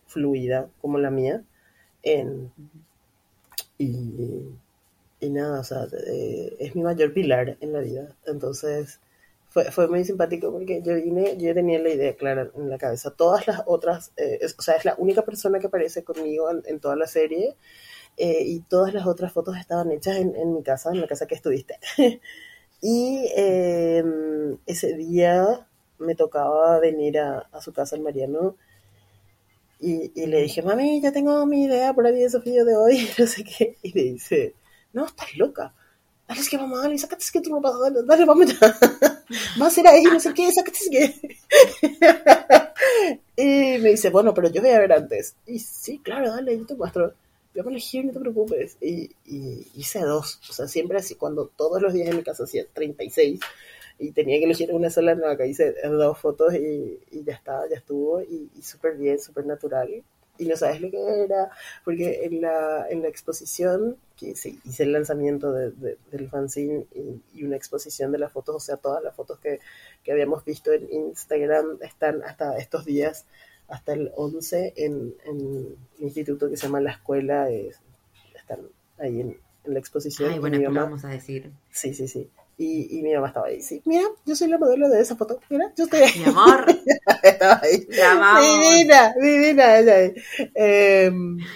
fluida 0.06 0.68
como 0.80 0.98
la 0.98 1.10
mía. 1.10 1.42
En, 2.03 2.53
y, 3.78 4.48
y 5.20 5.30
nada, 5.30 5.61
o 5.61 5.64
sea, 5.64 5.86
eh, 6.07 6.57
es 6.59 6.74
mi 6.76 6.82
mayor 6.82 7.12
pilar 7.12 7.57
en 7.61 7.72
la 7.72 7.80
vida. 7.80 8.14
Entonces, 8.26 9.01
fue, 9.48 9.70
fue 9.72 9.88
muy 9.88 10.05
simpático 10.05 10.53
porque 10.53 10.82
yo 10.82 10.94
vine, 10.94 11.36
yo 11.36 11.53
tenía 11.55 11.78
la 11.80 11.90
idea 11.90 12.14
clara 12.16 12.51
en 12.57 12.70
la 12.70 12.78
cabeza. 12.78 13.11
Todas 13.11 13.46
las 13.46 13.62
otras, 13.66 14.12
eh, 14.16 14.38
o 14.59 14.62
sea, 14.62 14.76
es 14.76 14.84
la 14.84 14.94
única 14.98 15.22
persona 15.22 15.59
que 15.59 15.66
aparece 15.66 16.05
conmigo 16.05 16.51
en, 16.64 16.80
toda 16.80 16.96
la 16.96 17.07
serie. 17.07 17.57
Eh, 18.16 18.42
y 18.44 18.61
todas 18.61 18.92
las 18.94 19.07
otras 19.07 19.32
fotos 19.32 19.57
estaban 19.57 19.90
hechas 19.92 20.16
en, 20.16 20.36
en 20.36 20.55
mi 20.55 20.62
casa, 20.62 20.90
en 20.90 21.01
la 21.01 21.07
casa 21.07 21.26
que 21.26 21.34
estuviste. 21.34 21.78
y 22.82 23.26
em, 23.36 24.59
ese 24.66 24.94
día 24.96 25.66
me 25.98 26.14
tocaba 26.14 26.78
venir 26.80 27.18
a, 27.18 27.48
a 27.53 27.61
su 27.62 27.72
casa 27.72 27.96
en 27.96 28.03
Mariano. 28.03 28.57
Y, 29.80 30.12
y, 30.14 30.26
le 30.26 30.42
dije, 30.42 30.62
mami, 30.62 31.00
ya 31.00 31.10
tengo 31.10 31.46
mi 31.46 31.64
idea 31.64 31.94
para 31.94 32.10
el 32.10 32.16
desafío 32.16 32.64
de 32.64 32.76
hoy, 32.76 33.08
no 33.18 33.26
sé 33.26 33.44
qué. 33.44 33.76
Y 33.82 33.92
le 33.92 34.12
dice, 34.12 34.54
no, 34.92 35.06
estás 35.06 35.34
loca. 35.36 35.72
Dale, 36.28 36.40
es 36.40 36.48
que 36.48 36.58
mamá, 36.58 36.82
dale, 36.82 36.98
sácate 36.98 37.24
es 37.24 37.32
que 37.32 37.40
tu 37.40 37.50
ropa, 37.50 37.72
dale, 37.76 38.02
dale, 38.04 38.24
vamos 38.24 38.46
Va 39.60 39.66
a 39.66 39.70
ser 39.70 39.86
ahí, 39.88 40.04
no 40.04 40.20
sé 40.20 40.32
qué, 40.34 40.52
sácate 40.52 40.78
es 40.78 40.90
que. 40.90 41.38
y 43.76 43.78
me 43.78 43.90
dice, 43.90 44.10
bueno, 44.10 44.34
pero 44.34 44.50
yo 44.50 44.60
voy 44.60 44.70
a 44.70 44.78
ver 44.78 44.92
antes. 44.92 45.34
Y 45.46 45.58
sí, 45.58 45.98
claro, 45.98 46.30
dale, 46.30 46.58
yo 46.58 46.66
te 46.66 46.74
muestro. 46.74 47.14
Yo 47.52 47.66
a 47.66 47.70
elegir, 47.70 48.04
no 48.04 48.12
te 48.12 48.20
preocupes. 48.20 48.76
Y, 48.80 49.10
y 49.26 49.66
hice 49.74 50.00
dos. 50.00 50.40
O 50.48 50.52
sea, 50.52 50.68
siempre 50.68 50.98
así, 50.98 51.16
cuando 51.16 51.46
todos 51.46 51.82
los 51.82 51.92
días 51.92 52.08
en 52.08 52.16
mi 52.16 52.22
casa 52.22 52.44
hacía 52.44 52.64
36 52.72 53.40
y 54.01 54.12
tenía 54.12 54.38
que 54.38 54.46
elegir 54.46 54.72
una 54.72 54.90
sola, 54.90 55.14
no, 55.14 55.26
acá 55.26 55.46
hice 55.46 55.74
dos 55.84 56.18
fotos 56.18 56.55
y, 56.55 56.98
y 57.12 57.22
ya 57.24 57.34
está, 57.34 57.68
ya 57.68 57.76
estuvo. 57.76 58.20
Y, 58.22 58.51
y 58.57 58.62
súper 58.62 58.96
bien, 58.96 59.20
súper 59.20 59.46
natural 59.46 60.03
y 60.40 60.46
no 60.46 60.57
sabes 60.57 60.80
lo 60.80 60.90
que 60.90 61.22
era, 61.24 61.51
porque 61.84 62.24
en 62.24 62.40
la, 62.40 62.86
en 62.88 63.03
la 63.03 63.09
exposición, 63.09 63.98
que 64.16 64.34
sí, 64.34 64.59
hice 64.64 64.84
el 64.84 64.92
lanzamiento 64.92 65.53
de, 65.53 65.98
del 66.11 66.30
fanzine 66.30 66.86
y, 67.34 67.44
una 67.44 67.57
exposición 67.57 68.11
de 68.11 68.18
las 68.18 68.32
fotos, 68.32 68.57
o 68.57 68.61
sea, 68.61 68.78
todas 68.78 69.05
las 69.05 69.14
fotos 69.14 69.38
que, 69.38 69.61
que, 70.03 70.12
habíamos 70.12 70.42
visto 70.44 70.72
en 70.72 70.90
Instagram 70.90 71.78
están 71.82 72.22
hasta 72.22 72.57
estos 72.57 72.86
días, 72.86 73.26
hasta 73.68 73.92
el 73.92 74.12
11 74.16 74.72
en, 74.76 75.14
en 75.26 75.36
un 75.36 75.76
instituto 75.98 76.48
que 76.48 76.57
se 76.57 76.66
llama 76.66 76.80
La 76.80 76.92
Escuela, 76.92 77.51
están 77.51 78.61
ahí 78.98 79.20
en, 79.20 79.36
la 79.64 79.78
exposición. 79.78 80.32
Ay, 80.32 80.38
bueno, 80.38 80.59
que 80.59 80.68
vamos 80.68 81.05
a 81.05 81.09
decir. 81.09 81.53
Sí, 81.70 81.92
sí, 81.92 82.09
sí. 82.09 82.30
Y, 82.62 82.98
y, 82.98 83.02
mi 83.02 83.14
mamá 83.14 83.28
estaba 83.28 83.46
ahí, 83.46 83.62
sí, 83.62 83.80
mira, 83.86 84.04
yo 84.26 84.36
soy 84.36 84.48
la 84.48 84.58
modelo 84.58 84.86
de 84.90 85.00
esa 85.00 85.16
foto, 85.16 85.40
mira, 85.48 85.72
yo 85.74 85.84
estoy 85.84 86.00
ahí. 86.00 86.18
Mi 86.18 86.24
amor. 86.26 86.66
estaba 87.22 87.58
ahí. 87.62 87.86
Divina, 87.88 89.14
divina 89.18 89.78
ella 89.78 89.94
ahí. 89.94 90.14
Eh, 90.54 91.11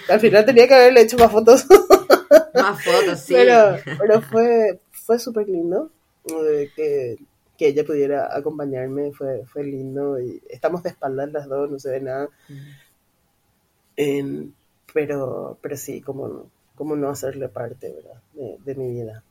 al 0.09 0.19
final 0.19 0.45
tenía 0.45 0.67
que 0.67 0.73
haberle 0.73 1.01
hecho 1.01 1.15
más 1.19 1.31
fotos. 1.31 1.67
más 2.55 2.83
fotos, 2.83 3.19
sí. 3.19 3.35
Pero, 3.35 3.77
pero 3.99 4.19
fue, 4.23 4.79
fue 4.89 5.19
súper 5.19 5.47
lindo 5.47 5.91
eh, 6.27 6.71
que, 6.75 7.17
que 7.55 7.67
ella 7.67 7.85
pudiera 7.85 8.35
acompañarme, 8.35 9.11
fue, 9.11 9.45
fue 9.45 9.63
lindo 9.63 10.19
y 10.19 10.41
estamos 10.49 10.81
de 10.81 10.89
espaldas 10.89 11.31
las 11.31 11.47
dos, 11.47 11.69
no 11.69 11.77
se 11.77 11.91
ve 11.91 12.01
nada. 12.01 12.29
Eh, 13.95 14.47
pero, 14.91 15.59
pero 15.61 15.77
sí, 15.77 16.01
como, 16.01 16.49
como 16.73 16.95
no 16.95 17.09
hacerle 17.09 17.47
parte, 17.47 17.93
¿verdad? 17.93 18.19
De, 18.33 18.57
de 18.65 18.73
mi 18.73 18.89
vida. 18.89 19.23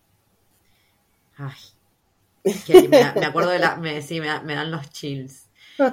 Ay, 1.37 2.89
me, 2.89 3.25
acuerdo 3.27 3.51
de 3.51 3.59
la. 3.59 3.77
Me, 3.77 4.03
sí, 4.03 4.21
me, 4.21 4.27
dan 4.29 4.71
los 4.71 4.91
chills. 4.91 5.49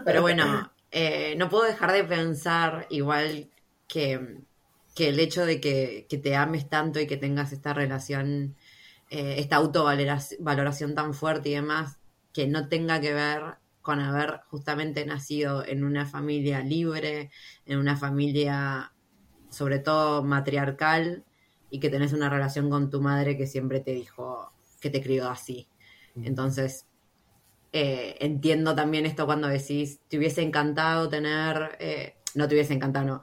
Pero 0.05 0.21
bueno, 0.21 0.71
eh, 0.91 1.35
no 1.37 1.49
puedo 1.49 1.63
dejar 1.63 1.91
de 1.91 2.03
pensar, 2.03 2.87
igual 2.89 3.49
que, 3.87 4.39
que 4.93 5.09
el 5.09 5.19
hecho 5.19 5.45
de 5.45 5.59
que, 5.59 6.05
que, 6.09 6.17
te 6.17 6.35
ames 6.35 6.69
tanto 6.69 6.99
y 6.99 7.07
que 7.07 7.17
tengas 7.17 7.51
esta 7.51 7.73
relación, 7.73 8.55
eh, 9.09 9.35
esta 9.37 9.55
autovaloración 9.55 10.93
tan 10.93 11.13
fuerte 11.13 11.49
y 11.49 11.53
demás, 11.53 11.97
que 12.33 12.47
no 12.47 12.67
tenga 12.67 13.01
que 13.01 13.13
ver 13.13 13.55
con 13.81 13.99
haber 13.99 14.41
justamente 14.49 15.05
nacido 15.05 15.65
en 15.65 15.83
una 15.83 16.05
familia 16.05 16.59
libre, 16.59 17.31
en 17.65 17.79
una 17.79 17.97
familia 17.97 18.93
sobre 19.49 19.79
todo 19.79 20.23
matriarcal, 20.23 21.25
y 21.69 21.79
que 21.79 21.89
tenés 21.89 22.13
una 22.13 22.29
relación 22.29 22.69
con 22.69 22.89
tu 22.89 23.01
madre 23.01 23.37
que 23.37 23.47
siempre 23.47 23.79
te 23.79 23.91
dijo, 23.91 24.51
que 24.81 24.89
te 24.89 25.01
crió 25.01 25.29
así. 25.29 25.69
Entonces, 26.21 26.85
eh, 27.71 28.17
entiendo 28.19 28.75
también 28.75 29.05
esto 29.05 29.25
cuando 29.25 29.47
decís, 29.47 30.01
te 30.09 30.17
hubiese 30.17 30.41
encantado 30.41 31.07
tener, 31.07 31.77
eh, 31.79 32.15
no 32.35 32.47
te 32.47 32.55
hubiese 32.55 32.73
encantado, 32.73 33.05
no, 33.05 33.21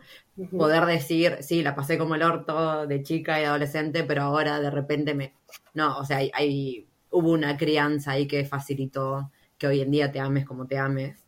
poder 0.57 0.87
decir, 0.87 1.39
sí, 1.41 1.63
la 1.63 1.75
pasé 1.75 1.99
como 1.99 2.15
el 2.15 2.23
orto 2.23 2.87
de 2.87 3.03
chica 3.03 3.41
y 3.41 3.45
adolescente, 3.45 4.05
pero 4.05 4.23
ahora 4.23 4.61
de 4.61 4.71
repente 4.71 5.15
me... 5.15 5.35
No, 5.75 5.99
o 5.99 6.05
sea, 6.05 6.19
hay, 6.33 6.87
hubo 7.11 7.33
una 7.33 7.57
crianza 7.59 8.13
ahí 8.13 8.27
que 8.27 8.45
facilitó 8.47 9.31
que 9.59 9.67
hoy 9.67 9.81
en 9.81 9.91
día 9.91 10.13
te 10.13 10.21
ames 10.21 10.47
como 10.47 10.67
te 10.67 10.79
ames. 10.79 11.27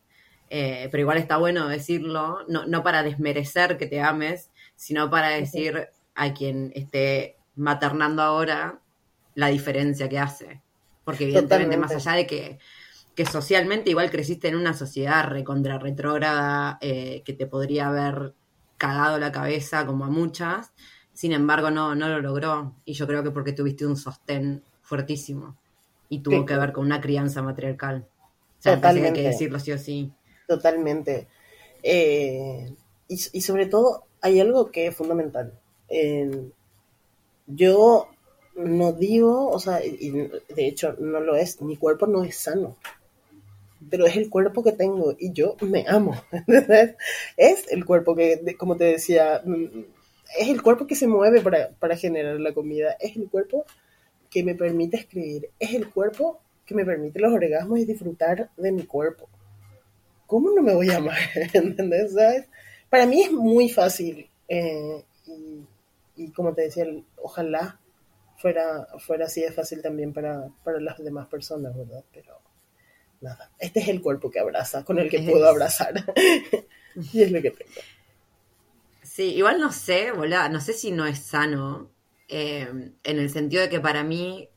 Eh, 0.49 0.89
pero 0.91 1.01
igual 1.01 1.17
está 1.17 1.37
bueno 1.37 1.67
decirlo, 1.67 2.39
no, 2.47 2.65
no 2.65 2.83
para 2.83 3.03
desmerecer 3.03 3.77
que 3.77 3.87
te 3.87 4.01
ames, 4.01 4.49
sino 4.75 5.09
para 5.09 5.29
decir 5.29 5.89
a 6.15 6.33
quien 6.33 6.71
esté 6.75 7.37
maternando 7.55 8.21
ahora, 8.21 8.80
la 9.35 9.47
diferencia 9.47 10.09
que 10.09 10.19
hace. 10.19 10.61
Porque 11.03 11.25
evidentemente, 11.25 11.77
más 11.77 11.91
allá 11.91 12.13
de 12.13 12.27
que, 12.27 12.59
que, 13.15 13.25
socialmente 13.25 13.89
igual 13.89 14.11
creciste 14.11 14.47
en 14.47 14.55
una 14.55 14.73
sociedad 14.73 15.27
recontra 15.27 15.79
retrógrada, 15.79 16.77
eh, 16.81 17.23
que 17.25 17.33
te 17.33 17.47
podría 17.47 17.87
haber 17.87 18.33
cagado 18.77 19.17
la 19.19 19.31
cabeza 19.31 19.85
como 19.85 20.05
a 20.05 20.09
muchas, 20.09 20.71
sin 21.13 21.33
embargo 21.33 21.71
no, 21.71 21.95
no 21.95 22.07
lo 22.09 22.21
logró. 22.21 22.75
Y 22.85 22.93
yo 22.93 23.07
creo 23.07 23.23
que 23.23 23.31
porque 23.31 23.53
tuviste 23.53 23.85
un 23.85 23.97
sostén 23.97 24.63
fuertísimo 24.81 25.57
y 26.09 26.19
tuvo 26.19 26.45
que 26.45 26.57
ver 26.57 26.71
con 26.71 26.85
una 26.85 27.01
crianza 27.01 27.41
matriarcal. 27.41 28.07
O 28.59 28.61
sea, 28.61 28.75
Totalmente. 28.75 29.07
hay 29.07 29.13
que 29.13 29.29
decirlo 29.29 29.59
sí 29.59 29.71
o 29.71 29.77
sí. 29.77 30.11
Totalmente. 30.47 31.27
Eh, 31.81 32.73
y, 33.07 33.13
y, 33.13 33.41
sobre 33.41 33.65
todo 33.65 34.05
hay 34.21 34.39
algo 34.39 34.71
que 34.71 34.87
es 34.87 34.95
fundamental. 34.95 35.53
yo 37.47 38.07
no 38.55 38.93
digo, 38.93 39.49
o 39.49 39.59
sea, 39.59 39.79
de 39.79 40.67
hecho 40.67 40.95
no 40.99 41.19
lo 41.19 41.35
es, 41.35 41.61
mi 41.61 41.77
cuerpo 41.77 42.07
no 42.07 42.23
es 42.23 42.37
sano, 42.37 42.77
pero 43.89 44.05
es 44.05 44.15
el 44.17 44.29
cuerpo 44.29 44.63
que 44.63 44.73
tengo 44.73 45.15
y 45.17 45.31
yo 45.31 45.55
me 45.61 45.85
amo. 45.87 46.21
es 47.37 47.71
el 47.71 47.85
cuerpo 47.85 48.15
que, 48.15 48.55
como 48.57 48.77
te 48.77 48.85
decía, 48.85 49.41
mm, 49.43 49.65
es 50.39 50.47
el 50.47 50.61
cuerpo 50.61 50.87
que 50.87 50.95
se 50.95 51.07
mueve 51.07 51.41
para, 51.41 51.69
para 51.71 51.97
generar 51.97 52.39
la 52.39 52.53
comida, 52.53 52.95
es 52.99 53.15
el 53.17 53.29
cuerpo 53.29 53.65
que 54.29 54.43
me 54.43 54.55
permite 54.55 54.97
escribir, 54.97 55.49
es 55.59 55.73
el 55.73 55.89
cuerpo 55.89 56.39
que 56.65 56.75
me 56.75 56.85
permite 56.85 57.19
los 57.19 57.33
orgasmos 57.33 57.79
y 57.79 57.85
disfrutar 57.85 58.49
de 58.55 58.71
mi 58.71 58.83
cuerpo. 58.83 59.27
¿Cómo 60.25 60.49
no 60.51 60.61
me 60.61 60.73
voy 60.73 60.89
a 60.89 60.97
amar? 60.97 61.17
¿Entendés? 61.53 62.15
Para 62.89 63.05
mí 63.05 63.21
es 63.21 63.31
muy 63.33 63.67
fácil. 63.67 64.29
Eh, 64.47 65.03
y, 66.15 66.29
como 66.29 66.53
te 66.53 66.61
decía, 66.61 66.85
ojalá 67.21 67.80
fuera, 68.41 68.87
fuera 68.99 69.25
así 69.25 69.41
de 69.41 69.51
fácil 69.51 69.81
también 69.81 70.13
para, 70.13 70.49
para 70.63 70.79
las 70.79 70.97
demás 70.97 71.27
personas, 71.27 71.75
¿verdad? 71.75 72.03
Pero 72.11 72.39
nada, 73.21 73.51
este 73.59 73.79
es 73.79 73.87
el 73.87 74.01
cuerpo 74.01 74.31
que 74.31 74.39
abraza, 74.39 74.83
con 74.83 74.99
el 74.99 75.09
que 75.09 75.21
puedo 75.21 75.47
abrazar. 75.47 75.93
y 77.13 77.21
es 77.21 77.31
lo 77.31 77.41
que 77.41 77.51
tengo. 77.51 77.71
Sí, 79.03 79.35
igual 79.35 79.59
no 79.59 79.71
sé, 79.71 80.11
volá, 80.11 80.49
no 80.49 80.59
sé 80.59 80.73
si 80.73 80.91
no 80.91 81.05
es 81.05 81.19
sano, 81.19 81.91
eh, 82.27 82.67
en 83.03 83.19
el 83.19 83.29
sentido 83.29 83.61
de 83.61 83.69
que 83.69 83.79
para 83.79 84.03
mí, 84.03 84.49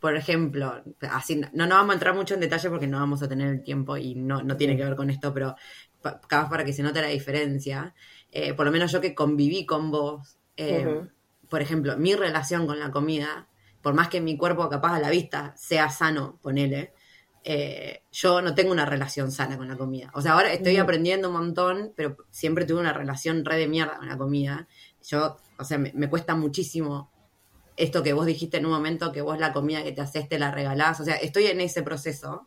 por 0.00 0.16
ejemplo, 0.16 0.82
así 1.10 1.36
no, 1.36 1.66
no 1.66 1.76
vamos 1.76 1.90
a 1.90 1.94
entrar 1.94 2.14
mucho 2.14 2.34
en 2.34 2.40
detalle 2.40 2.68
porque 2.68 2.86
no 2.86 2.98
vamos 2.98 3.22
a 3.22 3.28
tener 3.28 3.48
el 3.48 3.62
tiempo 3.62 3.96
y 3.96 4.14
no, 4.14 4.42
no 4.42 4.56
tiene 4.56 4.76
que 4.76 4.84
ver 4.84 4.96
con 4.96 5.10
esto, 5.10 5.32
pero 5.32 5.54
cada 6.28 6.42
vez 6.42 6.50
para 6.50 6.64
que 6.64 6.72
se 6.72 6.82
note 6.82 7.00
la 7.00 7.08
diferencia, 7.08 7.94
eh, 8.32 8.54
por 8.54 8.66
lo 8.66 8.72
menos 8.72 8.90
yo 8.90 9.00
que 9.00 9.14
conviví 9.14 9.64
con 9.64 9.90
vos, 9.90 10.38
eh, 10.56 11.06
por 11.50 11.60
ejemplo, 11.60 11.96
mi 11.98 12.14
relación 12.14 12.66
con 12.66 12.78
la 12.78 12.90
comida, 12.90 13.48
por 13.82 13.92
más 13.92 14.08
que 14.08 14.20
mi 14.20 14.38
cuerpo 14.38 14.68
capaz 14.70 14.94
a 14.94 15.00
la 15.00 15.10
vista 15.10 15.52
sea 15.56 15.90
sano, 15.90 16.38
ponele, 16.40 16.94
eh, 17.42 18.04
yo 18.12 18.42
no 18.42 18.54
tengo 18.54 18.70
una 18.70 18.84
relación 18.86 19.32
sana 19.32 19.56
con 19.56 19.68
la 19.68 19.76
comida. 19.76 20.10
O 20.14 20.22
sea, 20.22 20.32
ahora 20.32 20.52
estoy 20.52 20.76
aprendiendo 20.76 21.28
un 21.28 21.34
montón, 21.34 21.92
pero 21.96 22.16
siempre 22.30 22.66
tuve 22.66 22.80
una 22.80 22.92
relación 22.92 23.44
re 23.44 23.56
de 23.56 23.66
mierda 23.66 23.96
con 23.96 24.08
la 24.08 24.16
comida. 24.16 24.68
Yo, 25.02 25.38
o 25.58 25.64
sea, 25.64 25.78
me, 25.78 26.08
cuesta 26.08 26.36
muchísimo 26.36 27.10
esto 27.76 28.02
que 28.02 28.12
vos 28.12 28.26
dijiste 28.26 28.58
en 28.58 28.66
un 28.66 28.72
momento, 28.72 29.10
que 29.10 29.22
vos 29.22 29.38
la 29.38 29.52
comida 29.52 29.82
que 29.82 29.92
te 29.92 30.02
haces 30.02 30.28
te 30.28 30.38
la 30.38 30.50
regalás. 30.50 31.00
O 31.00 31.04
sea, 31.04 31.16
estoy 31.16 31.46
en 31.46 31.60
ese 31.60 31.82
proceso, 31.82 32.46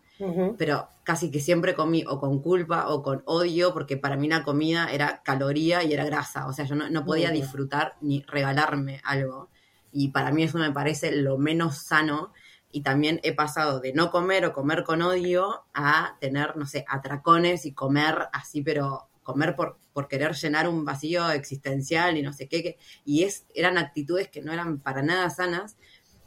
pero 0.58 0.88
casi 1.04 1.32
que 1.32 1.40
siempre 1.40 1.74
comí 1.74 2.04
o 2.08 2.20
con 2.20 2.42
culpa 2.42 2.88
o 2.90 3.02
con 3.02 3.24
odio, 3.26 3.74
porque 3.74 3.98
para 3.98 4.16
mí 4.16 4.28
la 4.28 4.44
comida 4.44 4.92
era 4.92 5.22
caloría 5.24 5.84
y 5.84 5.94
era 5.94 6.06
grasa, 6.06 6.48
o 6.48 6.54
sea, 6.54 6.66
yo 6.66 6.76
no, 6.76 7.06
podía 7.06 7.32
disfrutar 7.32 7.96
ni 8.02 8.22
regalarme 8.24 9.02
algo. 9.04 9.50
Y 9.92 10.10
para 10.10 10.32
mí 10.32 10.44
eso 10.44 10.58
me 10.58 10.72
parece 10.72 11.12
lo 11.12 11.38
menos 11.38 11.78
sano. 11.78 12.34
Y 12.72 12.82
también 12.82 13.20
he 13.22 13.34
pasado 13.34 13.80
de 13.80 13.94
no 13.94 14.10
comer 14.10 14.46
o 14.46 14.54
comer 14.54 14.84
con 14.84 15.04
odio 15.04 15.66
a 15.76 16.18
tener, 16.20 16.58
no 16.58 16.66
sé, 16.66 16.86
atracones 16.88 17.66
y 17.66 17.74
comer 17.74 18.30
así, 18.34 18.64
pero 18.64 19.10
comer 19.22 19.56
por, 19.56 19.78
por 19.94 20.08
querer 20.08 20.34
llenar 20.34 20.68
un 20.68 20.84
vacío 20.84 21.30
existencial 21.32 22.18
y 22.18 22.24
no 22.24 22.34
sé 22.34 22.48
qué. 22.48 22.78
y 23.06 23.24
es, 23.24 23.46
eran 23.54 23.78
actitudes 23.78 24.28
que 24.30 24.42
no 24.42 24.52
eran 24.52 24.80
para 24.80 25.04
nada 25.04 25.30
sanas 25.30 25.78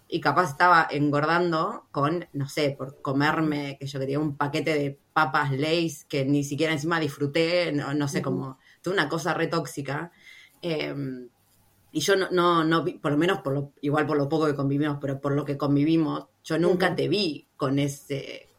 y 0.08 0.20
capaz 0.20 0.50
estaba 0.50 0.86
engordando 0.90 1.86
con, 1.90 2.26
no 2.32 2.48
sé, 2.48 2.74
por 2.76 3.00
comerme, 3.02 3.76
que 3.78 3.86
yo 3.86 3.98
quería 3.98 4.20
un 4.20 4.36
paquete 4.36 4.74
de 4.74 4.98
papas 5.12 5.52
Lays 5.52 6.04
que 6.04 6.24
ni 6.24 6.44
siquiera 6.44 6.72
encima 6.72 7.00
disfruté, 7.00 7.72
no, 7.72 7.92
no 7.94 8.06
sé, 8.08 8.22
como, 8.22 8.58
toda 8.82 8.94
una 8.94 9.08
cosa 9.08 9.34
re 9.34 9.48
tóxica. 9.48 10.12
Em, 10.62 11.28
y 11.92 12.00
yo 12.00 12.14
no, 12.16 12.28
no, 12.30 12.62
no 12.64 12.84
vi, 12.84 12.94
por 12.94 13.12
lo 13.12 13.18
menos 13.18 13.40
por 13.40 13.52
lo, 13.52 13.72
igual 13.80 14.06
por 14.06 14.16
lo 14.16 14.28
poco 14.28 14.46
que 14.46 14.54
convivimos, 14.54 14.98
pero 15.00 15.20
por 15.20 15.32
lo 15.32 15.44
que 15.44 15.56
convivimos, 15.56 16.26
yo 16.44 16.58
nunca 16.58 16.94
te 16.94 17.08
vi 17.08 17.48
con 17.56 17.78
ese, 17.78 18.50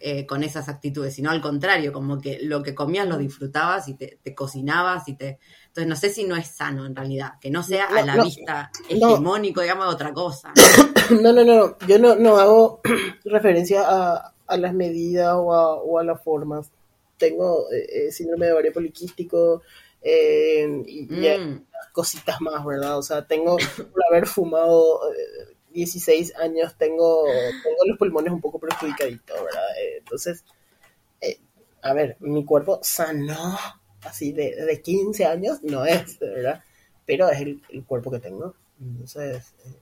eh, 0.00 0.26
con 0.26 0.42
esas 0.42 0.68
actitudes, 0.68 1.14
sino 1.14 1.30
al 1.30 1.40
contrario, 1.40 1.92
como 1.92 2.20
que 2.20 2.38
lo 2.42 2.62
que 2.62 2.74
comías 2.74 3.08
lo 3.08 3.16
disfrutabas 3.16 3.88
y 3.88 3.94
te, 3.94 4.18
te 4.22 4.34
cocinabas 4.34 5.08
y 5.08 5.16
te... 5.16 5.38
Entonces 5.68 5.88
no 5.88 5.96
sé 5.96 6.10
si 6.10 6.24
no 6.24 6.36
es 6.36 6.48
sano 6.48 6.86
en 6.86 6.94
realidad, 6.94 7.34
que 7.40 7.50
no 7.50 7.62
sea 7.62 7.86
a 7.86 8.02
la 8.02 8.16
No, 8.16 8.24
vista 8.24 8.70
no. 9.00 9.08
hegemónico, 9.10 9.60
digamos, 9.62 9.86
de 9.88 9.94
otra 9.94 10.12
cosa. 10.12 10.52
No, 11.22 11.32
no, 11.32 11.44
no, 11.44 11.54
no. 11.54 11.78
Yo 11.86 11.98
no, 11.98 12.14
no 12.16 12.36
hago 12.38 12.80
referencia 13.24 13.82
a, 13.86 14.32
a 14.46 14.56
las 14.56 14.74
medidas 14.74 15.34
o 15.34 15.52
a, 15.54 15.74
o 15.74 15.98
a 15.98 16.04
las 16.04 16.22
formas. 16.22 16.70
Tengo 17.18 17.70
eh, 17.72 18.06
eh, 18.08 18.12
síndrome 18.12 18.46
de 18.46 18.52
ovario 18.52 18.72
poliquístico 18.72 19.62
eh, 20.02 20.66
y, 20.86 21.06
Mm. 21.06 21.64
cositas 21.92 22.40
más, 22.40 22.64
¿verdad? 22.64 22.98
O 22.98 23.02
sea, 23.02 23.26
tengo, 23.26 23.56
por 23.92 24.02
haber 24.10 24.26
fumado 24.26 25.00
eh, 25.12 25.54
16 25.72 26.36
años, 26.36 26.74
tengo, 26.76 27.24
tengo 27.62 27.76
los 27.86 27.98
pulmones 27.98 28.32
un 28.32 28.40
poco 28.40 28.58
perjudicaditos, 28.58 29.36
¿verdad? 29.42 29.68
Eh, 29.80 29.96
entonces, 29.98 30.44
eh, 31.20 31.38
a 31.82 31.92
ver, 31.94 32.16
mi 32.20 32.44
cuerpo 32.44 32.80
sano, 32.82 33.56
así 34.02 34.32
de, 34.32 34.54
de 34.56 34.82
15 34.82 35.24
años, 35.24 35.62
no 35.62 35.84
es, 35.86 36.18
¿verdad? 36.18 36.62
Pero 37.06 37.28
es 37.30 37.40
el, 37.40 37.62
el 37.70 37.84
cuerpo 37.84 38.10
que 38.10 38.18
tengo. 38.20 38.54
Entonces, 38.80 39.54
eh, 39.64 39.72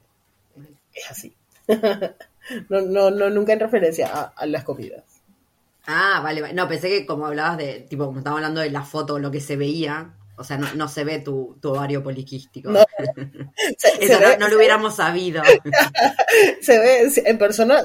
es 0.95 1.11
así. 1.11 1.37
no, 2.69 2.81
no, 2.81 3.11
no, 3.11 3.31
nunca 3.31 3.53
en 3.53 3.61
referencia 3.61 4.09
a, 4.13 4.23
a 4.37 4.47
las 4.47 4.65
comidas. 4.65 5.05
Ah, 5.87 6.21
vale, 6.23 6.41
vale. 6.43 6.55
No, 6.55 6.69
pensé 6.69 6.89
que 6.89 7.07
como 7.07 7.27
hablabas 7.27 7.59
de, 7.59 7.81
tipo, 7.91 8.07
como 8.07 8.19
estábamos 8.19 8.39
hablando 8.41 8.61
de 8.61 8.71
la 8.71 8.85
foto, 8.85 9.19
lo 9.19 9.31
que 9.31 9.41
se 9.41 9.57
veía, 9.57 10.15
o 10.37 10.45
sea, 10.45 10.59
no, 10.59 10.73
no 10.75 10.89
se 10.89 11.05
ve 11.05 11.19
tu, 11.21 11.59
tu 11.61 11.71
ovario 11.71 12.03
poliquístico. 12.03 12.71
No. 12.71 12.81
Se, 13.79 13.89
se 14.07 14.07
Eso 14.07 14.19
ve, 14.21 14.27
no, 14.39 14.39
no 14.39 14.49
lo 14.49 14.57
hubiéramos 14.57 14.97
sabido. 14.97 15.43
se 16.61 16.79
ve, 16.79 17.11
en 17.27 17.39
persona 17.39 17.83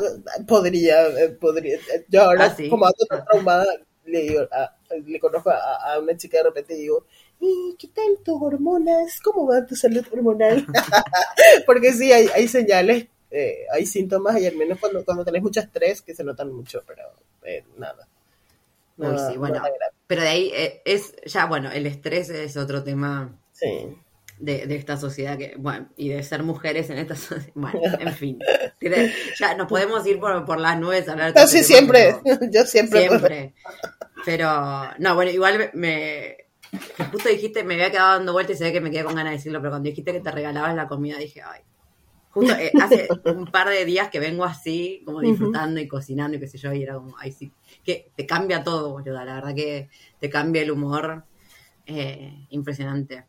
podría, 0.47 1.07
eh, 1.07 1.29
podría. 1.29 1.79
Yo 2.09 2.23
ahora, 2.23 2.45
Ah, 2.45 2.55
¿sí? 2.55 2.69
como 2.69 2.85
ando 2.85 3.05
traumada, 3.25 3.65
le 4.05 4.21
digo, 4.21 4.41
a- 4.51 4.75
le 5.05 5.19
conozco 5.19 5.49
a, 5.49 5.93
a 5.93 5.99
una 5.99 6.15
chica 6.15 6.37
de 6.37 6.43
repente 6.45 6.73
y 6.75 6.81
digo, 6.81 7.05
"¿Y 7.39 7.75
¿qué 7.79 7.88
tal 7.88 8.17
tus 8.23 8.41
hormonas? 8.41 9.19
¿Cómo 9.21 9.47
va 9.47 9.65
tu 9.65 9.75
salud 9.75 10.05
hormonal? 10.11 10.65
Porque 11.65 11.93
sí, 11.93 12.11
hay, 12.11 12.27
hay 12.33 12.47
señales, 12.47 13.07
eh, 13.31 13.65
hay 13.71 13.85
síntomas 13.85 14.39
y 14.39 14.45
al 14.47 14.55
menos 14.55 14.79
cuando, 14.79 15.03
cuando 15.05 15.23
tenés 15.25 15.41
mucho 15.43 15.59
estrés 15.59 16.01
que 16.01 16.15
se 16.15 16.23
notan 16.23 16.51
mucho, 16.51 16.83
pero 16.88 17.03
eh, 17.43 17.63
nada. 17.77 18.07
Uy, 18.97 19.05
Nada- 19.07 19.31
sí, 19.31 19.38
bueno. 19.38 19.55
nada. 19.55 19.69
Pero 20.07 20.21
de 20.21 20.27
ahí 20.29 20.51
eh, 20.55 20.81
es, 20.85 21.13
ya, 21.25 21.45
bueno, 21.45 21.71
el 21.71 21.85
estrés 21.85 22.29
es 22.29 22.55
otro 22.57 22.83
tema 22.83 23.38
Sí. 23.51 23.89
de, 24.39 24.65
de 24.65 24.75
esta 24.75 24.97
sociedad 24.97 25.38
que, 25.38 25.55
bueno, 25.57 25.89
y 25.97 26.09
de 26.09 26.23
ser 26.23 26.43
mujeres 26.43 26.89
en 26.89 26.97
esta 26.97 27.15
sociedad, 27.15 27.51
bueno, 27.55 27.79
en 27.99 28.13
fin. 28.13 28.39
Ya 29.39 29.53
nos 29.55 29.67
podemos 29.67 30.05
ir 30.07 30.19
por, 30.19 30.45
por 30.45 30.59
las 30.59 30.79
nubes 30.79 31.07
a 31.09 31.11
hablar 31.13 31.33
No, 31.35 31.45
sí, 31.47 31.57
este 31.59 31.73
siempre. 31.73 32.15
Yo 32.51 32.65
siempre. 32.65 33.07
Siempre. 33.07 33.53
Pero, 34.25 34.49
no, 34.99 35.15
bueno, 35.15 35.31
igual 35.31 35.69
me. 35.73 36.38
Que 36.72 37.03
Justo 37.05 37.30
dijiste, 37.30 37.63
me 37.63 37.76
había 37.76 37.91
quedado 37.91 38.13
dando 38.18 38.34
vueltas 38.34 38.55
y 38.55 38.59
se 38.59 38.63
ve 38.65 38.74
que 38.74 38.82
me 38.82 38.91
quedé 38.91 39.03
con 39.03 39.15
ganas 39.15 39.32
de 39.32 39.38
decirlo, 39.38 39.59
pero 39.59 39.72
cuando 39.72 39.89
dijiste 39.89 40.11
que 40.13 40.20
te 40.20 40.32
regalabas 40.32 40.76
la 40.76 40.88
comida, 40.88 41.18
dije, 41.18 41.41
ay. 41.41 41.61
Justo 42.30 42.53
eh, 42.53 42.72
hace 42.82 43.07
un 43.26 43.45
par 43.45 43.70
de 43.70 43.86
días 43.86 44.09
que 44.09 44.20
vengo 44.20 44.43
así, 44.43 45.01
como 45.05 45.22
disfrutando 45.22 45.80
y 45.80 45.88
cocinando 45.88 46.38
y 46.38 46.39
qué 46.39 46.47
sé 46.47 46.57
yo, 46.57 46.74
y 46.74 46.84
era 46.84 46.95
como, 46.95 47.15
ay, 47.18 47.32
sí. 47.32 47.51
Que 47.84 48.11
te 48.15 48.26
cambia 48.26 48.63
todo, 48.63 48.91
boluda. 48.91 49.26
La 49.26 49.36
verdad 49.36 49.55
que 49.55 49.89
te 50.20 50.30
cambia 50.30 50.61
el 50.61 50.72
humor. 50.72 51.26
eh, 51.88 52.45
impresionante. 52.49 53.15
Eh, 53.15 53.26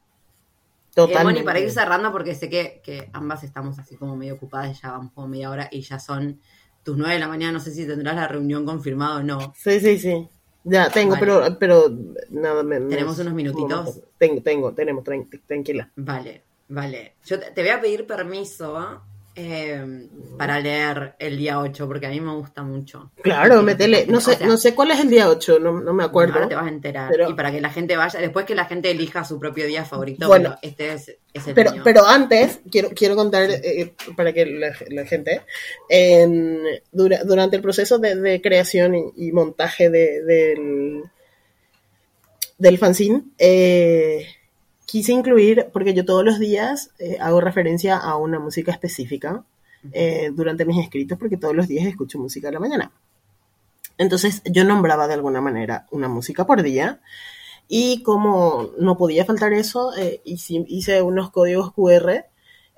Totalmente. 0.95 1.41
Moni, 1.41 1.45
para 1.45 1.61
ir 1.61 1.71
cerrando, 1.71 2.11
porque 2.11 2.35
sé 2.35 2.49
que, 2.49 2.81
que 2.83 3.09
ambas 3.13 3.45
estamos 3.45 3.79
así 3.79 3.97
como 3.97 4.17
medio 4.17 4.35
ocupadas, 4.35 4.81
ya 4.81 4.91
vamos 4.91 5.13
como 5.13 5.29
media 5.29 5.51
hora 5.51 5.69
y 5.71 5.81
ya 5.83 6.01
son 6.01 6.41
tus 6.83 6.97
nueve 6.97 7.15
de 7.15 7.21
la 7.21 7.29
mañana, 7.29 7.53
no 7.53 7.61
sé 7.61 7.71
si 7.71 7.87
tendrás 7.87 8.17
la 8.17 8.27
reunión 8.27 8.65
confirmada 8.65 9.19
o 9.19 9.23
no. 9.23 9.53
Sí, 9.57 9.79
sí, 9.79 9.99
sí. 9.99 10.29
Ya 10.65 10.91
tengo, 10.91 11.13
Vale. 11.15 11.21
pero, 11.21 11.59
pero 11.59 11.91
nada 12.31 12.63
me- 12.63 12.81
me- 12.81 12.91
¿Tenemos 12.91 13.19
unos 13.19 13.35
minutitos? 13.35 14.01
Tengo, 14.19 14.43
tengo, 14.43 14.75
tenemos, 14.75 15.05
tran- 15.05 15.29
tranquila. 15.47 15.91
Vale, 15.97 16.43
vale. 16.69 17.15
Yo 17.25 17.39
te, 17.39 17.51
te 17.53 17.61
voy 17.63 17.71
a 17.71 17.81
pedir 17.81 18.07
permiso 18.07 19.03
eh, 19.41 20.09
para 20.37 20.59
leer 20.59 21.15
el 21.19 21.37
día 21.39 21.61
8, 21.61 21.87
porque 21.87 22.07
a 22.07 22.11
mí 22.11 22.21
me 22.21 22.35
gusta 22.35 22.63
mucho. 22.63 23.13
Claro, 23.23 23.63
metele. 23.63 24.05
No 24.09 24.21
sé, 24.21 24.33
O 24.33 24.37
sea, 24.39 24.47
no 24.47 24.57
sé 24.57 24.75
cuál 24.75 24.91
es 24.91 25.01
el 25.01 25.09
día 25.09 25.29
8, 25.29 25.59
no, 25.61 25.81
no 25.81 25.93
me 25.95 26.03
acuerdo. 26.05 26.35
Ahora 26.35 26.49
te 26.49 26.55
vas 26.57 26.67
a 26.67 26.69
enterar. 26.69 27.09
Pero- 27.11 27.31
y 27.31 27.35
para 27.35 27.53
que 27.53 27.61
la 27.61 27.71
gente 27.71 27.97
vaya, 27.97 28.19
después 28.21 28.45
que 28.47 28.55
la 28.55 28.65
gente 28.65 28.91
elija 28.91 29.25
su 29.25 29.39
propio 29.39 29.67
día 29.67 29.85
favorito, 29.85 30.27
Bueno. 30.27 30.57
este 30.63 30.93
es, 30.93 31.17
es 31.33 31.47
el 31.47 31.55
Pero, 31.55 31.73
pero 31.85 32.07
antes, 32.07 32.61
quiero, 32.71 32.91
quiero 32.91 33.15
contar 33.17 33.49
eh, 33.51 33.95
para 34.17 34.33
que 34.33 34.45
la, 34.47 34.73
la 34.91 35.05
gente, 35.07 35.43
en- 35.89 36.63
dura- 36.91 37.23
durante 37.25 37.57
el 37.57 37.63
proceso 37.63 37.99
de, 37.99 38.17
de 38.17 38.41
creación 38.43 38.95
y, 38.95 39.29
y 39.29 39.33
montaje 39.33 39.89
de- 39.91 40.23
del, 40.25 41.03
del 42.59 42.79
fanzine, 42.79 43.23
eh, 43.39 44.27
quise 44.89 45.13
incluir, 45.13 45.69
porque 45.71 45.93
yo 45.93 46.07
todos 46.07 46.25
los 46.25 46.39
días 46.39 46.93
eh, 46.99 47.19
hago 47.21 47.43
referencia 47.43 47.99
a 47.99 48.17
una 48.17 48.39
música 48.39 48.73
específica 48.73 49.45
eh, 49.93 50.31
durante 50.33 50.65
mis 50.65 50.83
escritos, 50.83 51.19
porque 51.19 51.37
todos 51.37 51.55
los 51.55 51.69
días 51.69 51.87
escucho 51.87 52.19
música 52.19 52.49
a 52.49 52.53
la 52.53 52.59
mañana. 52.59 52.91
Entonces 53.99 54.41
yo 54.47 54.65
nombraba 54.65 55.07
de 55.07 55.13
alguna 55.13 55.43
manera 55.43 55.87
una 55.91 56.09
música 56.09 56.47
por 56.47 56.63
día 56.63 57.01
y 57.69 58.03
como 58.03 58.71
no 58.79 58.97
podía 58.97 59.27
faltar 59.27 59.53
eso, 59.53 59.95
eh, 59.95 60.23
hice, 60.25 61.03
unos 61.03 61.31
códigos 61.31 61.75
QR 61.75 62.25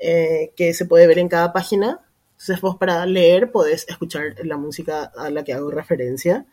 que 0.01 0.75
se 0.75 0.87
puede 0.87 1.07
ver 1.07 1.19
en 1.19 1.29
cada 1.29 1.53
página. 1.53 2.01
Entonces 2.41 2.61
vos 2.63 2.77
para 2.77 3.05
leer 3.07 3.53
podés 3.53 3.87
escuchar 3.89 4.35
la 4.45 4.57
música 4.57 5.05
a 5.17 5.29
la 5.31 5.45
que 5.45 5.53
hago 5.53 5.71
referencia. 5.71 6.47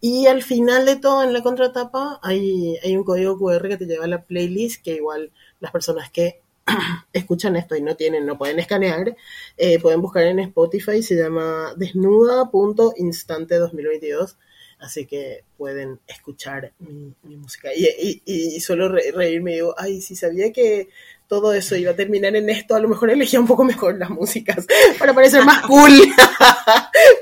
Y 0.00 0.26
al 0.26 0.42
final 0.42 0.84
de 0.86 0.96
todo, 0.96 1.22
en 1.22 1.32
la 1.32 1.42
contratapa, 1.42 2.20
hay, 2.22 2.76
hay 2.82 2.96
un 2.96 3.04
código 3.04 3.38
QR 3.38 3.68
que 3.68 3.76
te 3.76 3.86
lleva 3.86 4.04
a 4.04 4.08
la 4.08 4.22
playlist 4.24 4.82
que 4.82 4.94
igual 4.96 5.32
las 5.60 5.72
personas 5.72 6.10
que 6.10 6.40
escuchan 7.12 7.56
esto 7.56 7.74
y 7.76 7.82
no 7.82 7.96
tienen, 7.96 8.26
no 8.26 8.38
pueden 8.38 8.58
escanear, 8.58 9.16
eh, 9.56 9.78
pueden 9.80 10.00
buscar 10.02 10.24
en 10.24 10.38
Spotify, 10.40 11.02
se 11.02 11.16
llama 11.16 11.74
desnuda.instante 11.76 13.56
2022, 13.58 14.36
así 14.78 15.06
que 15.06 15.44
pueden 15.56 16.00
escuchar 16.06 16.72
mi, 16.78 17.12
mi 17.22 17.36
música. 17.36 17.70
Y, 17.74 17.86
y, 17.86 18.22
y 18.56 18.60
solo 18.60 18.88
re- 18.88 19.10
reírme 19.12 19.52
y 19.52 19.54
digo, 19.56 19.74
ay, 19.78 20.00
si 20.00 20.16
sabía 20.16 20.52
que 20.52 20.88
todo 21.30 21.52
eso 21.52 21.76
iba 21.76 21.92
a 21.92 21.96
terminar 21.96 22.34
en 22.34 22.50
esto, 22.50 22.74
a 22.74 22.80
lo 22.80 22.88
mejor 22.88 23.08
elegía 23.08 23.38
un 23.38 23.46
poco 23.46 23.62
mejor 23.62 23.96
las 23.96 24.10
músicas 24.10 24.66
para 24.98 25.14
parecer 25.14 25.44
más 25.44 25.62
cool. 25.66 25.92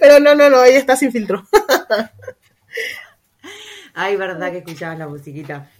Pero 0.00 0.18
no, 0.18 0.34
no, 0.34 0.48
no, 0.48 0.60
ahí 0.60 0.72
está 0.72 0.96
sin 0.96 1.12
filtro. 1.12 1.46
Ay, 3.92 4.16
verdad 4.16 4.50
que 4.50 4.58
escuchabas 4.58 4.98
la 4.98 5.08
musiquita. 5.08 5.70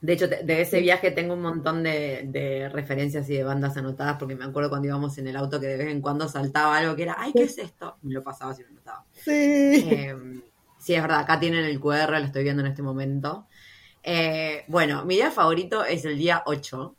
De 0.00 0.12
hecho, 0.12 0.28
de 0.28 0.60
ese 0.60 0.80
viaje 0.80 1.10
tengo 1.10 1.34
un 1.34 1.42
montón 1.42 1.82
de, 1.82 2.22
de 2.26 2.68
referencias 2.68 3.28
y 3.28 3.34
de 3.34 3.42
bandas 3.42 3.76
anotadas, 3.76 4.18
porque 4.18 4.36
me 4.36 4.44
acuerdo 4.44 4.70
cuando 4.70 4.86
íbamos 4.86 5.18
en 5.18 5.26
el 5.26 5.36
auto 5.36 5.58
que 5.58 5.66
de 5.66 5.78
vez 5.78 5.88
en 5.88 6.00
cuando 6.00 6.28
saltaba 6.28 6.76
algo 6.76 6.94
que 6.94 7.02
era, 7.02 7.16
ay, 7.18 7.32
¿qué 7.32 7.42
es 7.42 7.58
esto? 7.58 7.96
Me 8.02 8.14
lo 8.14 8.22
pasaba 8.22 8.54
si 8.54 8.62
lo 8.62 8.70
notaba. 8.70 9.04
Sí. 9.14 9.30
Eh, 9.90 10.14
sí, 10.78 10.94
es 10.94 11.02
verdad, 11.02 11.20
acá 11.20 11.40
tienen 11.40 11.64
el 11.64 11.80
QR, 11.80 12.10
lo 12.10 12.18
estoy 12.18 12.44
viendo 12.44 12.62
en 12.62 12.68
este 12.68 12.82
momento. 12.82 13.48
Eh, 14.00 14.64
bueno, 14.68 15.04
mi 15.04 15.16
día 15.16 15.32
favorito 15.32 15.84
es 15.84 16.04
el 16.04 16.18
día 16.18 16.44
8, 16.46 16.96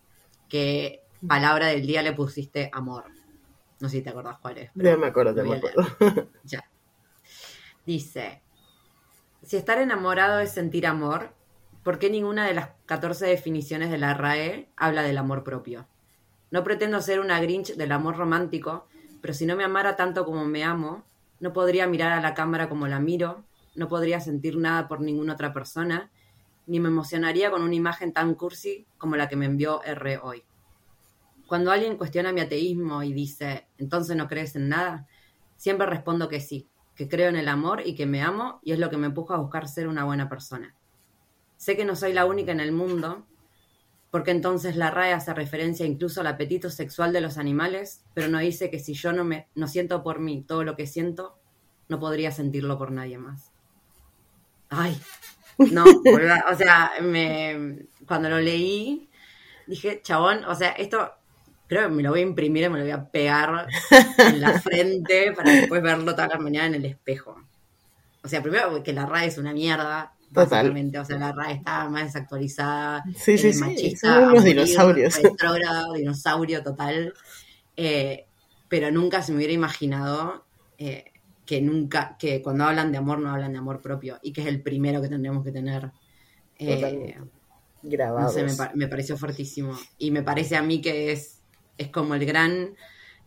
que 0.53 1.01
palabra 1.27 1.65
del 1.65 1.87
día 1.87 2.03
le 2.03 2.13
pusiste 2.13 2.69
amor. 2.73 3.05
No 3.79 3.89
sé 3.89 3.97
si 3.97 4.01
te 4.03 4.11
acordás 4.11 4.37
cuál 4.37 4.59
es. 4.59 4.69
pero 4.77 4.99
me 4.99 5.07
acuerdo, 5.07 5.35
ya 5.35 5.41
lo 5.41 5.49
me 5.49 5.55
acuerdo. 5.55 5.83
Ya. 6.43 6.63
Dice, 7.87 8.43
si 9.41 9.57
estar 9.57 9.79
enamorado 9.79 10.39
es 10.41 10.51
sentir 10.51 10.85
amor, 10.85 11.33
¿por 11.81 11.97
qué 11.97 12.11
ninguna 12.11 12.45
de 12.45 12.53
las 12.53 12.69
14 12.85 13.25
definiciones 13.25 13.89
de 13.89 13.97
la 13.97 14.13
RAE 14.13 14.69
habla 14.77 15.01
del 15.01 15.17
amor 15.17 15.43
propio? 15.43 15.87
No 16.51 16.63
pretendo 16.63 17.01
ser 17.01 17.19
una 17.19 17.41
Grinch 17.41 17.73
del 17.73 17.91
amor 17.91 18.15
romántico, 18.17 18.87
pero 19.23 19.33
si 19.33 19.47
no 19.47 19.55
me 19.55 19.63
amara 19.63 19.95
tanto 19.95 20.23
como 20.23 20.45
me 20.45 20.63
amo, 20.63 21.03
no 21.39 21.51
podría 21.51 21.87
mirar 21.87 22.11
a 22.11 22.21
la 22.21 22.35
cámara 22.35 22.69
como 22.69 22.87
la 22.87 22.99
miro, 22.99 23.43
no 23.73 23.87
podría 23.87 24.19
sentir 24.19 24.57
nada 24.57 24.87
por 24.87 25.01
ninguna 25.01 25.33
otra 25.33 25.51
persona, 25.51 26.11
ni 26.65 26.79
me 26.79 26.89
emocionaría 26.89 27.51
con 27.51 27.61
una 27.61 27.75
imagen 27.75 28.13
tan 28.13 28.35
cursi 28.35 28.85
como 28.97 29.15
la 29.15 29.27
que 29.27 29.35
me 29.35 29.45
envió 29.45 29.83
R 29.83 30.19
hoy. 30.19 30.43
Cuando 31.47 31.71
alguien 31.71 31.97
cuestiona 31.97 32.31
mi 32.31 32.41
ateísmo 32.41 33.03
y 33.03 33.13
dice, 33.13 33.67
entonces 33.77 34.15
no 34.15 34.27
crees 34.27 34.55
en 34.55 34.69
nada, 34.69 35.07
siempre 35.55 35.85
respondo 35.87 36.29
que 36.29 36.41
sí, 36.41 36.67
que 36.95 37.09
creo 37.09 37.29
en 37.29 37.35
el 37.35 37.47
amor 37.47 37.81
y 37.85 37.95
que 37.95 38.05
me 38.05 38.21
amo 38.21 38.59
y 38.63 38.71
es 38.71 38.79
lo 38.79 38.89
que 38.89 38.97
me 38.97 39.07
empuja 39.07 39.35
a 39.35 39.39
buscar 39.39 39.67
ser 39.67 39.87
una 39.87 40.03
buena 40.03 40.29
persona. 40.29 40.75
Sé 41.57 41.75
que 41.75 41.85
no 41.85 41.95
soy 41.95 42.13
la 42.13 42.25
única 42.25 42.51
en 42.51 42.59
el 42.59 42.71
mundo, 42.71 43.25
porque 44.11 44.31
entonces 44.31 44.75
la 44.75 44.91
RAE 44.91 45.13
hace 45.13 45.33
referencia 45.33 45.85
incluso 45.85 46.21
al 46.21 46.27
apetito 46.27 46.69
sexual 46.69 47.13
de 47.13 47.21
los 47.21 47.37
animales, 47.37 48.03
pero 48.13 48.27
no 48.27 48.39
dice 48.39 48.69
que 48.69 48.79
si 48.79 48.93
yo 48.93 49.11
no 49.11 49.23
me 49.23 49.47
no 49.55 49.67
siento 49.67 50.03
por 50.03 50.19
mí 50.19 50.43
todo 50.43 50.63
lo 50.63 50.75
que 50.75 50.87
siento, 50.87 51.39
no 51.89 51.99
podría 51.99 52.31
sentirlo 52.31 52.77
por 52.77 52.91
nadie 52.91 53.17
más. 53.17 53.51
Ay, 54.69 54.99
no, 55.57 55.83
o 55.83 56.55
sea, 56.55 56.91
me, 57.01 57.85
cuando 58.07 58.29
lo 58.29 58.39
leí, 58.39 59.09
dije, 59.67 60.01
chabón, 60.03 60.43
o 60.45 60.55
sea, 60.55 60.71
esto 60.71 61.13
creo 61.67 61.89
que 61.89 61.95
me 61.95 62.03
lo 62.03 62.11
voy 62.11 62.19
a 62.19 62.23
imprimir 62.23 62.63
y 62.63 62.69
me 62.69 62.77
lo 62.77 62.83
voy 62.83 62.91
a 62.91 63.09
pegar 63.09 63.67
en 64.17 64.41
la 64.41 64.59
frente 64.61 65.31
para 65.31 65.51
después 65.51 65.81
verlo 65.81 66.13
toda 66.13 66.27
la 66.27 66.37
mañana 66.37 66.67
en 66.67 66.75
el 66.75 66.85
espejo. 66.85 67.41
O 68.23 68.27
sea, 68.27 68.41
primero 68.41 68.83
que 68.83 68.93
la 68.93 69.05
RAE 69.05 69.27
es 69.27 69.37
una 69.37 69.53
mierda, 69.53 70.13
básicamente. 70.31 70.99
O 70.99 71.05
sea, 71.05 71.17
la 71.17 71.31
RAE 71.31 71.55
está 71.55 71.89
más 71.89 72.05
desactualizada, 72.05 73.03
sí, 73.15 73.37
sí, 73.37 73.53
machista, 73.59 74.19
unos 74.19 74.43
dinosaurios. 74.43 75.19
dinosaurio 75.95 76.63
total. 76.63 77.13
Eh, 77.75 78.25
pero 78.69 78.91
nunca 78.91 79.21
se 79.21 79.31
me 79.31 79.37
hubiera 79.37 79.53
imaginado 79.53 80.45
eh, 80.77 81.12
que 81.45 81.61
nunca, 81.61 82.15
que 82.17 82.41
cuando 82.41 82.63
hablan 82.65 82.91
de 82.91 82.97
amor 82.97 83.19
no 83.19 83.31
hablan 83.31 83.51
de 83.51 83.59
amor 83.59 83.81
propio 83.81 84.19
y 84.21 84.31
que 84.31 84.41
es 84.41 84.47
el 84.47 84.61
primero 84.61 85.01
que 85.01 85.09
tendremos 85.09 85.43
que 85.43 85.51
tener. 85.51 85.91
Eh, 86.57 87.17
Grabado. 87.81 88.27
No 88.27 88.29
sé, 88.29 88.45
me, 88.75 88.87
pareció 88.87 89.17
fuertísimo. 89.17 89.77
Y 89.97 90.11
me 90.11 90.23
parece 90.23 90.55
a 90.55 90.61
mí 90.61 90.79
que 90.79 91.11
es, 91.11 91.41
es 91.77 91.89
como 91.89 92.15
el 92.15 92.25
gran, 92.25 92.75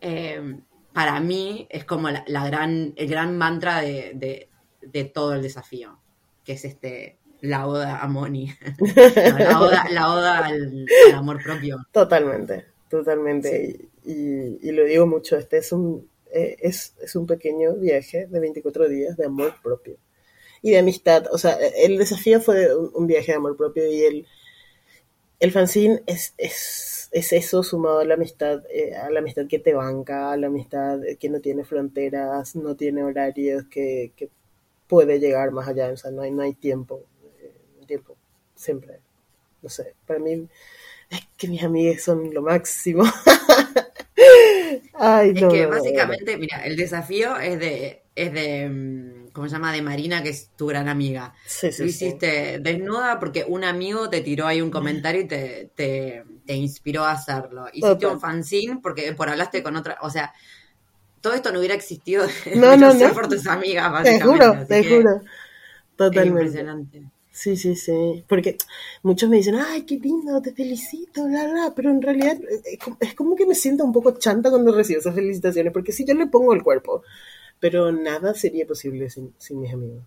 eh, 0.01 0.61
para 0.95 1.21
mí 1.21 1.67
es 1.69 1.85
como 1.85 2.09
la, 2.09 2.47
gran, 2.47 2.95
el 2.97 3.07
gran 3.07 3.37
mantra 3.37 3.83
de, 3.83 4.49
de, 4.81 5.05
todo 5.05 5.35
el 5.35 5.43
desafío, 5.43 5.99
que 6.43 6.53
es 6.55 6.65
este, 6.65 7.19
la 7.43 7.67
oda 7.67 8.01
a 8.01 8.09
Moni. 8.09 8.51
la 9.39 9.61
oda, 9.61 9.85
la 9.91 10.15
oda 10.15 10.47
al, 10.47 10.87
amor 11.15 11.43
propio. 11.43 11.87
Totalmente, 11.93 12.65
totalmente. 12.89 13.91
Y, 14.07 14.67
y, 14.67 14.73
lo 14.73 14.85
digo 14.85 15.07
mucho, 15.07 15.37
este 15.37 15.59
es 15.59 15.71
un 15.71 16.09
eh, 16.37 16.57
es, 16.61 16.95
un 17.15 17.27
pequeño 17.27 17.75
viaje 17.75 18.27
de 18.27 18.41
24 18.41 18.89
días 18.89 19.17
de 19.17 19.25
amor 19.25 19.55
propio 19.63 19.97
y 20.63 20.71
de 20.71 20.79
amistad. 20.79 21.27
O 21.33 21.39
sea, 21.39 21.55
el 21.55 21.97
desafío 21.97 22.41
fue 22.41 22.75
un, 22.77 23.07
viaje 23.07 23.33
de 23.33 23.39
amor 23.39 23.57
propio 23.57 23.91
y 23.91 24.03
el, 24.03 24.27
el 25.41 25.53
fanzine 25.53 26.03
es, 26.07 26.35
es, 26.37 27.09
eso 27.13 27.63
sumado 27.63 28.01
a 28.01 28.05
la 28.05 28.15
amistad, 28.15 28.63
eh, 28.71 28.95
a 28.95 29.11
la 29.11 29.21
amistad 29.21 29.47
que 29.49 29.59
te 29.59 29.73
banca, 29.73 30.33
a 30.33 30.37
la 30.37 30.49
amistad 30.49 31.01
que 31.19 31.31
no 31.31 31.41
tiene 31.41 31.65
fronteras, 31.65 32.55
no 32.55 32.77
tiene 32.77 33.03
horarios, 33.03 33.65
que, 33.71 34.13
puede 34.89 35.19
llegar 35.19 35.51
más 35.53 35.69
allá. 35.69 35.91
O 35.91 35.97
sea, 35.97 36.11
no 36.11 36.23
hay, 36.23 36.31
no 36.31 36.43
hay 36.43 36.55
tiempo. 36.55 37.03
Eh, 37.41 37.87
tiempo 37.87 38.17
siempre. 38.55 39.01
No 39.63 39.69
sé, 39.71 39.95
para 40.07 40.21
mí 40.21 40.49
es 41.11 41.21
que 41.37 41.49
mis 41.49 41.63
amigas 41.63 42.03
son 42.03 42.33
lo 42.35 42.43
máximo. 42.43 43.05
Ay, 44.95 45.33
es 45.35 45.45
que 45.45 45.67
básicamente, 45.67 46.37
mira, 46.37 46.65
el 46.65 46.77
desafío 46.77 47.37
es 47.39 47.59
de, 47.59 48.03
es 48.15 48.33
de, 48.33 48.69
mm, 48.69 49.29
¿cómo 49.33 49.49
se 49.49 49.55
llama? 49.55 49.73
De 49.73 49.83
Marina, 49.83 50.23
que 50.23 50.31
es 50.31 50.51
tu 50.57 50.67
gran 50.67 50.89
amiga. 50.89 51.35
Sí, 51.45 51.71
sí, 51.71 51.83
Lo 51.83 51.89
hiciste 51.89 52.59
desnuda 52.61 53.19
porque 53.19 53.45
un 53.47 53.65
amigo 53.65 54.09
te 54.09 54.23
tiró 54.23 54.47
ahí 54.47 54.63
un 54.63 54.71
comentario 54.71 55.21
y 55.21 55.27
te, 55.27 55.71
te, 55.75 56.55
inspiró 56.55 57.05
a 57.05 57.13
hacerlo. 57.13 57.67
Hiciste 57.73 58.07
un 58.07 58.21
fanzine 58.21 58.81
porque 58.83 59.13
por 59.13 59.29
hablaste 59.29 59.63
con 59.63 59.77
otra, 59.77 59.99
o 60.01 60.11
sea, 60.11 60.33
todo 61.21 61.35
esto 61.35 61.53
no 61.53 61.59
hubiera 61.59 61.75
existido 61.75 62.27
no, 62.55 62.77
no, 62.77 62.95
no. 62.95 63.13
por 63.13 63.29
tus 63.29 63.47
amigas, 63.47 63.91
básicamente. 63.93 64.19
Te 64.19 64.25
juro, 64.25 64.67
te 64.67 64.85
juro. 64.85 65.21
Totalmente. 65.97 66.21
Es 66.21 66.27
impresionante. 66.27 67.16
Sí, 67.37 67.55
sí, 67.55 67.77
sí. 67.77 68.25
Porque 68.27 68.57
muchos 69.03 69.29
me 69.29 69.37
dicen, 69.37 69.57
ay, 69.57 69.83
qué 69.83 69.99
lindo, 69.99 70.41
te 70.41 70.55
felicito, 70.55 71.27
bla, 71.27 71.47
bla. 71.47 71.73
Pero 71.77 71.91
en 71.91 72.01
realidad 72.01 72.39
eh, 72.41 72.79
es 72.99 73.15
como 73.15 73.37
que 73.37 73.45
me 73.45 73.55
siento 73.55 73.85
un 73.85 73.93
poco 73.93 74.13
chanta 74.13 74.49
cuando 74.49 74.75
recibo 74.75 75.01
esas 75.01 75.15
felicitaciones, 75.15 75.71
porque 75.71 75.93
sí, 75.93 76.07
yo 76.07 76.15
le 76.15 76.29
pongo 76.29 76.55
el 76.55 76.63
cuerpo. 76.63 77.03
Pero 77.61 77.93
nada 77.93 78.33
sería 78.33 78.67
posible 78.67 79.11
sin, 79.11 79.35
mis 79.61 79.71
amigos. 79.71 80.03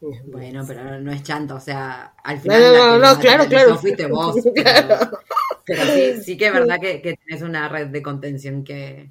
Bueno, 0.00 0.64
pero 0.66 0.98
no 1.00 1.12
es 1.12 1.22
chanta, 1.22 1.54
o 1.54 1.60
sea, 1.60 2.14
al 2.24 2.40
final. 2.40 2.62
No, 2.62 2.98
no, 2.98 2.98
no, 2.98 3.20
claro, 3.20 3.44
claro. 3.44 3.76
fuiste 3.76 4.06
vos. 4.06 4.36
Pero, 5.66 5.82
sí, 5.94 6.22
sí 6.22 6.36
que 6.36 6.48
es 6.48 6.52
verdad 6.52 6.78
que, 6.78 7.00
que 7.00 7.16
tenés 7.16 7.40
una 7.40 7.70
red 7.70 7.86
de 7.86 8.02
contención 8.02 8.64
que, 8.64 9.10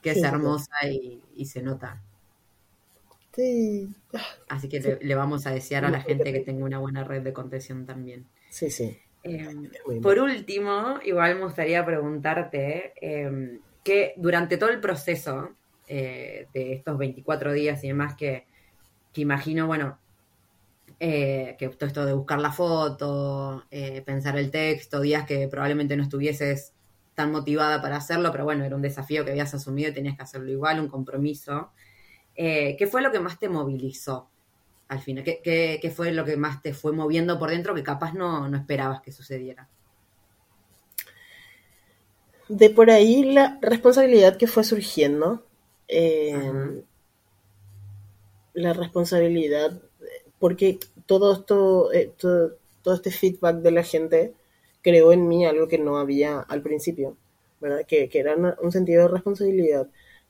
que 0.00 0.10
es 0.10 0.22
hermosa 0.22 0.70
y, 0.88 1.20
y 1.34 1.46
se 1.46 1.60
nota. 1.60 2.00
Así 4.48 4.68
que 4.68 4.98
le, 5.00 5.14
vamos 5.14 5.46
a 5.46 5.50
desear 5.50 5.84
a 5.84 5.90
la 5.90 6.00
gente 6.00 6.32
que 6.32 6.40
tenga 6.40 6.64
una 6.64 6.78
buena 6.78 7.04
red 7.04 7.22
de 7.22 7.32
contención 7.32 7.86
también. 7.86 8.26
Sí, 8.50 8.70
sí. 8.70 8.98
Em, 9.22 9.70
por 10.00 10.18
último, 10.18 10.98
igual 11.04 11.36
me 11.36 11.44
gustaría 11.44 11.84
preguntarte 11.84 12.92
em, 13.00 13.60
que 13.84 14.14
durante 14.16 14.56
todo 14.56 14.70
el 14.70 14.80
proceso 14.80 15.50
eh, 15.86 16.46
de 16.52 16.74
estos 16.74 16.98
24 16.98 17.52
días 17.52 17.82
y 17.84 17.88
demás 17.88 18.14
que, 18.14 18.46
imagino, 19.14 19.66
bueno, 19.66 19.98
eh, 21.00 21.56
que 21.58 21.68
todo 21.68 21.86
esto 21.86 22.06
de 22.06 22.12
buscar 22.12 22.38
la 22.40 22.52
foto, 22.52 23.64
eh, 23.70 24.02
pensar 24.02 24.36
el 24.38 24.50
texto, 24.50 25.00
días 25.00 25.26
que 25.26 25.48
probablemente 25.48 25.96
no 25.96 26.02
estuvieses 26.02 26.72
tan 27.14 27.32
motivada 27.32 27.82
para 27.82 27.96
hacerlo, 27.96 28.30
pero 28.30 28.44
bueno, 28.44 28.64
era 28.64 28.76
un 28.76 28.82
desafío 28.82 29.24
que 29.24 29.32
habías 29.32 29.52
asumido 29.54 29.90
y 29.90 29.94
tenías 29.94 30.16
que 30.16 30.22
hacerlo 30.22 30.50
igual, 30.50 30.78
un 30.78 30.88
compromiso. 30.88 31.72
Eh, 32.40 32.76
¿qué 32.78 32.86
fue 32.86 33.02
lo 33.02 33.10
que 33.10 33.18
más 33.18 33.36
te 33.40 33.48
movilizó 33.48 34.28
al 34.86 35.00
final? 35.00 35.24
¿Qué, 35.24 35.92
fue 35.94 36.12
lo 36.12 36.24
que 36.24 36.36
más 36.36 36.62
te 36.62 36.72
fue 36.72 36.92
moviendo 36.92 37.36
por 37.36 37.50
dentro 37.50 37.74
que 37.74 37.82
capaz 37.82 38.14
no, 38.14 38.46
esperabas 38.54 39.02
que 39.02 39.10
sucediera? 39.10 39.68
De 42.48 42.70
por 42.70 42.92
ahí 42.92 43.24
la 43.24 43.58
responsabilidad 43.60 44.36
que 44.36 44.46
fue 44.46 44.62
surgiendo, 44.62 45.44
eh, 45.88 46.80
la 48.54 48.72
responsabilidad, 48.72 49.82
porque 50.38 50.78
todo 51.06 51.32
esto, 51.32 51.92
eh, 51.92 52.12
todo, 52.16 52.54
este 52.94 53.10
feedback 53.10 53.56
de 53.56 53.72
la 53.72 53.82
gente 53.82 54.32
creó 54.80 55.10
en 55.10 55.26
mí 55.26 55.44
algo 55.44 55.66
que 55.66 55.78
no 55.78 55.98
había 55.98 56.38
al 56.38 56.62
principio, 56.62 57.16
¿verdad? 57.60 57.84
Que, 57.84 58.08
era 58.12 58.36
un 58.36 58.70
sentido 58.70 59.02
de 59.02 59.08
responsabilidad 59.08 59.88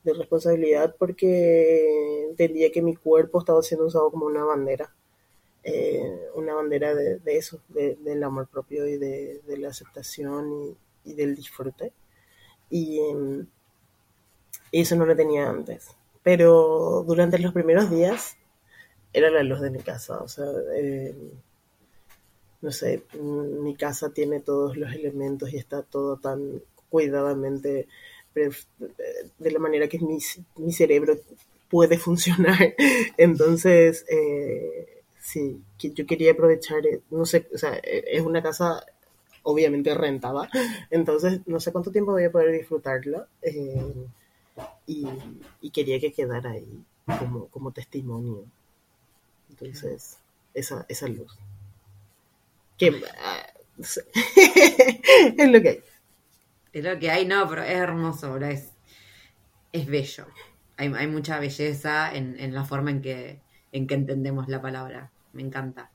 de 0.08 0.18
responsabilidad 0.18 0.94
porque 0.98 2.26
entendía 2.30 2.72
que 2.72 2.82
mi 2.82 2.96
cuerpo 2.96 3.40
estaba 3.40 3.62
siendo 3.62 3.86
usado 3.86 4.10
como 4.10 4.26
una 4.26 4.44
bandera, 4.44 4.94
eh, 5.62 6.28
una 6.34 6.54
bandera 6.54 6.94
de, 6.94 7.20
eso, 7.26 7.60
del 7.68 8.22
amor 8.24 8.48
propio 8.48 8.86
y 8.86 8.96
de, 8.96 9.40
la 9.58 9.68
aceptación 9.68 10.76
y, 11.04 11.14
del 11.14 11.34
disfrute. 11.34 11.92
Y 12.70 13.00
em, 13.00 13.46
eso 14.72 14.96
no 14.96 15.06
lo 15.06 15.14
tenía 15.16 15.48
antes. 15.48 15.88
Pero 16.22 17.04
durante 17.06 17.38
los 17.38 17.52
primeros 17.52 17.90
días 17.90 18.36
era 19.12 19.30
la 19.30 19.42
luz 19.42 19.60
de 19.60 19.70
mi 19.70 19.80
casa, 19.80 20.18
o 20.18 20.28
sea, 20.28 20.46
em, 20.74 21.30
no 22.60 22.72
sé, 22.72 23.04
mi 23.20 23.74
casa 23.76 24.10
tiene 24.10 24.40
todos 24.40 24.76
los 24.76 24.92
elementos 24.92 25.52
y 25.52 25.56
está 25.56 25.82
todo 25.82 26.16
tan 26.16 26.60
cuidadamente 26.90 27.86
de 28.34 29.50
la 29.50 29.58
manera 29.58 29.88
que 29.88 29.98
mi, 29.98 30.18
mi 30.56 30.72
cerebro 30.72 31.16
puede 31.68 31.98
funcionar. 31.98 32.74
Entonces, 33.16 34.04
eh, 34.08 35.02
sí, 35.20 35.60
yo 35.78 36.06
quería 36.06 36.32
aprovechar, 36.32 36.86
eh, 36.86 37.00
no 37.10 37.26
sé, 37.26 37.48
o 37.54 37.58
sea, 37.58 37.76
eh, 37.76 38.04
es 38.12 38.22
una 38.22 38.42
casa 38.42 38.84
obviamente 39.42 39.94
rentada, 39.94 40.50
entonces 40.90 41.40
no 41.46 41.58
sé 41.58 41.72
cuánto 41.72 41.90
tiempo 41.90 42.12
voy 42.12 42.24
a 42.24 42.32
poder 42.32 42.52
disfrutarla 42.52 43.26
y, 44.86 45.06
quería 45.72 46.00
que 46.00 46.12
quedara 46.12 46.50
ahí 46.50 46.84
como, 47.18 47.46
como 47.46 47.70
testimonio. 47.70 48.44
Entonces, 49.48 50.18
esa, 50.52 50.84
esa 50.88 51.08
luz. 51.08 51.38
Que, 52.76 53.00
ah, 53.20 53.46
es 53.78 55.48
lo 55.50 55.62
que 55.62 55.68
hay. 55.68 55.82
Es 56.78 56.84
lo 56.84 56.98
que 56.98 57.10
hay, 57.10 57.26
no, 57.26 57.48
pero 57.48 57.62
es 57.62 57.76
hermoso, 57.76 58.36
Es, 58.38 58.72
es 59.72 59.86
bello. 59.86 60.26
Hay, 60.76 60.92
hay 60.94 61.06
mucha 61.08 61.40
belleza 61.40 62.14
en, 62.14 62.54
la 62.54 62.64
forma 62.64 62.90
en 62.90 63.02
que, 63.02 63.40
en 63.72 63.86
que 63.86 63.94
entendemos 63.94 64.48
la 64.48 64.62
palabra. 64.62 65.10
Me 65.32 65.42
encanta. 65.42 65.90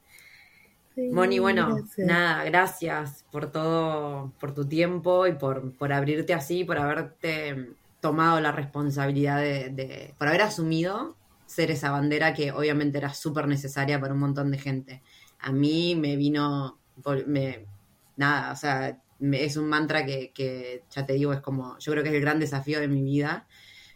Moni, 0.96 1.40
bueno, 1.40 1.78
nada, 1.98 2.44
gracias 2.44 3.26
por 3.32 3.52
todo, 3.52 4.34
por 4.40 4.54
tu 4.54 4.68
tiempo 4.68 5.26
y 5.26 5.34
por, 5.34 5.76
por 5.78 5.92
abrirte 5.92 6.34
así, 6.34 6.66
por 6.66 6.78
haberte 6.78 7.76
tomado 8.00 8.40
la 8.42 8.52
responsabilidad 8.52 9.40
de, 9.40 9.70
de, 9.70 10.14
por 10.20 10.28
haber 10.28 10.42
asumido 10.42 11.16
ser 11.46 11.72
esa 11.72 11.92
bandera 11.92 12.34
que 12.34 12.52
obviamente 12.52 12.98
era 12.98 13.14
súper 13.14 13.48
necesaria 13.48 14.00
para 14.00 14.14
un 14.14 14.20
montón 14.20 14.52
de 14.52 14.58
gente. 14.58 15.02
A 15.40 15.52
mí 15.52 15.96
me 15.96 16.16
vino, 16.16 16.80
me, 17.26 17.66
nada, 18.18 18.52
o 18.52 18.56
sea, 18.56 19.00
es 19.32 19.58
un 19.58 19.68
mantra 19.68 20.06
que, 20.06 20.84
ya 20.90 21.06
te 21.06 21.14
digo, 21.14 21.34
es 21.34 21.42
como, 21.42 21.78
yo 21.80 21.92
creo 21.92 22.04
que 22.04 22.10
es 22.10 22.16
el 22.16 22.22
gran 22.22 22.40
desafío 22.40 22.80
de 22.80 22.88
mi 22.88 23.04
vida 23.04 23.48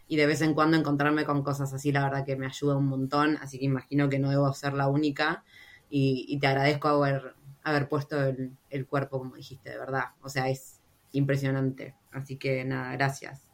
y 0.06 0.16
de 0.16 0.26
vez 0.26 0.40
en 0.40 0.54
cuando 0.54 0.76
encontrarme 0.76 1.24
con 1.24 1.42
cosas 1.42 1.72
así, 1.74 1.92
la 1.92 2.02
verdad 2.02 2.24
que 2.24 2.36
me 2.36 2.46
ayuda 2.46 2.76
un 2.76 2.86
montón, 2.86 3.36
así 3.40 3.58
que 3.58 3.66
imagino 3.66 4.08
que 4.08 4.18
no 4.18 4.30
debo 4.30 4.52
ser 4.54 4.72
la 4.72 4.88
única 4.88 5.44
y, 5.90 6.38
te 6.40 6.46
agradezco 6.46 6.88
haber, 6.88 7.34
haber 7.62 7.88
puesto 7.88 8.22
el, 8.22 8.56
el 8.70 8.86
cuerpo, 8.86 9.18
como 9.18 9.36
dijiste, 9.36 9.70
de 9.70 9.78
verdad. 9.78 10.04
O 10.22 10.28
sea, 10.28 10.48
es 10.48 10.80
impresionante. 11.12 11.94
Así 12.12 12.36
que 12.36 12.64
nada, 12.64 12.92
gracias. 12.92 13.48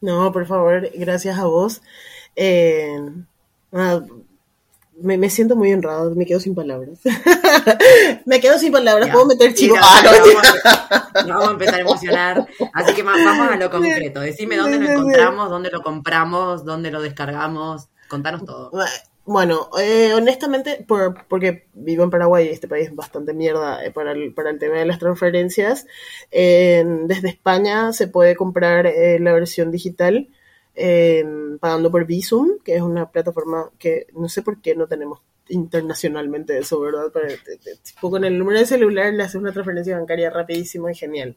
No, 0.00 0.32
por 0.32 0.46
favor, 0.46 0.90
gracias 0.94 1.38
a 1.38 1.44
vos. 1.44 1.82
Eh, 2.36 2.98
me, 5.00 5.18
me 5.18 5.30
siento 5.30 5.56
muy 5.56 5.72
honrado, 5.72 6.14
me 6.14 6.26
quedo 6.26 6.40
sin 6.40 6.54
palabras. 6.54 6.98
me 8.26 8.40
quedo 8.40 8.58
sin 8.58 8.72
palabras, 8.72 9.08
Ya. 9.08 9.12
puedo 9.12 9.26
meter 9.26 9.54
chivo. 9.54 9.76
no, 9.80 9.82
Ah, 9.82 10.02
no, 10.02 10.10
vamos, 10.10 11.28
vamos 11.28 11.48
a 11.48 11.52
empezar 11.52 11.74
a 11.74 11.80
emocionar. 11.80 12.48
Así 12.72 12.94
que 12.94 13.02
vamos 13.02 13.50
a 13.50 13.56
lo 13.56 13.70
concreto. 13.70 14.20
Decime 14.20 14.56
dónde 14.56 14.78
lo 14.78 14.90
encontramos, 14.90 15.50
dónde 15.50 15.70
lo 15.70 15.82
compramos, 15.82 16.64
dónde 16.64 16.90
lo 16.90 17.00
descargamos. 17.02 17.88
Contanos 18.08 18.44
todo. 18.44 18.70
Bueno, 19.26 19.70
eh, 19.80 20.12
honestamente, 20.14 20.84
por, 20.86 21.26
porque 21.28 21.66
vivo 21.72 22.04
en 22.04 22.10
Paraguay 22.10 22.46
y 22.46 22.50
este 22.50 22.68
país 22.68 22.88
es 22.88 22.94
bastante 22.94 23.32
mierda 23.32 23.82
eh, 23.82 23.90
para, 23.90 24.12
el, 24.12 24.34
para 24.34 24.50
el 24.50 24.58
tema 24.58 24.76
de 24.76 24.84
las 24.84 24.98
transferencias, 24.98 25.86
eh, 26.30 26.84
desde 27.06 27.30
España 27.30 27.94
se 27.94 28.06
puede 28.06 28.36
comprar 28.36 28.86
eh, 28.86 29.18
la 29.20 29.32
versión 29.32 29.70
digital 29.70 30.28
eh, 30.74 31.24
pagando 31.60 31.90
por 31.90 32.06
Visum, 32.06 32.58
que 32.64 32.76
es 32.76 32.82
una 32.82 33.10
plataforma 33.10 33.70
que 33.78 34.06
no 34.14 34.28
sé 34.28 34.42
por 34.42 34.60
qué 34.60 34.74
no 34.74 34.86
tenemos 34.88 35.20
internacionalmente 35.48 36.58
eso, 36.58 36.80
¿verdad? 36.80 37.10
Pero, 37.12 37.28
te- 37.44 37.76
tipo, 37.76 38.10
con 38.10 38.24
el 38.24 38.38
número 38.38 38.58
de 38.60 38.66
celular 38.66 39.12
le 39.12 39.22
haces 39.24 39.36
una 39.40 39.52
transferencia 39.52 39.98
bancaria 39.98 40.30
rapidísimo 40.30 40.88
y 40.90 40.94
genial. 40.94 41.36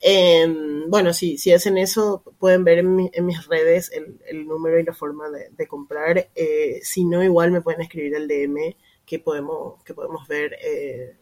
Eh, 0.00 0.46
bueno, 0.88 1.12
sí, 1.12 1.36
si 1.38 1.52
hacen 1.52 1.76
eso, 1.78 2.22
pueden 2.38 2.64
ver 2.64 2.78
en, 2.78 2.94
mi- 2.96 3.10
en 3.12 3.26
mis 3.26 3.46
redes 3.46 3.90
el, 3.92 4.18
el 4.26 4.46
número 4.46 4.78
y 4.78 4.84
la 4.84 4.94
forma 4.94 5.28
de, 5.30 5.50
de 5.50 5.66
comprar. 5.66 6.30
Eh, 6.34 6.80
si 6.82 7.04
no, 7.04 7.22
igual 7.22 7.50
me 7.50 7.60
pueden 7.62 7.82
escribir 7.82 8.16
al 8.16 8.26
DM 8.28 8.76
que 9.06 9.18
podemos, 9.18 9.82
que 9.84 9.94
podemos 9.94 10.26
ver. 10.28 10.56
eh, 10.62 11.16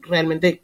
realmente, 0.00 0.62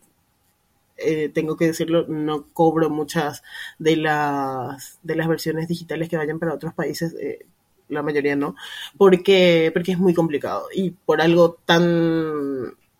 eh, 1.00 1.28
tengo 1.30 1.56
que 1.56 1.66
decirlo, 1.68 2.06
no 2.08 2.46
cobro 2.52 2.90
muchas 2.90 3.42
de 3.78 3.96
las, 3.96 4.98
de 5.02 5.16
las 5.16 5.28
versiones 5.28 5.68
digitales 5.68 6.08
que 6.08 6.16
vayan 6.16 6.38
para 6.38 6.54
otros 6.54 6.74
países. 6.74 7.14
eh, 7.20 7.46
la 7.88 8.02
mayoría 8.04 8.36
no, 8.36 8.54
porque, 8.96 9.70
porque 9.74 9.90
es 9.92 9.98
muy 9.98 10.14
complicado. 10.14 10.68
Y 10.72 10.90
por 10.92 11.20
algo 11.20 11.54
tan, 11.66 11.82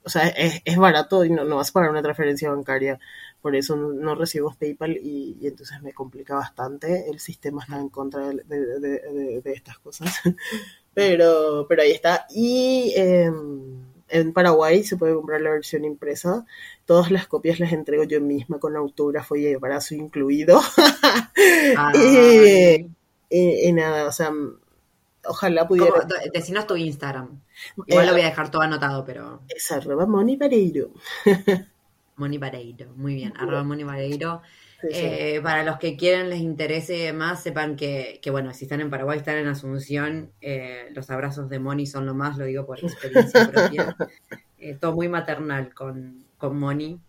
o 0.05 0.09
sea, 0.09 0.29
es, 0.29 0.63
es 0.65 0.77
barato 0.77 1.25
y 1.25 1.31
no, 1.31 1.45
no 1.45 1.57
vas 1.57 1.71
a 1.71 1.73
pagar 1.73 1.91
una 1.91 2.03
transferencia 2.03 2.51
bancaria 2.51 2.99
por 3.43 3.57
eso 3.57 3.75
no, 3.77 4.15
recibo 4.15 4.55
PayPal 4.59 4.99
y, 4.99 5.39
y 5.41 5.47
entonces 5.47 5.81
me 5.83 5.93
complica 5.95 6.35
bastante. 6.35 7.09
El 7.09 7.21
sistema 7.21 7.63
está 7.63 7.79
en 7.81 7.89
contra 7.89 8.29
de, 8.29 8.43
de- 8.45 8.81
de- 8.81 9.01
de- 9.13 9.41
de 9.43 9.53
estas 9.53 9.79
cosas. 9.79 10.15
Pero, 10.95 11.67
pero 11.69 11.83
ahí 11.83 11.93
está. 11.93 12.27
Y 12.35 12.93
eh, 12.97 13.31
en 14.11 14.33
Paraguay 14.33 14.83
se 14.85 14.97
puede 14.97 15.15
comprar 15.15 15.41
la 15.41 15.51
versión 15.51 15.85
impresa. 15.85 16.45
Todas 16.85 17.11
las 17.11 17.27
copias 17.27 17.61
las 17.61 17.73
entrego 17.73 18.05
yo 18.05 18.21
misma 18.21 18.59
con 18.59 18.77
autógrafo 18.77 19.37
y 19.37 19.53
abrazo 19.53 19.95
incluido. 19.95 20.61
y, 21.95 22.87
y- 23.31 23.69
y 23.69 23.73
nada, 23.73 24.07
o 24.07 24.13
sea, 24.13 24.33
ojalá 25.25 25.67
pudiera. 25.69 25.93
¿Cómo? 25.93 26.15
Decinos 26.33 26.67
tu 26.67 26.77
Instagram. 26.77 27.41
Igual 27.87 28.05
Eh, 28.05 28.07
lo 28.07 28.13
voy 28.13 28.23
a 28.23 28.27
dejar 28.27 28.51
todo 28.51 28.63
anotado, 28.63 29.05
pero 29.05 29.43
Es 29.49 29.71
arroba 29.71 30.07
Moni 30.07 30.37
Vareiro. 30.37 30.91
Moni 32.17 32.39
Vareiro. 32.39 32.93
Muy 32.97 33.15
bien, 33.15 33.33
arroba 33.37 33.63
Moni 33.65 33.85
Vareiro. 33.85 34.43
Sí, 34.81 34.89
sí. 34.93 35.01
Eh, 35.03 35.41
para 35.43 35.63
los 35.63 35.79
que 35.79 35.97
quieren, 35.97 36.31
les 36.31 36.41
interese 36.41 36.97
y 36.97 37.03
demás, 37.03 37.43
sepan 37.43 37.77
que, 37.77 38.19
que, 38.23 38.31
bueno, 38.31 38.55
si 38.55 38.65
están 38.65 38.81
en 38.81 38.89
Paraguay, 38.89 39.19
están 39.19 39.37
en 39.37 39.47
Asunción, 39.47 40.33
eh, 40.41 40.89
los 40.95 41.11
abrazos 41.11 41.51
de 41.51 41.59
Moni 41.59 41.87
son 41.87 42.07
lo 42.07 42.15
más, 42.15 42.39
lo 42.39 42.47
digo 42.47 42.67
por 42.67 42.79
experiencia 42.83 43.51
propia. 43.51 43.97
Eh, 44.63 44.77
todo 44.79 44.93
muy 44.93 45.09
maternal 45.09 45.73
con, 45.73 46.23
con 46.37 46.59
Moni. 46.59 47.01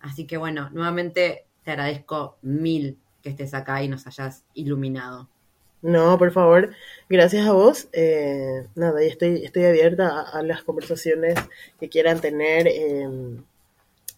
Así 0.00 0.26
que 0.26 0.38
bueno, 0.38 0.70
nuevamente 0.70 1.46
te 1.62 1.70
agradezco 1.70 2.36
mil 2.42 2.98
que 3.22 3.28
estés 3.28 3.54
acá 3.54 3.80
y 3.80 3.86
nos 3.86 4.08
hayas 4.08 4.42
iluminado. 4.54 5.28
No, 5.82 6.18
por 6.18 6.32
favor, 6.32 6.72
gracias 7.08 7.46
a 7.46 7.52
vos. 7.52 7.88
Eh, 7.92 8.66
nada, 8.74 9.04
y 9.04 9.06
estoy, 9.06 9.44
estoy 9.44 9.66
abierta 9.66 10.20
a, 10.20 10.38
a 10.40 10.42
las 10.42 10.64
conversaciones 10.64 11.36
que 11.78 11.88
quieran 11.88 12.20
tener. 12.20 12.66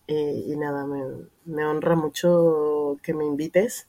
Eh, 0.09 0.43
y 0.47 0.57
nada, 0.57 0.87
me, 0.87 1.05
me 1.47 1.65
honra 1.67 1.97
mucho 1.97 2.99
que 3.03 3.15
me 3.15 3.27
invites. 3.27 3.89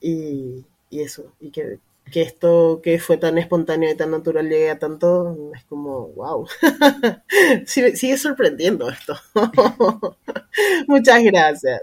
Y, 0.00 0.66
y 0.90 1.02
eso, 1.02 1.32
y 1.40 1.50
que, 1.50 1.80
que 2.12 2.22
esto 2.22 2.80
que 2.82 2.98
fue 3.00 3.16
tan 3.18 3.38
espontáneo 3.38 3.90
y 3.92 3.96
tan 3.96 4.10
natural 4.12 4.48
llegue 4.48 4.70
a 4.70 4.78
tanto, 4.78 5.36
es 5.56 5.64
como, 5.64 6.08
wow. 6.10 6.46
sigue, 7.66 7.96
sigue 7.96 8.18
sorprendiendo 8.18 8.88
esto. 8.90 9.16
Muchas 10.88 11.22
gracias. 11.24 11.82